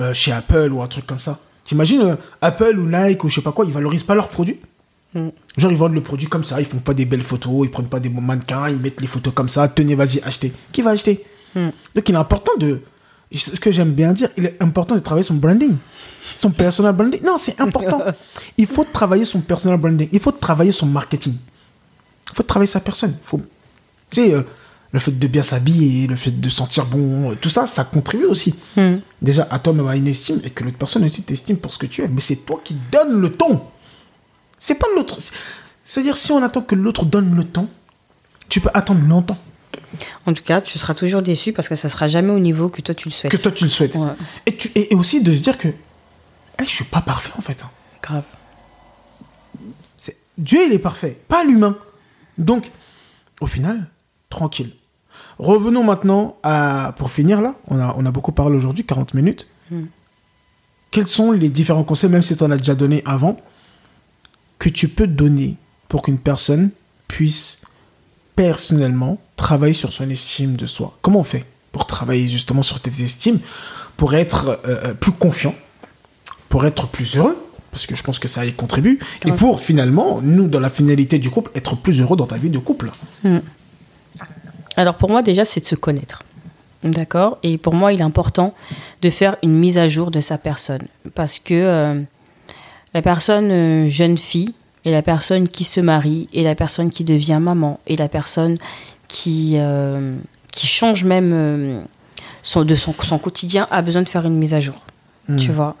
euh, 0.00 0.12
chez 0.14 0.32
Apple 0.32 0.70
ou 0.72 0.82
un 0.82 0.88
truc 0.88 1.06
comme 1.06 1.18
ça. 1.20 1.38
T'imagines 1.64 2.00
euh, 2.02 2.16
Apple 2.40 2.78
ou 2.78 2.86
Nike 2.88 3.22
ou 3.24 3.28
je 3.28 3.36
sais 3.36 3.40
pas 3.42 3.52
quoi, 3.52 3.64
ils 3.64 3.72
valorisent 3.72 4.02
pas 4.02 4.14
leurs 4.14 4.28
produits? 4.28 4.58
Genre 5.14 5.70
ils 5.72 5.76
vendent 5.76 5.94
le 5.94 6.02
produit 6.02 6.26
comme 6.26 6.44
ça, 6.44 6.60
ils 6.60 6.66
font 6.66 6.78
pas 6.78 6.94
des 6.94 7.04
belles 7.06 7.22
photos, 7.22 7.64
ils 7.66 7.70
prennent 7.70 7.88
pas 7.88 7.98
des 7.98 8.08
bons 8.10 8.20
mannequins, 8.20 8.68
ils 8.68 8.78
mettent 8.78 9.00
les 9.00 9.06
photos 9.06 9.32
comme 9.34 9.48
ça, 9.48 9.66
tenez 9.68 9.94
vas-y 9.94 10.20
achetez. 10.22 10.52
Qui 10.72 10.82
va 10.82 10.90
acheter? 10.90 11.24
Donc 11.94 12.08
il 12.08 12.14
est 12.14 12.18
important 12.18 12.52
de, 12.58 12.80
ce 13.32 13.58
que 13.58 13.72
j'aime 13.72 13.92
bien 13.92 14.12
dire, 14.12 14.28
il 14.36 14.44
est 14.46 14.56
important 14.62 14.94
de 14.94 15.00
travailler 15.00 15.24
son 15.26 15.34
branding, 15.34 15.76
son 16.36 16.50
personal 16.50 16.94
branding. 16.94 17.22
Non 17.24 17.36
c'est 17.38 17.58
important. 17.60 18.00
il 18.58 18.66
faut 18.66 18.84
travailler 18.84 19.24
son 19.24 19.40
personal 19.40 19.78
branding, 19.78 20.08
il 20.12 20.20
faut 20.20 20.30
travailler 20.32 20.72
son 20.72 20.86
marketing, 20.86 21.34
il 22.30 22.36
faut 22.36 22.42
travailler 22.42 22.70
sa 22.70 22.80
personne. 22.80 23.16
Faut, 23.22 23.38
tu 23.38 23.44
sais, 24.10 24.34
euh, 24.34 24.42
le 24.92 24.98
fait 25.00 25.10
de 25.18 25.26
bien 25.26 25.42
s'habiller, 25.42 26.06
le 26.06 26.16
fait 26.16 26.30
de 26.40 26.48
sentir 26.48 26.86
bon, 26.86 27.36
tout 27.40 27.50
ça, 27.50 27.66
ça 27.66 27.84
contribue 27.84 28.24
aussi. 28.24 28.54
Déjà 29.20 29.46
à 29.50 29.58
toi-même 29.58 29.86
à 29.88 29.96
une 29.96 30.08
estime 30.08 30.40
et 30.44 30.50
que 30.50 30.64
l'autre 30.64 30.78
personne 30.78 31.04
aussi 31.04 31.22
t'estime 31.22 31.58
pour 31.58 31.72
ce 31.72 31.78
que 31.78 31.86
tu 31.86 32.02
es. 32.02 32.08
Mais 32.08 32.20
c'est 32.20 32.36
toi 32.36 32.60
qui 32.64 32.74
donnes 32.90 33.20
le 33.20 33.32
ton. 33.32 33.60
C'est 34.58 34.76
pas 34.76 34.86
l'autre. 34.96 35.20
C'est- 35.20 35.34
C'est-à-dire, 35.82 36.16
si 36.16 36.32
on 36.32 36.42
attend 36.42 36.62
que 36.62 36.74
l'autre 36.74 37.04
donne 37.04 37.34
le 37.36 37.44
ton, 37.44 37.68
tu 38.48 38.60
peux 38.60 38.70
attendre 38.74 39.00
longtemps 39.06 39.38
En 40.26 40.34
tout 40.34 40.42
cas, 40.42 40.60
tu 40.60 40.78
seras 40.78 40.94
toujours 40.94 41.22
déçu 41.22 41.52
parce 41.52 41.68
que 41.68 41.74
ça 41.74 41.88
sera 41.88 42.08
jamais 42.08 42.32
au 42.32 42.38
niveau 42.38 42.68
que 42.68 42.80
toi 42.82 42.94
tu 42.94 43.08
le 43.08 43.12
souhaites. 43.12 43.30
que 43.32 43.36
toi 43.38 43.52
tu 43.52 43.64
le 43.64 43.70
souhaites. 43.70 43.94
Ouais. 43.94 44.08
Et, 44.46 44.56
tu, 44.56 44.68
et, 44.74 44.92
et 44.92 44.96
aussi 44.96 45.22
de 45.22 45.32
se 45.32 45.42
dire 45.42 45.56
que 45.58 45.68
eh, 45.68 46.64
je 46.64 46.68
suis 46.70 46.84
pas 46.84 47.00
parfait 47.00 47.30
en 47.38 47.40
fait. 47.42 47.62
hein. 47.64 47.70
Grave. 48.02 48.24
C'est- 49.96 50.16
Dieu, 50.36 50.60
il 50.66 50.72
est 50.72 50.78
parfait, 50.78 51.18
pas 51.28 51.44
l'humain. 51.44 51.76
Donc, 52.36 52.70
au 53.40 53.46
final, 53.46 53.86
tranquille. 54.30 54.70
Revenons 55.38 55.84
maintenant 55.84 56.36
à. 56.42 56.94
Pour 56.96 57.10
finir 57.10 57.40
là, 57.40 57.54
on 57.68 57.78
a, 57.78 57.94
on 57.96 58.04
a 58.06 58.10
beaucoup 58.10 58.32
parlé 58.32 58.56
aujourd'hui, 58.56 58.84
40 58.84 59.14
minutes. 59.14 59.48
Quels 60.90 61.08
sont 61.08 61.32
les 61.32 61.50
différents 61.50 61.84
conseils, 61.84 62.10
même 62.10 62.22
si 62.22 62.36
tu 62.36 62.42
en 62.42 62.50
as 62.50 62.56
déjà 62.56 62.74
donné 62.74 63.02
avant, 63.04 63.38
que 64.58 64.68
tu 64.68 64.88
peux 64.88 65.06
donner 65.06 65.56
pour 65.88 66.02
qu'une 66.02 66.18
personne 66.18 66.70
puisse 67.06 67.60
personnellement 68.36 69.18
travailler 69.36 69.74
sur 69.74 69.92
son 69.92 70.08
estime 70.08 70.56
de 70.56 70.66
soi? 70.66 70.96
Comment 71.02 71.20
on 71.20 71.24
fait 71.24 71.44
pour 71.72 71.86
travailler 71.86 72.26
justement 72.26 72.62
sur 72.62 72.80
tes 72.80 73.02
estimes, 73.02 73.38
pour 73.96 74.14
être 74.14 74.48
euh, 74.48 74.76
euh, 74.84 74.94
plus 74.94 75.12
confiant, 75.12 75.54
pour 76.48 76.64
être 76.64 76.88
plus 76.88 77.16
heureux? 77.16 77.36
Parce 77.70 77.86
que 77.86 77.94
je 77.94 78.02
pense 78.02 78.18
que 78.18 78.28
ça 78.28 78.46
y 78.46 78.54
contribue, 78.54 78.98
et 79.26 79.32
pour 79.32 79.60
finalement, 79.60 80.20
nous, 80.22 80.48
dans 80.48 80.58
la 80.58 80.70
finalité 80.70 81.18
du 81.18 81.28
couple, 81.28 81.50
être 81.54 81.76
plus 81.76 82.00
heureux 82.00 82.16
dans 82.16 82.26
ta 82.26 82.38
vie 82.38 82.48
de 82.48 82.58
couple. 82.58 82.90
Alors 84.78 84.94
pour 84.94 85.10
moi 85.10 85.22
déjà 85.22 85.44
c'est 85.44 85.60
de 85.60 85.66
se 85.66 85.74
connaître. 85.74 86.22
D'accord? 86.84 87.38
Et 87.42 87.58
pour 87.58 87.74
moi 87.74 87.92
il 87.92 87.98
est 87.98 88.04
important 88.04 88.54
de 89.02 89.10
faire 89.10 89.36
une 89.42 89.52
mise 89.52 89.76
à 89.76 89.88
jour 89.88 90.12
de 90.12 90.20
sa 90.20 90.38
personne. 90.38 90.86
Parce 91.16 91.40
que 91.40 91.52
euh, 91.52 92.00
la 92.94 93.02
personne 93.02 93.50
euh, 93.50 93.88
jeune 93.88 94.16
fille 94.16 94.54
et 94.84 94.92
la 94.92 95.02
personne 95.02 95.48
qui 95.48 95.64
se 95.64 95.80
marie 95.80 96.28
et 96.32 96.44
la 96.44 96.54
personne 96.54 96.90
qui 96.90 97.02
devient 97.02 97.40
maman 97.42 97.80
et 97.88 97.96
la 97.96 98.08
personne 98.08 98.56
qui, 99.08 99.54
euh, 99.56 100.16
qui 100.52 100.68
change 100.68 101.02
même 101.02 101.84
son, 102.42 102.62
de 102.62 102.76
son, 102.76 102.94
son 103.00 103.18
quotidien 103.18 103.66
a 103.72 103.82
besoin 103.82 104.02
de 104.02 104.08
faire 104.08 104.24
une 104.26 104.36
mise 104.36 104.54
à 104.54 104.60
jour. 104.60 104.80
Tu 105.36 105.50
vois? 105.50 105.74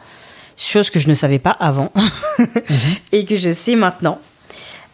Chose 0.58 0.90
que 0.90 0.98
je 0.98 1.08
ne 1.08 1.14
savais 1.14 1.38
pas 1.38 1.52
avant 1.52 1.90
et 3.12 3.24
que 3.24 3.36
je 3.36 3.50
sais 3.50 3.76
maintenant. 3.76 4.18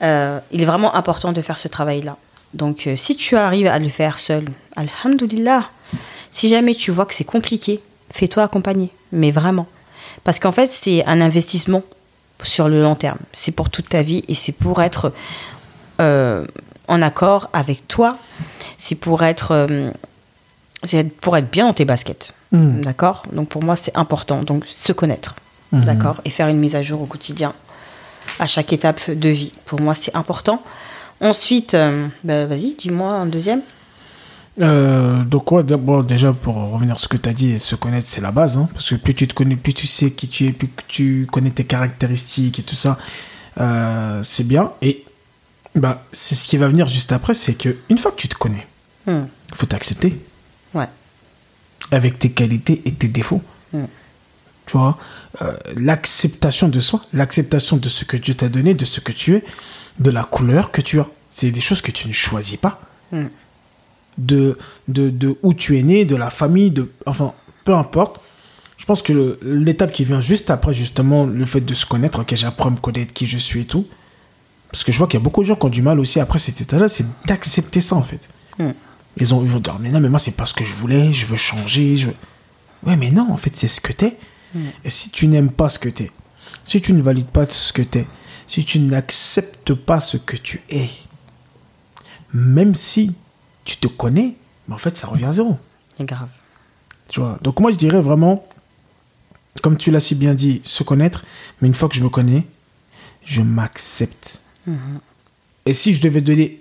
Il 0.01 0.63
est 0.63 0.65
vraiment 0.65 0.95
important 0.95 1.33
de 1.33 1.41
faire 1.43 1.59
ce 1.59 1.67
travail-là. 1.67 2.17
Donc, 2.55 2.87
euh, 2.87 2.97
si 2.97 3.17
tu 3.17 3.37
arrives 3.37 3.67
à 3.67 3.79
le 3.79 3.89
faire 3.89 4.19
seul, 4.19 4.45
alhamdoulilah. 4.77 5.69
Si 6.31 6.49
jamais 6.49 6.75
tu 6.75 6.91
vois 6.91 7.07
que 7.07 7.15
c'est 7.15 7.25
compliqué, 7.25 7.81
fais-toi 8.11 8.45
accompagner. 8.45 8.91
Mais 9.13 9.31
vraiment. 9.31 9.67
Parce 10.23 10.39
qu'en 10.39 10.53
fait, 10.53 10.69
c'est 10.69 11.05
un 11.05 11.21
investissement 11.21 11.83
sur 12.43 12.69
le 12.69 12.81
long 12.81 12.95
terme. 12.95 13.19
C'est 13.33 13.53
pour 13.53 13.71
toute 13.71 13.89
ta 13.89 14.03
vie 14.03 14.23
et 14.29 14.35
c'est 14.35 14.53
pour 14.53 14.83
être 14.83 15.13
euh, 16.01 16.45
en 16.89 17.03
accord 17.03 17.51
avec 17.53 17.87
toi. 17.89 18.19
C'est 18.79 18.95
pour 18.95 19.23
être, 19.23 19.53
euh, 19.53 19.91
c'est 20.85 21.05
pour 21.21 21.37
être 21.37 21.51
bien 21.51 21.67
dans 21.67 21.75
tes 21.75 21.85
baskets. 21.85 22.33
Mm. 22.53 22.81
D'accord? 22.81 23.23
Donc, 23.33 23.49
pour 23.49 23.63
moi, 23.63 23.77
c'est 23.77 23.97
important. 23.97 24.43
Donc, 24.43 24.65
se 24.67 24.93
connaître. 24.93 25.35
D'accord? 25.73 26.21
Et 26.25 26.31
faire 26.31 26.47
une 26.47 26.59
mise 26.59 26.77
à 26.77 26.83
jour 26.83 27.03
au 27.03 27.07
quotidien 27.07 27.53
à 28.39 28.47
chaque 28.47 28.73
étape 28.73 29.11
de 29.11 29.29
vie. 29.29 29.53
Pour 29.65 29.81
moi, 29.81 29.95
c'est 29.95 30.15
important. 30.15 30.63
Ensuite, 31.25 31.75
euh, 31.75 32.07
bah, 32.23 32.47
vas-y, 32.47 32.75
dis-moi 32.77 33.13
un 33.13 33.27
deuxième. 33.27 33.63
Euh, 34.63 35.25
donc, 35.25 35.51
ouais, 35.51 35.65
d'abord, 35.65 36.05
déjà, 36.05 36.33
pour 36.33 36.55
revenir 36.55 36.97
sur 36.99 37.05
ce 37.05 37.09
que 37.09 37.17
tu 37.17 37.29
as 37.29 37.33
dit, 37.33 37.59
se 37.59 37.75
connaître, 37.75 38.07
c'est 38.07 38.21
la 38.21 38.31
base. 38.31 38.57
hein, 38.59 38.69
parce 38.73 38.91
que 38.91 38.95
plus 38.97 39.15
tu 39.15 39.27
te 39.27 39.35
connais, 39.35 39.57
plus 39.57 39.73
tu 39.75 39.87
sais 39.87 40.11
qui 40.13 40.29
tu 40.29 40.47
es, 40.47 40.53
plus 40.53 40.69
que 40.69 40.83
tu 40.87 41.27
connais 41.33 41.51
tes 41.51 41.65
caractéristiques 41.65 42.59
et 42.59 42.63
tout 42.63 42.77
ça, 42.77 42.99
euh, 43.61 44.21
c'est 44.23 44.47
bien. 44.47 44.71
Et 44.83 45.03
bah, 45.75 46.05
c'est 46.13 46.35
ce 46.35 46.47
qui 46.47 46.57
va 46.57 46.69
venir 46.69 46.87
juste 46.87 47.11
après, 47.11 47.35
c'est 47.35 47.55
que 47.55 47.75
une 47.89 47.99
fois 47.99 48.13
que 48.13 48.21
tu 48.21 48.29
te 48.29 48.37
connais, 48.37 48.67
Hmm. 49.07 49.25
il 49.51 49.55
faut 49.57 49.67
t'accepter 49.67 50.19
Ouais. 50.73 50.89
avec 51.91 52.19
tes 52.19 52.31
qualités 52.31 52.81
et 52.87 52.93
tes 52.93 53.09
défauts. 53.09 53.43
Mm. 53.75 53.85
Tu 54.65 54.79
vois, 54.79 54.97
euh, 55.43 55.53
l'acceptation 55.77 56.69
de 56.69 56.81
soi, 56.81 57.03
l'acceptation 57.13 57.77
de 57.77 57.89
ce 57.91 58.07
que 58.07 58.17
Dieu 58.17 58.33
t'a 58.35 58.49
donné, 58.49 58.73
de 58.73 58.87
ce 58.87 59.01
que 59.01 59.13
tu 59.13 59.35
es, 59.35 59.45
de 59.99 60.11
la 60.11 60.25
couleur 60.25 60.71
que 60.71 60.81
tu 60.81 61.01
as. 61.01 61.07
C'est 61.31 61.51
des 61.51 61.61
choses 61.61 61.81
que 61.81 61.91
tu 61.91 62.09
ne 62.09 62.13
choisis 62.13 62.57
pas. 62.57 62.81
Mm. 63.13 63.25
De, 64.17 64.59
de, 64.87 65.11
de 65.11 65.37
où 65.43 65.55
tu 65.55 65.79
es 65.79 65.83
né, 65.83 66.05
de 66.05 66.15
la 66.15 66.31
famille, 66.31 66.71
de, 66.71 66.91
enfin, 67.07 67.33
peu 67.65 67.75
importe. 67.75 68.21
Je 68.77 68.87
pense 68.87 69.03
que 69.03 69.39
l'étape 69.43 69.93
qui 69.93 70.05
vient 70.05 70.21
juste 70.21 70.51
après, 70.51 70.73
justement, 70.73 71.27
le 71.27 71.45
fait 71.47 71.61
de 71.61 71.75
se 71.75 71.87
connaître, 71.87 72.21
ok, 72.21 72.35
j'apprends 72.35 72.69
à 72.69 72.73
me 72.73 72.77
connaître 72.77 73.13
qui 73.13 73.27
je 73.27 73.39
suis 73.39 73.63
et 73.63 73.65
tout. 73.65 73.87
Parce 74.71 74.85
que 74.85 74.93
je 74.93 74.99
vois 74.99 75.07
qu'il 75.07 75.19
y 75.19 75.23
a 75.23 75.25
beaucoup 75.25 75.43
de 75.43 75.47
gens 75.47 75.55
qui 75.55 75.67
ont 75.67 75.71
du 75.71 75.83
mal 75.83 75.99
aussi 76.01 76.21
après 76.21 76.39
cet 76.39 76.61
état-là, 76.61 76.89
c'est 76.89 77.07
d'accepter 77.27 77.81
ça 77.81 77.97
en 77.97 78.03
fait. 78.03 78.29
Mm. 78.59 78.71
Ils, 79.19 79.35
ont, 79.35 79.43
ils 79.43 79.49
vont 79.49 79.61
dire, 79.61 79.79
mais 79.81 79.91
non, 79.91 80.01
mais 80.01 80.09
moi, 80.09 80.19
c'est 80.19 80.37
pas 80.37 80.47
ce 80.47 80.55
que 80.55 80.65
je 80.65 80.75
voulais, 80.75 81.13
je 81.13 81.27
veux 81.27 81.37
changer. 81.37 81.97
Je 81.97 82.07
veux... 82.07 82.15
Ouais, 82.85 82.97
mais 82.97 83.11
non, 83.11 83.31
en 83.31 83.37
fait, 83.37 83.57
c'est 83.57 83.69
ce 83.69 83.81
que 83.81 83.93
t'es. 83.93 84.17
Et 84.85 84.91
si 84.91 85.11
tu 85.11 85.27
n'aimes 85.27 85.51
pas 85.51 85.69
ce 85.69 85.79
que 85.79 85.89
t'es, 85.89 86.11
si 86.63 86.81
tu 86.81 86.93
ne 86.93 87.03
valides 87.03 87.27
pas 87.27 87.47
ce 87.47 87.73
que 87.73 87.83
t'es, 87.83 88.07
si 88.47 88.65
tu 88.65 88.79
n'acceptes 88.79 89.75
pas 89.75 90.01
ce 90.01 90.17
que 90.17 90.37
tu 90.37 90.63
es, 90.71 90.89
même 92.33 92.75
si 92.75 93.15
tu 93.65 93.77
te 93.77 93.89
connais, 93.89 94.35
mais 94.69 94.75
en 94.75 94.79
fait, 94.79 94.97
ça 94.97 95.07
revient 95.07 95.27
à 95.27 95.33
zéro. 95.33 95.59
C'est 95.97 96.05
grave. 96.05 96.29
Tu 97.09 97.21
vois 97.21 97.39
Donc, 97.43 97.61
moi, 97.61 97.71
je 97.71 97.77
dirais 97.77 98.01
vraiment, 98.01 98.47
comme 99.63 99.77
tu 99.77 99.91
l'as 99.91 100.01
si 100.01 100.15
bien 100.15 100.35
dit, 100.35 100.61
se 100.65 100.83
connaître, 100.83 101.25
mais 101.61 101.69
une 101.69 101.75
fois 101.75 101.89
que 101.89 101.95
je 101.95 102.03
me 102.03 102.09
connais, 102.09 102.47
je 103.25 103.43
m'accepte. 103.43 104.41
Et 105.67 105.75
si 105.75 105.93
je 105.95 106.01
devais 106.03 106.21
donner 106.21 106.61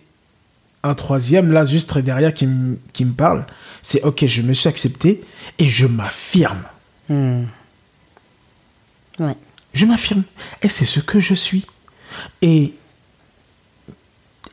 un 0.83 0.93
troisième, 0.93 1.51
là, 1.51 1.63
juste 1.65 1.89
très 1.89 2.01
derrière, 2.03 2.33
qui, 2.33 2.45
me- 2.45 2.77
qui 2.91 3.05
me 3.05 3.13
parle, 3.13 3.45
c'est 3.81 4.01
ok, 4.03 4.25
je 4.25 4.41
me 4.41 4.53
suis 4.53 4.67
accepté 4.69 5.23
et 5.59 5.67
je 5.69 5.87
m'affirme. 5.87 6.63
Hmm. 7.09 7.43
Ouais. 9.19 9.35
Je 9.73 9.85
m'affirme. 9.85 10.23
Et 10.61 10.69
c'est 10.69 10.85
ce 10.85 10.99
que 10.99 11.19
je 11.19 11.33
suis. 11.33 11.65
Et 12.41 12.73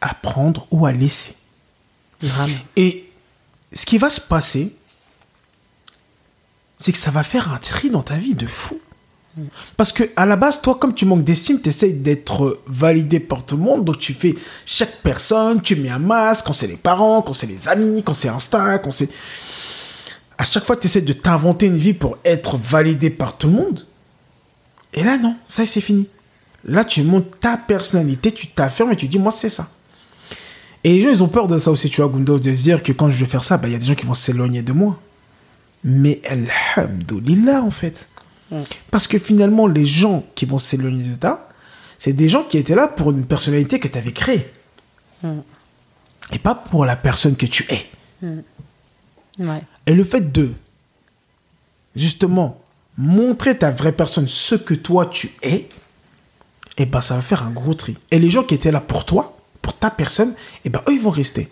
à 0.01 0.15
prendre 0.15 0.67
ou 0.71 0.87
à 0.87 0.93
laisser. 0.93 1.37
Et 2.77 3.11
ce 3.73 3.87
qui 3.87 3.99
va 3.99 4.11
se 4.11 4.21
passer, 4.21 4.75
c'est 6.77 6.93
que 6.93 6.99
ça 6.99 7.11
va 7.11 7.23
faire 7.23 7.53
un 7.53 7.59
tri 7.59 7.91
dans 7.91 8.03
ta 8.03 8.17
vie 8.17 8.35
de 8.35 8.47
fou. 8.47 8.81
Parce 9.77 9.93
que 9.93 10.11
à 10.17 10.27
la 10.27 10.37
base, 10.37 10.61
toi, 10.61 10.75
comme 10.75 10.95
tu 10.95 11.05
manques 11.05 11.25
d'estime, 11.25 11.61
tu 11.63 11.69
essayes 11.69 11.95
d'être 11.95 12.61
validé 12.67 13.21
par 13.21 13.45
tout 13.45 13.57
le 13.57 13.63
monde. 13.63 13.85
Donc 13.85 13.99
tu 13.99 14.13
fais 14.13 14.35
chaque 14.67 14.97
personne, 15.03 15.63
tu 15.63 15.77
mets 15.77 15.89
un 15.89 15.99
masque, 15.99 16.47
quand 16.47 16.53
c'est 16.53 16.67
les 16.67 16.77
parents, 16.77 17.23
quand 17.23 17.33
c'est 17.33 17.47
les 17.47 17.69
amis, 17.69 18.03
quand 18.03 18.15
c'est 18.15 18.29
Insta, 18.29 18.79
quand 18.79 18.91
c'est... 18.91 19.11
À 20.37 20.45
chaque 20.45 20.65
fois, 20.65 20.77
tu 20.77 20.87
essaies 20.87 21.03
de 21.03 21.13
t'inventer 21.13 21.67
une 21.67 21.77
vie 21.77 21.93
pour 21.93 22.17
être 22.25 22.57
validé 22.57 23.11
par 23.11 23.37
tout 23.37 23.49
le 23.49 23.53
monde. 23.53 23.87
Et 24.93 25.05
là, 25.05 25.19
non, 25.19 25.37
ça, 25.47 25.65
c'est 25.67 25.81
fini. 25.81 26.09
Là, 26.65 26.85
tu 26.85 27.03
montes 27.03 27.41
ta 27.41 27.57
personnalité, 27.57 28.33
tu 28.33 28.49
t'affirmes 28.49 28.93
et 28.93 28.97
tu 28.97 29.09
dis, 29.09 29.19
moi, 29.19 29.33
c'est 29.33 29.49
ça. 29.49 29.71
Et 30.83 30.95
les 30.95 31.03
gens, 31.03 31.11
ils 31.11 31.23
ont 31.23 31.29
peur 31.29 31.47
de 31.47 31.59
ça 31.59 31.71
aussi, 31.71 31.91
tu 31.91 32.01
vois, 32.01 32.11
Gundo, 32.11 32.39
de 32.39 32.55
se 32.55 32.63
dire 32.63 32.83
que 32.83 32.93
quand 32.93 33.11
je 33.11 33.17
vais 33.19 33.27
faire 33.31 33.45
ça, 33.45 33.57
bah, 33.57 33.69
il 33.69 33.73
y 33.73 33.75
a 33.75 33.79
des 33.79 33.85
gens 33.87 33.95
qui 33.95 34.07
vont 34.07 34.15
s'éloigner 34.15 34.63
de 34.63 34.73
moi. 34.73 34.99
Mais 35.85 36.21
alhamdoulilah, 36.77 37.63
en 37.63 37.71
fait. 37.71 38.09
Parce 38.91 39.07
que 39.07 39.19
finalement, 39.19 39.67
les 39.67 39.85
gens 39.85 40.25
qui 40.35 40.45
vont 40.45 40.59
s'éloigner 40.59 41.05
de 41.05 41.15
toi, 41.15 41.49
C'est 42.01 42.15
des 42.15 42.31
gens 42.31 42.45
qui 42.45 42.57
étaient 42.57 42.75
là 42.75 42.89
pour 42.89 43.11
une 43.11 43.27
personnalité 43.27 43.79
que 43.79 43.87
tu 43.87 43.99
avais 43.99 44.13
créée. 44.13 44.51
Et 46.33 46.39
pas 46.39 46.55
pour 46.55 46.87
la 46.87 46.97
personne 46.97 47.37
que 47.37 47.45
tu 47.45 47.67
es. 47.69 47.87
Ouais. 49.39 49.63
Et 49.87 49.93
le 49.93 50.03
fait 50.03 50.33
de, 50.33 50.53
justement, 51.95 52.60
montrer 53.01 53.57
ta 53.57 53.71
vraie 53.71 53.93
personne, 53.93 54.29
ce 54.29 54.55
que 54.55 54.75
toi 54.75 55.07
tu 55.07 55.31
es, 55.43 55.69
et 56.77 56.87
ben 56.87 57.01
ça 57.01 57.15
va 57.15 57.23
faire 57.23 57.43
un 57.43 57.51
gros 57.51 57.75
tri. 57.75 57.97
Et 58.11 58.19
les 58.19 58.31
gens 58.31 58.45
qui 58.45 58.55
étaient 58.55 58.71
là 58.71 58.81
pour 58.81 59.07
toi, 59.07 59.39
pour 59.63 59.75
ta 59.75 59.91
personne, 59.91 60.35
et 60.65 60.69
ben 60.69 60.83
eux 60.89 60.93
ils 60.93 61.01
vont 61.01 61.11
rester. 61.11 61.49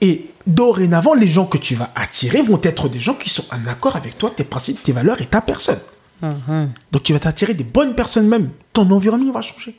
Et 0.00 0.30
dorénavant, 0.46 1.12
les 1.12 1.26
gens 1.26 1.44
que 1.44 1.58
tu 1.58 1.74
vas 1.74 1.90
attirer 1.94 2.40
vont 2.40 2.60
être 2.62 2.88
des 2.88 3.00
gens 3.00 3.12
qui 3.14 3.28
sont 3.28 3.44
en 3.52 3.66
accord 3.66 3.96
avec 3.96 4.16
toi, 4.16 4.32
tes 4.34 4.44
principes, 4.44 4.82
tes 4.82 4.92
valeurs 4.92 5.20
et 5.20 5.26
ta 5.26 5.42
personne. 5.42 5.80
Donc 6.22 7.02
tu 7.02 7.12
vas 7.12 7.18
t'attirer 7.18 7.52
des 7.52 7.64
bonnes 7.64 7.94
personnes 7.94 8.26
même. 8.26 8.48
Ton 8.72 8.90
environnement 8.90 9.32
va 9.32 9.42
changer. 9.42 9.76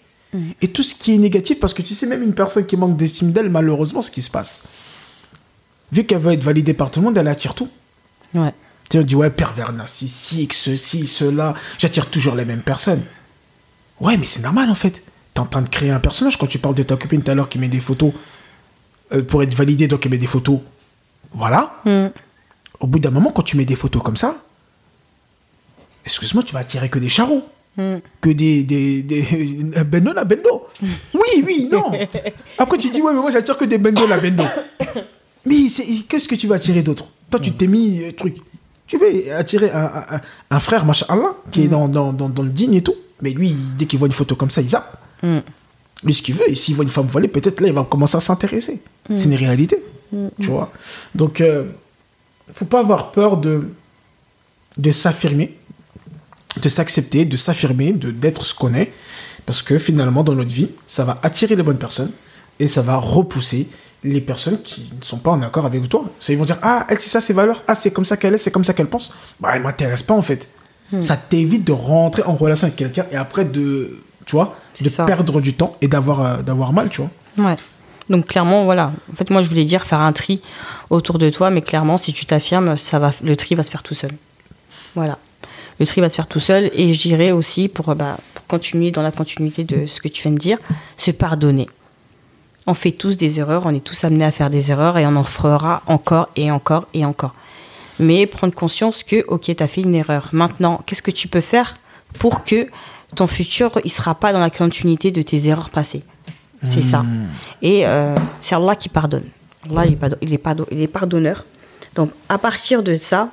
Et 0.61 0.67
tout 0.67 0.83
ce 0.83 0.93
qui 0.93 1.15
est 1.15 1.17
négatif, 1.17 1.59
parce 1.59 1.73
que 1.73 1.81
tu 1.81 1.95
sais, 1.95 2.05
même 2.05 2.21
une 2.21 2.35
personne 2.35 2.67
qui 2.67 2.77
manque 2.77 2.97
d'estime 2.97 3.31
d'elle, 3.31 3.49
malheureusement, 3.49 4.03
ce 4.03 4.11
qui 4.11 4.21
se 4.21 4.29
passe. 4.29 4.61
Vu 5.91 6.03
qu'elle 6.03 6.19
veut 6.19 6.33
être 6.33 6.43
validée 6.43 6.73
par 6.73 6.91
tout 6.91 6.99
le 6.99 7.05
monde, 7.05 7.17
elle 7.17 7.27
attire 7.27 7.55
tout. 7.55 7.69
Ouais. 8.35 8.53
Tu 8.89 8.97
sais, 8.97 9.03
on 9.03 9.05
dit, 9.05 9.15
ouais, 9.15 9.29
pervers 9.29 9.73
narcissique, 9.73 10.53
ceci, 10.53 11.07
cela. 11.07 11.53
J'attire 11.77 12.09
toujours 12.09 12.35
les 12.35 12.45
mêmes 12.45 12.61
personnes. 12.61 13.03
Ouais, 13.99 14.17
mais 14.17 14.25
c'est 14.25 14.41
normal 14.41 14.69
en 14.69 14.75
fait. 14.75 15.01
T'es 15.33 15.39
en 15.39 15.45
train 15.45 15.61
de 15.61 15.69
créer 15.69 15.91
un 15.91 15.99
personnage 15.99 16.37
quand 16.37 16.47
tu 16.47 16.59
parles 16.59 16.75
de 16.75 16.83
ta 16.83 16.95
copine 16.95 17.21
tout 17.21 17.31
à 17.31 17.35
l'heure 17.35 17.49
qui 17.49 17.59
met 17.59 17.67
des 17.67 17.79
photos 17.79 18.13
euh, 19.11 19.23
pour 19.23 19.43
être 19.43 19.53
validée, 19.53 19.87
donc 19.87 20.05
elle 20.05 20.11
met 20.11 20.17
des 20.17 20.27
photos. 20.27 20.59
Voilà. 21.33 21.75
Mm. 21.85 22.07
Au 22.79 22.87
bout 22.87 22.99
d'un 22.99 23.11
moment, 23.11 23.31
quand 23.31 23.41
tu 23.41 23.57
mets 23.57 23.65
des 23.65 23.75
photos 23.75 24.01
comme 24.03 24.17
ça, 24.17 24.37
excuse-moi, 26.05 26.43
tu 26.43 26.53
vas 26.53 26.59
attirer 26.59 26.89
que 26.89 26.99
des 26.99 27.09
charros. 27.09 27.43
Mm. 27.75 27.97
Que 28.21 28.29
des. 28.29 28.63
des, 28.63 29.03
des 29.03 29.21
bendo 29.85 30.13
la 30.13 30.23
bendo. 30.23 30.67
Oui, 30.81 31.43
oui, 31.45 31.69
non. 31.71 31.91
Après, 32.57 32.77
tu 32.77 32.89
dis, 32.89 33.01
ouais, 33.01 33.13
mais 33.13 33.19
moi, 33.19 33.31
j'attire 33.31 33.57
que 33.57 33.65
des 33.65 33.77
bendo 33.77 34.07
la 34.07 34.17
bendo. 34.19 34.43
Mais 35.45 35.67
qu'est-ce 36.09 36.27
que 36.27 36.35
tu 36.35 36.45
vas 36.45 36.55
attirer 36.55 36.81
d'autre? 36.81 37.07
Toi, 37.31 37.39
tu 37.39 37.53
t'es 37.53 37.67
mis 37.67 38.03
euh, 38.03 38.11
truc. 38.11 38.35
Tu 38.87 38.97
veux 38.97 39.33
attirer 39.35 39.69
un, 39.71 40.21
un- 40.49 40.59
frère, 40.59 40.85
machin 40.85 41.05
Allah, 41.09 41.33
qui 41.51 41.63
est 41.63 41.67
dans, 41.67 41.87
dans, 41.87 42.13
dans, 42.13 42.29
dans 42.29 42.43
le 42.43 42.49
digne 42.49 42.75
et 42.75 42.81
tout. 42.81 42.95
Mais 43.21 43.31
lui, 43.31 43.53
dès 43.77 43.85
qu'il 43.85 43.99
voit 43.99 44.07
une 44.07 44.13
photo 44.13 44.35
comme 44.35 44.49
ça, 44.49 44.61
il 44.61 44.69
zappe. 44.69 44.97
Mm. 45.21 45.39
Lui, 46.03 46.13
ce 46.13 46.21
qu'il 46.21 46.35
veut, 46.35 46.49
et 46.49 46.55
s'il 46.55 46.75
voit 46.75 46.83
une 46.83 46.89
femme 46.89 47.07
voilée, 47.07 47.27
peut-être 47.27 47.59
là, 47.59 47.67
il 47.67 47.73
va 47.73 47.83
commencer 47.83 48.17
à 48.17 48.21
s'intéresser. 48.21 48.81
C'est 49.15 49.25
une 49.25 49.35
réalité. 49.35 49.83
Tu 50.39 50.47
vois 50.47 50.71
Donc, 51.15 51.41
euh, 51.41 51.65
faut 52.53 52.65
pas 52.65 52.79
avoir 52.79 53.11
peur 53.11 53.37
de, 53.37 53.67
de 54.77 54.91
s'affirmer, 54.91 55.57
de 56.61 56.69
s'accepter, 56.69 57.25
de 57.25 57.35
s'affirmer, 57.35 57.91
de 57.93 58.11
d'être 58.11 58.45
ce 58.45 58.53
qu'on 58.53 58.73
est. 58.73 58.91
Parce 59.45 59.61
que 59.61 59.77
finalement, 59.77 60.23
dans 60.23 60.35
notre 60.35 60.51
vie, 60.51 60.69
ça 60.85 61.03
va 61.03 61.19
attirer 61.23 61.55
les 61.55 61.63
bonnes 61.63 61.77
personnes 61.77 62.11
et 62.59 62.67
ça 62.67 62.81
va 62.81 62.97
repousser 62.97 63.67
les 64.03 64.21
personnes 64.21 64.61
qui 64.61 64.93
ne 64.97 65.03
sont 65.03 65.17
pas 65.17 65.31
en 65.31 65.41
accord 65.41 65.65
avec 65.65 65.87
toi. 65.89 66.05
Ça, 66.19 66.33
ils 66.33 66.39
vont 66.39 66.45
dire 66.45 66.57
Ah, 66.61 66.85
elle, 66.89 66.99
c'est 66.99 67.09
ça 67.09 67.21
ses 67.21 67.33
valeurs. 67.33 67.63
Ah, 67.67 67.75
c'est 67.75 67.91
comme 67.91 68.05
ça 68.05 68.17
qu'elle 68.17 68.33
est, 68.33 68.37
c'est 68.37 68.51
comme 68.51 68.63
ça 68.63 68.73
qu'elle 68.73 68.87
pense. 68.87 69.11
Bah, 69.39 69.51
elle 69.53 69.63
m'intéresse 69.63 70.03
pas 70.03 70.13
en 70.13 70.21
fait. 70.21 70.47
Ça 71.01 71.17
t'évite 71.17 71.65
de 71.65 71.73
rentrer 71.73 72.23
en 72.23 72.35
relation 72.35 72.67
avec 72.67 72.77
quelqu'un 72.77 73.05
et 73.11 73.17
après 73.17 73.43
de, 73.43 73.99
tu 74.25 74.37
vois, 74.37 74.55
de 74.79 74.87
ça. 74.87 75.03
perdre 75.03 75.41
du 75.41 75.53
temps 75.53 75.75
et 75.81 75.89
d'avoir 75.89 76.21
euh, 76.21 76.41
d'avoir 76.41 76.71
mal, 76.71 76.89
tu 76.89 77.01
vois. 77.01 77.45
Ouais. 77.45 77.57
Donc 78.09 78.27
clairement, 78.27 78.63
voilà. 78.63 78.93
En 79.11 79.15
fait, 79.15 79.29
moi, 79.29 79.41
je 79.41 79.49
voulais 79.49 79.65
dire 79.65 79.83
faire 79.83 79.99
un 79.99 80.13
tri 80.13 80.41
autour 80.89 81.17
de 81.17 81.29
toi, 81.29 81.49
mais 81.49 81.61
clairement, 81.61 81.97
si 81.97 82.13
tu 82.13 82.25
t'affirmes, 82.25 82.77
ça 82.77 82.99
va, 82.99 83.11
le 83.21 83.35
tri 83.35 83.55
va 83.55 83.63
se 83.63 83.71
faire 83.71 83.83
tout 83.83 83.95
seul. 83.95 84.11
Voilà. 84.95 85.17
Le 85.79 85.85
tri 85.85 86.01
va 86.01 86.09
se 86.09 86.15
faire 86.15 86.27
tout 86.27 86.39
seul. 86.39 86.69
Et 86.73 86.93
je 86.93 86.99
dirais 86.99 87.31
aussi, 87.31 87.67
pour, 87.67 87.89
euh, 87.89 87.95
bah, 87.95 88.17
pour 88.33 88.45
continuer 88.47 88.91
dans 88.91 89.01
la 89.01 89.11
continuité 89.11 89.63
de 89.63 89.85
ce 89.85 89.99
que 89.99 90.07
tu 90.07 90.23
viens 90.23 90.31
de 90.31 90.37
dire, 90.37 90.57
se 90.95 91.11
pardonner. 91.11 91.67
On 92.67 92.73
fait 92.73 92.91
tous 92.91 93.15
des 93.17 93.39
erreurs, 93.39 93.63
on 93.65 93.73
est 93.73 93.83
tous 93.83 94.03
amenés 94.03 94.25
à 94.25 94.31
faire 94.31 94.49
des 94.49 94.71
erreurs 94.71 94.97
et 94.97 95.05
on 95.07 95.15
en 95.15 95.23
fera 95.23 95.81
encore 95.87 96.29
et 96.35 96.51
encore 96.51 96.85
et 96.93 97.05
encore. 97.05 97.33
Mais 97.99 98.25
prendre 98.27 98.53
conscience 98.53 99.03
que, 99.03 99.23
ok, 99.27 99.55
tu 99.55 99.63
as 99.63 99.67
fait 99.67 99.81
une 99.81 99.95
erreur. 99.95 100.29
Maintenant, 100.33 100.81
qu'est-ce 100.85 101.01
que 101.01 101.09
tu 101.11 101.27
peux 101.27 101.41
faire 101.41 101.75
pour 102.19 102.43
que 102.43 102.67
ton 103.15 103.25
futur, 103.25 103.79
il 103.85 103.91
sera 103.91 104.15
pas 104.15 104.33
dans 104.33 104.39
la 104.41 104.49
continuité 104.49 105.11
de 105.11 105.21
tes 105.21 105.47
erreurs 105.47 105.69
passées? 105.69 106.03
C'est 106.67 106.81
ça. 106.81 107.05
Et 107.61 107.85
euh, 107.87 108.15
c'est 108.41 108.55
Allah 108.55 108.75
qui 108.75 108.89
pardonne. 108.89 109.23
Allah, 109.69 109.85
il 109.85 109.93
est, 109.93 109.95
pardon- 109.95 110.17
il, 110.21 110.33
est 110.33 110.37
pardon- 110.37 110.65
il 110.71 110.81
est 110.81 110.87
pardonneur. 110.87 111.45
Donc, 111.95 112.11
à 112.29 112.37
partir 112.37 112.83
de 112.83 112.95
ça, 112.95 113.29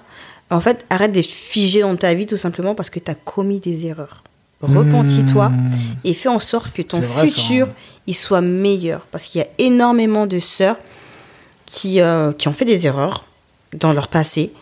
en 0.51 0.61
fait, 0.61 0.85
arrête 0.91 1.11
d'être 1.13 1.31
figé 1.33 1.81
dans 1.81 1.97
ta 1.97 2.15
vie 2.15 2.27
tout 2.27 2.37
simplement 2.37 2.75
parce 2.75 2.91
que 2.91 3.01
tu 3.01 3.11
as 3.11 3.15
commis 3.15 3.61
des 3.61 3.87
erreurs. 3.87 4.23
Repentis-toi 4.63 5.53
et 6.05 6.15
fais 6.15 6.29
en 6.29 6.39
sorte 6.39 6.73
que 6.73 6.83
ton 6.83 7.03
ça, 7.03 7.27
futur, 7.27 7.67
hein. 7.67 7.73
il 8.07 8.15
soit 8.15 8.41
meilleur. 8.41 9.01
Parce 9.11 9.27
qu'il 9.27 9.41
y 9.41 9.45
a 9.45 9.49
énormément 9.59 10.27
de 10.27 10.39
sœurs 10.39 10.77
qui, 11.67 12.01
euh, 12.01 12.33
qui 12.33 12.49
ont 12.49 12.53
fait 12.53 12.65
des 12.65 12.87
erreurs 12.87 13.27
dans 13.75 13.93
leur 13.93 14.09
passé 14.09 14.53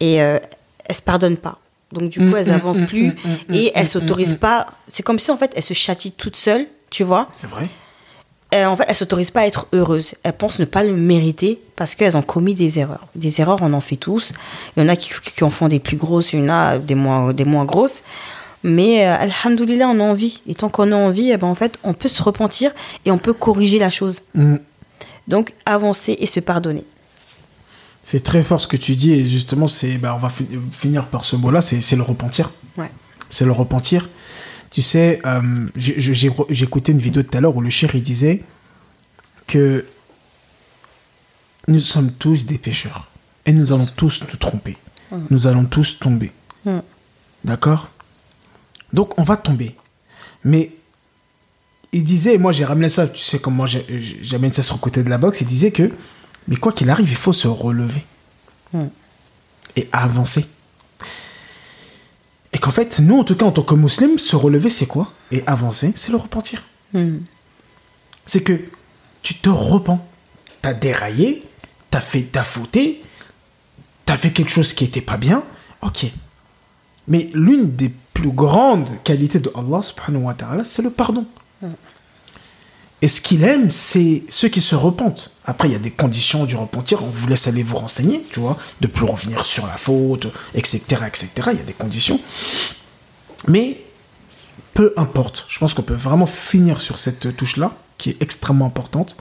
et 0.00 0.20
euh, 0.20 0.38
elles 0.86 0.94
se 0.94 1.02
pardonnent 1.02 1.36
pas. 1.36 1.58
Donc, 1.92 2.10
du 2.10 2.20
coup, 2.20 2.36
elles 2.36 2.52
avancent 2.52 2.82
plus 2.82 3.16
et 3.52 3.72
elles 3.74 3.86
s'autorisent 3.86 4.38
pas. 4.38 4.66
C'est 4.86 5.02
comme 5.02 5.18
si, 5.18 5.30
en 5.30 5.36
fait, 5.36 5.52
elles 5.56 5.62
se 5.62 5.74
châtient 5.74 6.12
toutes 6.16 6.36
seules, 6.36 6.66
tu 6.90 7.02
vois. 7.02 7.28
C'est 7.32 7.48
vrai. 7.50 7.68
Euh, 8.52 8.66
en 8.66 8.76
fait, 8.76 8.84
elles 8.88 8.94
s'autorisent 8.94 9.30
pas 9.30 9.40
à 9.40 9.46
être 9.46 9.66
heureuses. 9.72 10.14
Elles 10.22 10.32
pensent 10.32 10.58
ne 10.58 10.64
pas 10.64 10.82
le 10.82 10.94
mériter 10.94 11.60
parce 11.76 11.94
qu'elles 11.94 12.16
ont 12.16 12.22
commis 12.22 12.54
des 12.54 12.78
erreurs. 12.78 13.06
Des 13.14 13.40
erreurs, 13.40 13.58
on 13.62 13.72
en 13.72 13.80
fait 13.80 13.96
tous. 13.96 14.32
Il 14.76 14.82
y 14.82 14.86
en 14.86 14.88
a 14.88 14.96
qui, 14.96 15.10
qui 15.34 15.44
en 15.44 15.50
font 15.50 15.68
des 15.68 15.78
plus 15.78 15.96
grosses, 15.96 16.32
il 16.32 16.40
y 16.40 16.42
en 16.42 16.48
a 16.48 16.78
des 16.78 16.94
moins, 16.96 17.32
des 17.32 17.44
moins 17.44 17.64
grosses. 17.64 18.02
Mais 18.62 19.06
euh, 19.06 19.16
alhamdoulilah, 19.16 19.88
on 19.88 20.00
a 20.00 20.02
envie. 20.02 20.42
Et 20.46 20.54
tant 20.54 20.68
qu'on 20.68 20.92
a 20.92 20.96
envie, 20.96 21.30
eh 21.30 21.36
ben, 21.36 21.46
en 21.46 21.54
fait, 21.54 21.78
on 21.82 21.94
peut 21.94 22.08
se 22.08 22.22
repentir 22.22 22.72
et 23.04 23.10
on 23.10 23.18
peut 23.18 23.32
corriger 23.32 23.78
la 23.78 23.90
chose. 23.90 24.20
Mm. 24.34 24.56
Donc, 25.28 25.54
avancer 25.64 26.16
et 26.18 26.26
se 26.26 26.40
pardonner. 26.40 26.84
C'est 28.02 28.22
très 28.22 28.42
fort 28.42 28.60
ce 28.60 28.66
que 28.68 28.76
tu 28.76 28.96
dis 28.96 29.12
et 29.12 29.24
justement, 29.24 29.66
c'est, 29.66 29.98
bah, 29.98 30.14
on 30.14 30.18
va 30.18 30.28
fi- 30.30 30.46
finir 30.72 31.06
par 31.06 31.24
ce 31.24 31.36
mot-là, 31.36 31.60
c'est 31.60 31.80
c'est 31.80 31.96
le 31.96 32.02
repentir. 32.02 32.50
Ouais. 32.76 32.90
C'est 33.28 33.44
le 33.44 33.52
repentir. 33.52 34.08
Tu 34.70 34.82
sais, 34.82 35.20
euh, 35.26 35.66
j'ai- 35.76 36.30
écouté 36.62 36.92
une 36.92 36.98
vidéo 36.98 37.22
tout 37.22 37.36
à 37.36 37.40
l'heure 37.40 37.56
où 37.56 37.60
le 37.60 37.70
cher 37.70 37.94
il 37.94 38.02
disait 38.02 38.42
que 39.46 39.84
nous 41.68 41.78
sommes 41.78 42.10
tous 42.12 42.46
des 42.46 42.56
pécheurs 42.58 43.08
et 43.46 43.52
nous 43.52 43.72
allons 43.72 43.86
tous 43.96 44.22
nous 44.30 44.36
tromper. 44.36 44.76
Nous 45.30 45.46
allons 45.46 45.64
tous 45.64 45.98
tomber. 45.98 46.30
D'accord? 47.44 47.90
Donc 48.92 49.18
on 49.18 49.22
va 49.22 49.36
tomber. 49.36 49.74
Mais 50.44 50.72
il 51.92 52.04
disait, 52.04 52.34
et 52.34 52.38
moi 52.38 52.52
j'ai 52.52 52.64
ramené 52.64 52.88
ça, 52.88 53.06
tu 53.08 53.22
sais 53.22 53.38
comment 53.38 53.66
j'amène 53.66 54.52
ça 54.52 54.62
sur 54.62 54.76
le 54.76 54.80
côté 54.80 55.02
de 55.02 55.08
la 55.08 55.18
boxe, 55.18 55.40
il 55.40 55.46
disait 55.46 55.70
que, 55.72 55.90
mais 56.48 56.56
quoi 56.56 56.72
qu'il 56.72 56.88
arrive, 56.90 57.10
il 57.10 57.16
faut 57.16 57.32
se 57.32 57.48
relever 57.48 58.04
Mm. 58.72 58.84
et 59.76 59.88
avancer. 59.90 60.46
Et 62.52 62.58
qu'en 62.58 62.70
fait, 62.70 63.00
nous, 63.00 63.18
en 63.18 63.24
tout 63.24 63.34
cas, 63.36 63.46
en 63.46 63.52
tant 63.52 63.62
que 63.62 63.74
musulmans, 63.74 64.18
se 64.18 64.36
relever, 64.36 64.70
c'est 64.70 64.86
quoi? 64.86 65.12
Et 65.30 65.42
avancer, 65.46 65.92
c'est 65.94 66.10
le 66.10 66.16
repentir. 66.18 66.64
Hmm. 66.92 67.18
C'est 68.26 68.42
que 68.42 68.60
tu 69.22 69.34
te 69.34 69.48
repens. 69.48 70.04
T'as 70.62 70.74
déraillé, 70.74 71.44
t'as 71.90 72.00
fait, 72.00 72.22
t'as 72.22 72.44
fauté, 72.44 73.02
t'as 74.04 74.16
fait 74.16 74.30
quelque 74.32 74.50
chose 74.50 74.72
qui 74.72 74.84
était 74.84 75.00
pas 75.00 75.16
bien, 75.16 75.42
ok. 75.82 76.06
Mais 77.08 77.28
l'une 77.32 77.74
des 77.74 77.88
plus 78.20 78.30
grandes 78.32 79.02
qualités 79.02 79.38
de 79.38 79.50
Allah 79.54 79.80
subhanahu 79.80 80.24
wa 80.24 80.34
ta'ala, 80.34 80.64
c'est 80.64 80.82
le 80.82 80.90
pardon. 80.90 81.24
Et 83.02 83.08
ce 83.08 83.22
qu'il 83.22 83.44
aime, 83.44 83.70
c'est 83.70 84.24
ceux 84.28 84.48
qui 84.48 84.60
se 84.60 84.74
repentent. 84.74 85.30
Après, 85.46 85.68
il 85.68 85.72
y 85.72 85.74
a 85.74 85.78
des 85.78 85.90
conditions 85.90 86.44
du 86.44 86.54
repentir. 86.54 87.02
On 87.02 87.08
vous 87.08 87.26
laisse 87.28 87.48
aller 87.48 87.62
vous 87.62 87.76
renseigner, 87.76 88.22
tu 88.30 88.40
vois, 88.40 88.58
de 88.82 88.86
plus 88.86 89.06
revenir 89.06 89.42
sur 89.42 89.66
la 89.66 89.78
faute, 89.78 90.26
etc., 90.54 90.80
etc. 91.06 91.28
Il 91.52 91.58
y 91.58 91.62
a 91.62 91.64
des 91.64 91.72
conditions. 91.72 92.20
Mais 93.48 93.80
peu 94.74 94.92
importe. 94.98 95.46
Je 95.48 95.58
pense 95.58 95.72
qu'on 95.72 95.82
peut 95.82 95.94
vraiment 95.94 96.26
finir 96.26 96.82
sur 96.82 96.98
cette 96.98 97.34
touche-là, 97.34 97.72
qui 97.96 98.10
est 98.10 98.22
extrêmement 98.22 98.66
importante. 98.66 99.16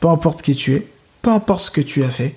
Peu 0.00 0.08
importe 0.08 0.42
qui 0.42 0.54
tu 0.54 0.74
es, 0.74 0.86
peu 1.22 1.30
importe 1.30 1.64
ce 1.64 1.70
que 1.70 1.80
tu 1.80 2.04
as 2.04 2.10
fait, 2.10 2.34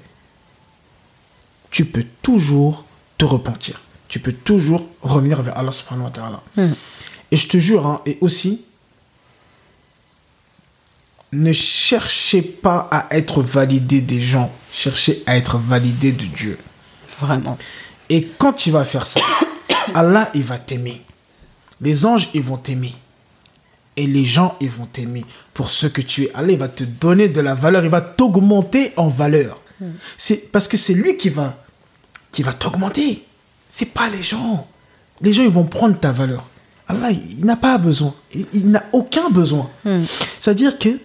tu 1.71 1.83
peux 1.83 2.05
toujours 2.21 2.85
te 3.17 3.25
repentir. 3.25 3.81
Tu 4.07 4.19
peux 4.19 4.33
toujours 4.33 4.89
revenir 5.01 5.41
vers 5.41 5.57
Allah 5.57 5.71
subhanahu 5.71 6.05
wa 6.05 6.11
ta'ala. 6.11 6.41
Et 7.31 7.37
je 7.37 7.47
te 7.47 7.57
jure, 7.57 7.85
hein, 7.85 8.01
et 8.05 8.17
aussi, 8.21 8.65
ne 11.31 11.51
cherchez 11.51 12.41
pas 12.41 12.87
à 12.91 13.07
être 13.15 13.41
validé 13.41 14.01
des 14.01 14.21
gens, 14.21 14.51
cherchez 14.71 15.23
à 15.25 15.35
être 15.35 15.57
validé 15.57 16.11
de 16.11 16.25
Dieu. 16.25 16.57
Vraiment. 17.19 17.57
Et 18.09 18.27
quand 18.37 18.53
tu 18.53 18.71
vas 18.71 18.85
faire 18.85 19.05
ça, 19.05 19.21
Allah, 19.93 20.29
il 20.33 20.43
va 20.43 20.57
t'aimer. 20.57 21.01
Les 21.81 22.05
anges, 22.05 22.29
ils 22.33 22.41
vont 22.41 22.57
t'aimer. 22.57 22.93
Et 23.97 24.07
les 24.07 24.25
gens, 24.25 24.55
ils 24.59 24.69
vont 24.69 24.85
t'aimer 24.85 25.25
pour 25.53 25.69
ce 25.69 25.87
que 25.87 26.01
tu 26.01 26.23
es. 26.23 26.31
Allah, 26.33 26.51
il 26.51 26.57
va 26.57 26.67
te 26.67 26.83
donner 26.83 27.29
de 27.29 27.41
la 27.41 27.55
valeur, 27.55 27.83
il 27.83 27.89
va 27.89 28.01
t'augmenter 28.01 28.93
en 28.97 29.07
valeur. 29.07 29.61
C'est 30.17 30.51
parce 30.51 30.67
que 30.67 30.77
c'est 30.77 30.93
lui 30.93 31.17
qui 31.17 31.29
va, 31.29 31.57
qui 32.31 32.43
va 32.43 32.53
t'augmenter. 32.53 33.23
C'est 33.69 33.93
pas 33.93 34.09
les 34.09 34.23
gens. 34.23 34.67
Les 35.21 35.33
gens, 35.33 35.43
ils 35.43 35.49
vont 35.49 35.65
prendre 35.65 35.99
ta 35.99 36.11
valeur. 36.11 36.49
Allah, 36.87 37.11
il, 37.11 37.39
il 37.39 37.45
n'a 37.45 37.55
pas 37.55 37.77
besoin. 37.77 38.13
Il, 38.33 38.45
il 38.53 38.69
n'a 38.69 38.83
aucun 38.91 39.29
besoin. 39.29 39.69
C'est-à-dire 40.39 40.77
que 40.77 40.99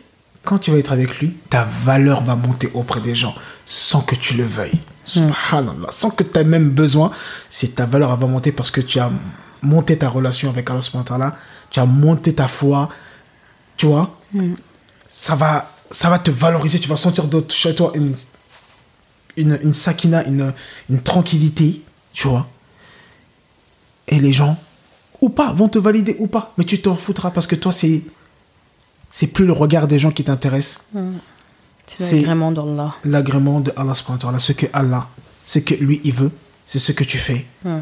quand 0.44 0.58
tu 0.58 0.70
vas 0.70 0.78
être 0.78 0.92
avec 0.92 1.18
lui, 1.18 1.36
ta 1.48 1.64
valeur 1.64 2.22
va 2.22 2.34
monter 2.34 2.70
auprès 2.74 3.00
des 3.00 3.14
gens 3.14 3.34
sans 3.66 4.00
que 4.00 4.14
tu 4.14 4.34
le 4.34 4.44
veuilles. 4.44 4.80
Subhanallah. 5.04 5.90
Sans 5.90 6.10
que 6.10 6.22
tu 6.22 6.38
aies 6.38 6.44
même 6.44 6.70
besoin, 6.70 7.10
c'est 7.48 7.74
ta 7.76 7.86
valeur 7.86 8.16
va 8.16 8.26
monter 8.26 8.52
parce 8.52 8.70
que 8.70 8.80
tu 8.80 8.98
as 8.98 9.10
monté 9.62 9.98
ta 9.98 10.08
relation 10.08 10.48
avec 10.48 10.70
Allah 10.70 10.82
subhanahu 10.82 11.32
tu 11.70 11.78
as 11.78 11.86
monté 11.86 12.34
ta 12.34 12.48
foi, 12.48 12.88
tu 13.76 13.86
vois? 13.86 14.18
Ça, 15.06 15.34
va, 15.34 15.70
ça 15.90 16.10
va 16.10 16.18
te 16.18 16.30
valoriser, 16.30 16.78
tu 16.78 16.88
vas 16.88 16.96
sentir 16.96 17.24
de 17.24 17.44
chez 17.48 17.74
toi 17.74 17.92
une, 17.94 18.14
une, 19.36 19.58
une 19.62 19.72
sakina, 19.72 20.26
une, 20.26 20.52
une 20.88 21.00
tranquillité, 21.02 21.82
tu 22.20 22.28
vois. 22.28 22.46
Et 24.08 24.18
les 24.18 24.32
gens, 24.32 24.58
ou 25.22 25.30
pas, 25.30 25.52
vont 25.52 25.68
te 25.68 25.78
valider 25.78 26.16
ou 26.18 26.26
pas, 26.26 26.52
mais 26.58 26.64
tu 26.64 26.80
t'en 26.82 26.94
foutras 26.96 27.30
parce 27.30 27.46
que 27.46 27.54
toi, 27.56 27.72
c'est 27.72 28.02
c'est 29.10 29.28
plus 29.28 29.46
le 29.46 29.52
regard 29.52 29.88
des 29.88 29.98
gens 29.98 30.10
qui 30.12 30.22
t'intéresse, 30.22 30.80
C'est 31.86 32.04
C'est- 32.04 32.16
l'agrément 32.16 32.52
d'Allah. 32.52 32.94
l'agrément 33.04 33.60
de 33.60 33.72
Allah 33.76 33.94
ce 33.94 34.52
que 34.52 34.66
Allah, 34.72 35.08
ce 35.44 35.58
que 35.60 35.74
lui 35.74 36.00
il 36.04 36.12
veut, 36.14 36.30
c'est 36.64 36.78
ce 36.78 36.92
que 36.92 37.02
tu 37.04 37.18
fais. 37.18 37.44
Mm. 37.64 37.78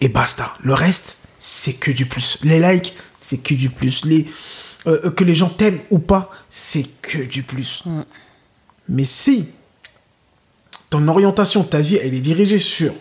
Et 0.00 0.08
basta. 0.08 0.54
Le 0.62 0.74
reste, 0.74 1.18
c'est 1.38 1.74
que 1.74 1.90
du 1.92 2.06
plus. 2.06 2.38
Les 2.42 2.58
likes, 2.58 2.96
c'est 3.20 3.38
que 3.38 3.54
du 3.54 3.68
plus. 3.70 4.04
Les, 4.06 4.26
euh, 4.86 4.98
euh, 5.04 5.10
que 5.10 5.22
les 5.24 5.34
gens 5.36 5.50
t'aiment 5.50 5.80
ou 5.90 5.98
pas, 6.00 6.30
c'est 6.48 6.86
que 7.02 7.18
du 7.18 7.42
plus. 7.44 7.84
Mais 8.88 9.04
si 9.04 9.46
ton 10.88 11.06
orientation, 11.06 11.62
ta 11.62 11.80
vie, 11.80 11.96
elle 12.02 12.14
est 12.14 12.20
dirigée 12.20 12.58
sur 12.58 12.92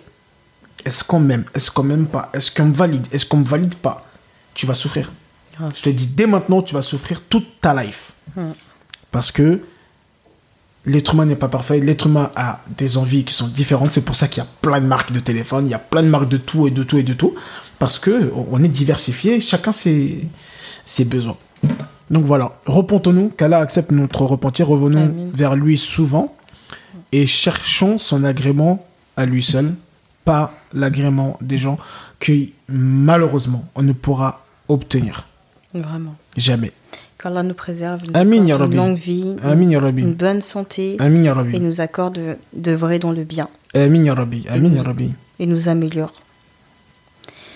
est-ce 0.85 1.03
qu'on 1.03 1.19
m'aime, 1.19 1.45
est-ce 1.53 1.71
qu'on 1.71 1.83
m'aime 1.83 2.07
pas, 2.07 2.29
est-ce 2.33 2.51
qu'on 2.51 2.65
me 2.65 2.73
valide, 2.73 3.05
est-ce 3.11 3.25
qu'on 3.25 3.37
me 3.37 3.45
valide 3.45 3.75
pas, 3.75 4.05
tu 4.53 4.65
vas 4.65 4.73
souffrir. 4.73 5.11
Grave. 5.57 5.71
Je 5.75 5.81
te 5.81 5.89
dis, 5.89 6.07
dès 6.07 6.27
maintenant, 6.27 6.61
tu 6.61 6.73
vas 6.73 6.81
souffrir 6.81 7.21
toute 7.21 7.61
ta 7.61 7.81
life. 7.81 8.13
Parce 9.11 9.31
que 9.31 9.61
l'être 10.85 11.13
humain 11.13 11.25
n'est 11.25 11.35
pas 11.35 11.47
parfait. 11.47 11.79
L'être 11.79 12.07
humain 12.07 12.31
a 12.35 12.61
des 12.77 12.97
envies 12.97 13.23
qui 13.23 13.33
sont 13.33 13.47
différentes. 13.47 13.91
C'est 13.91 14.05
pour 14.05 14.15
ça 14.15 14.27
qu'il 14.27 14.43
y 14.43 14.45
a 14.45 14.49
plein 14.61 14.79
de 14.81 14.85
marques 14.85 15.11
de 15.11 15.19
téléphone, 15.19 15.67
il 15.67 15.71
y 15.71 15.75
a 15.75 15.79
plein 15.79 16.03
de 16.03 16.09
marques 16.09 16.29
de 16.29 16.37
tout 16.37 16.67
et 16.67 16.71
de 16.71 16.83
tout 16.83 16.97
et 16.97 17.03
de 17.03 17.13
tout. 17.13 17.35
Parce 17.79 17.97
que 17.97 18.31
on 18.51 18.63
est 18.63 18.69
diversifié, 18.69 19.39
chacun 19.39 19.71
ses, 19.71 20.27
ses 20.85 21.05
besoins. 21.05 21.37
Donc 22.09 22.25
voilà, 22.25 22.53
repentons-nous, 22.65 23.29
qu'Allah 23.29 23.59
accepte 23.59 23.91
notre 23.91 24.23
repentir, 24.23 24.67
revenons 24.67 25.31
vers 25.33 25.55
lui 25.55 25.77
souvent 25.77 26.35
et 27.11 27.25
cherchons 27.25 27.97
son 27.97 28.23
agrément 28.23 28.85
à 29.15 29.25
lui 29.25 29.43
seul, 29.43 29.73
pas 30.25 30.51
l'agrément 30.73 31.37
des 31.41 31.57
gens 31.57 31.77
que 32.19 32.33
malheureusement 32.67 33.65
on 33.75 33.81
ne 33.83 33.93
pourra 33.93 34.45
obtenir. 34.67 35.27
Vraiment. 35.73 36.15
Jamais. 36.37 36.71
Qu'Allah 37.17 37.43
nous 37.43 37.53
préserve, 37.53 38.03
nous 38.07 38.11
Amin, 38.19 38.45
ya 38.45 38.55
une 38.55 38.75
longue 38.75 38.97
vie, 38.97 39.35
Amin 39.43 39.69
ya 39.69 39.79
une 39.79 40.13
bonne 40.13 40.41
santé 40.41 40.95
Amin 40.99 41.21
ya 41.23 41.35
et 41.53 41.59
nous 41.59 41.81
accorde 41.81 42.37
de, 42.53 42.71
vrai 42.71 42.97
dans 42.97 43.11
le 43.11 43.23
bien 43.23 43.49
Amin 43.73 44.03
ya 44.03 44.15
Rabbi. 44.15 44.45
Amin 44.49 44.69
ya 44.69 44.77
nous- 44.77 44.83
Rabbi. 44.83 45.13
et 45.39 45.45
nous 45.45 45.67
améliore. 45.67 46.13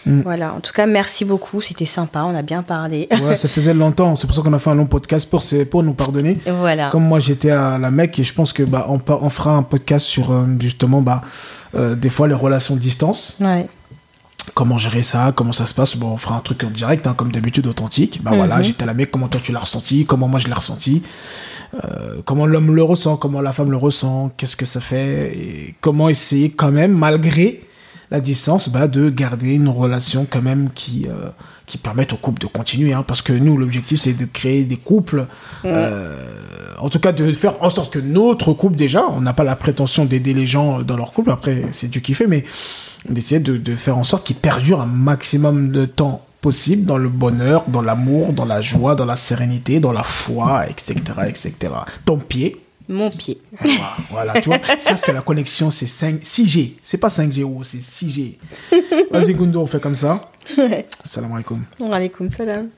Mm. 0.06 0.22
Voilà, 0.22 0.54
en 0.54 0.60
tout 0.60 0.74
cas, 0.74 0.86
merci 0.86 1.24
beaucoup, 1.26 1.62
c'était 1.62 1.86
sympa, 1.86 2.24
on 2.24 2.36
a 2.36 2.41
bien 2.41 2.62
parlé. 2.64 3.08
Ouais, 3.22 3.36
ça 3.38 3.47
faisait 3.47 3.74
longtemps. 3.74 4.16
C'est 4.16 4.28
pour 4.28 4.36
ça 4.36 4.41
qu'on 4.41 4.54
a 4.54 4.60
fait 4.60 4.70
un 4.70 4.76
long 4.76 4.86
podcast 4.86 5.30
pour, 5.30 5.43
pour 5.70 5.84
nous 5.84 5.93
pardonner. 5.93 6.38
Voilà. 6.45 6.89
Comme 6.89 7.06
moi, 7.06 7.20
j'étais 7.20 7.51
à 7.51 7.78
la 7.78 7.89
Mecque 7.91 8.20
et 8.20 8.24
je 8.24 8.34
pense 8.34 8.51
que 8.54 8.64
bah, 8.64 8.88
on, 8.89 8.99
on 9.08 9.30
fera 9.30 9.51
un 9.56 9.64
podcast 9.64 10.06
sur 10.06 10.32
euh, 10.32 10.45
justement 10.60 11.01
bah, 11.01 11.22
euh, 11.76 11.95
des 11.95 12.10
fois 12.10 12.28
les 12.28 12.34
relations 12.34 12.76
de 12.76 12.80
distance. 12.80 13.38
Ouais. 13.39 13.68
Comment 14.56 14.78
gérer 14.78 15.04
ça, 15.04 15.32
comment 15.34 15.54
ça 15.54 15.66
se 15.66 15.74
passe? 15.74 15.95
Bon, 15.95 16.10
on 16.10 16.18
fera 16.18 16.36
un 16.36 16.41
truc 16.41 16.66
en 16.66 16.70
direct, 16.70 17.08
hein, 17.08 17.14
comme 17.16 17.32
d'habitude, 17.32 17.66
authentique. 17.66 18.20
Bah 18.22 18.32
voilà, 18.36 18.58
Mhm. 18.58 18.64
j'étais 18.66 18.84
à 18.84 18.86
la 18.88 18.93
Mecque, 18.93 19.10
comment 19.10 19.30
toi 19.30 19.39
tu 19.41 19.54
l'as 19.54 19.60
ressenti, 19.60 20.06
comment 20.06 20.28
moi 20.28 20.38
je 20.41 20.47
l'ai 20.47 20.54
ressenti, 20.54 21.01
euh, 21.86 22.22
comment 22.26 22.45
l'homme 22.45 22.76
le 22.76 22.84
ressent, 22.84 23.16
comment 23.16 23.39
la 23.39 23.54
femme 23.54 23.72
le 23.72 23.78
ressent, 23.78 24.32
qu'est-ce 24.36 24.58
que 24.58 24.66
ça 24.66 24.82
fait, 24.82 25.32
et 25.34 25.76
comment 25.80 26.10
essayer 26.10 26.49
quand 26.51 26.72
même, 26.74 26.91
malgré 26.91 27.62
la 28.14 28.22
distance, 28.22 28.70
bah, 28.70 28.88
de 28.88 29.09
garder 29.09 29.55
une 29.55 29.68
relation 29.68 30.28
quand 30.30 30.43
même 30.43 30.70
qui, 30.76 31.07
euh, 31.07 31.30
qui 31.66 31.80
permette 31.80 32.14
au 32.14 32.16
couple 32.16 32.39
de 32.41 32.47
continuer. 32.47 32.93
hein, 32.93 33.03
parce 33.05 33.24
que 33.24 33.34
nous, 33.34 33.57
l'objectif, 33.57 33.99
c'est 33.99 34.14
de 34.14 34.26
créer 34.26 34.66
des 34.66 34.78
couples, 34.78 35.26
euh, 35.66 36.16
en 36.80 36.89
tout 36.89 36.99
cas 36.99 37.11
de 37.11 37.34
faire 37.34 37.61
en 37.64 37.72
sorte 37.72 37.91
que 37.91 37.97
notre 37.99 38.53
couple, 38.53 38.76
déjà, 38.76 39.03
on 39.09 39.20
n'a 39.22 39.34
pas 39.34 39.43
la 39.43 39.55
prétention 39.55 40.05
d'aider 40.05 40.36
les 40.36 40.45
gens 40.45 40.84
dans 40.84 40.95
leur 40.95 41.11
couple, 41.11 41.32
après, 41.32 41.64
c'est 41.72 41.89
Dieu 41.89 42.01
qui 42.01 42.14
fait, 42.14 42.28
mais 42.28 42.45
d'essayer 43.09 43.41
de, 43.41 43.57
de 43.57 43.76
faire 43.76 43.97
en 43.97 44.03
sorte 44.03 44.28
qu'ils 44.28 44.36
perdurent 44.36 44.82
un 44.82 44.86
maximum 44.86 45.72
de 45.72 45.86
temps 45.86 46.22
possible 46.39 46.86
dans 46.86 46.97
le 46.97 47.09
bonheur, 47.09 47.64
dans 47.68 47.82
l'amour, 47.82 48.32
dans 48.34 48.45
la 48.45 48.61
joie, 48.61 48.93
dans 48.93 49.05
la 49.05 49.16
sérénité, 49.16 49.80
dans 49.80 49.91
la 49.91 50.03
foi, 50.03 50.68
etc., 50.70 50.93
etc. 51.28 51.53
Ton 52.05 52.18
pied, 52.20 52.62
Mon 52.89 53.09
pied. 53.09 53.39
voilà, 53.61 53.93
voilà, 54.09 54.41
tu 54.41 54.49
vois, 54.49 54.59
ça 54.77 54.95
c'est 54.95 55.13
la 55.13 55.21
connexion, 55.21 55.69
c'est 55.69 55.88
5, 55.88 56.21
6G, 56.21 56.73
c'est 56.81 56.97
pas 56.97 57.07
5G, 57.07 57.43
oh, 57.43 57.63
c'est 57.63 57.77
6G. 57.77 58.38
Vas-y 59.11 59.34
Gundo, 59.34 59.61
on 59.61 59.65
fait 59.65 59.79
comme 59.79 59.95
ça. 59.95 60.31
Salam 61.03 61.31
alaikum. 61.31 61.63
Wa 61.79 61.95
alaykoum 61.95 62.29
salam. 62.29 62.69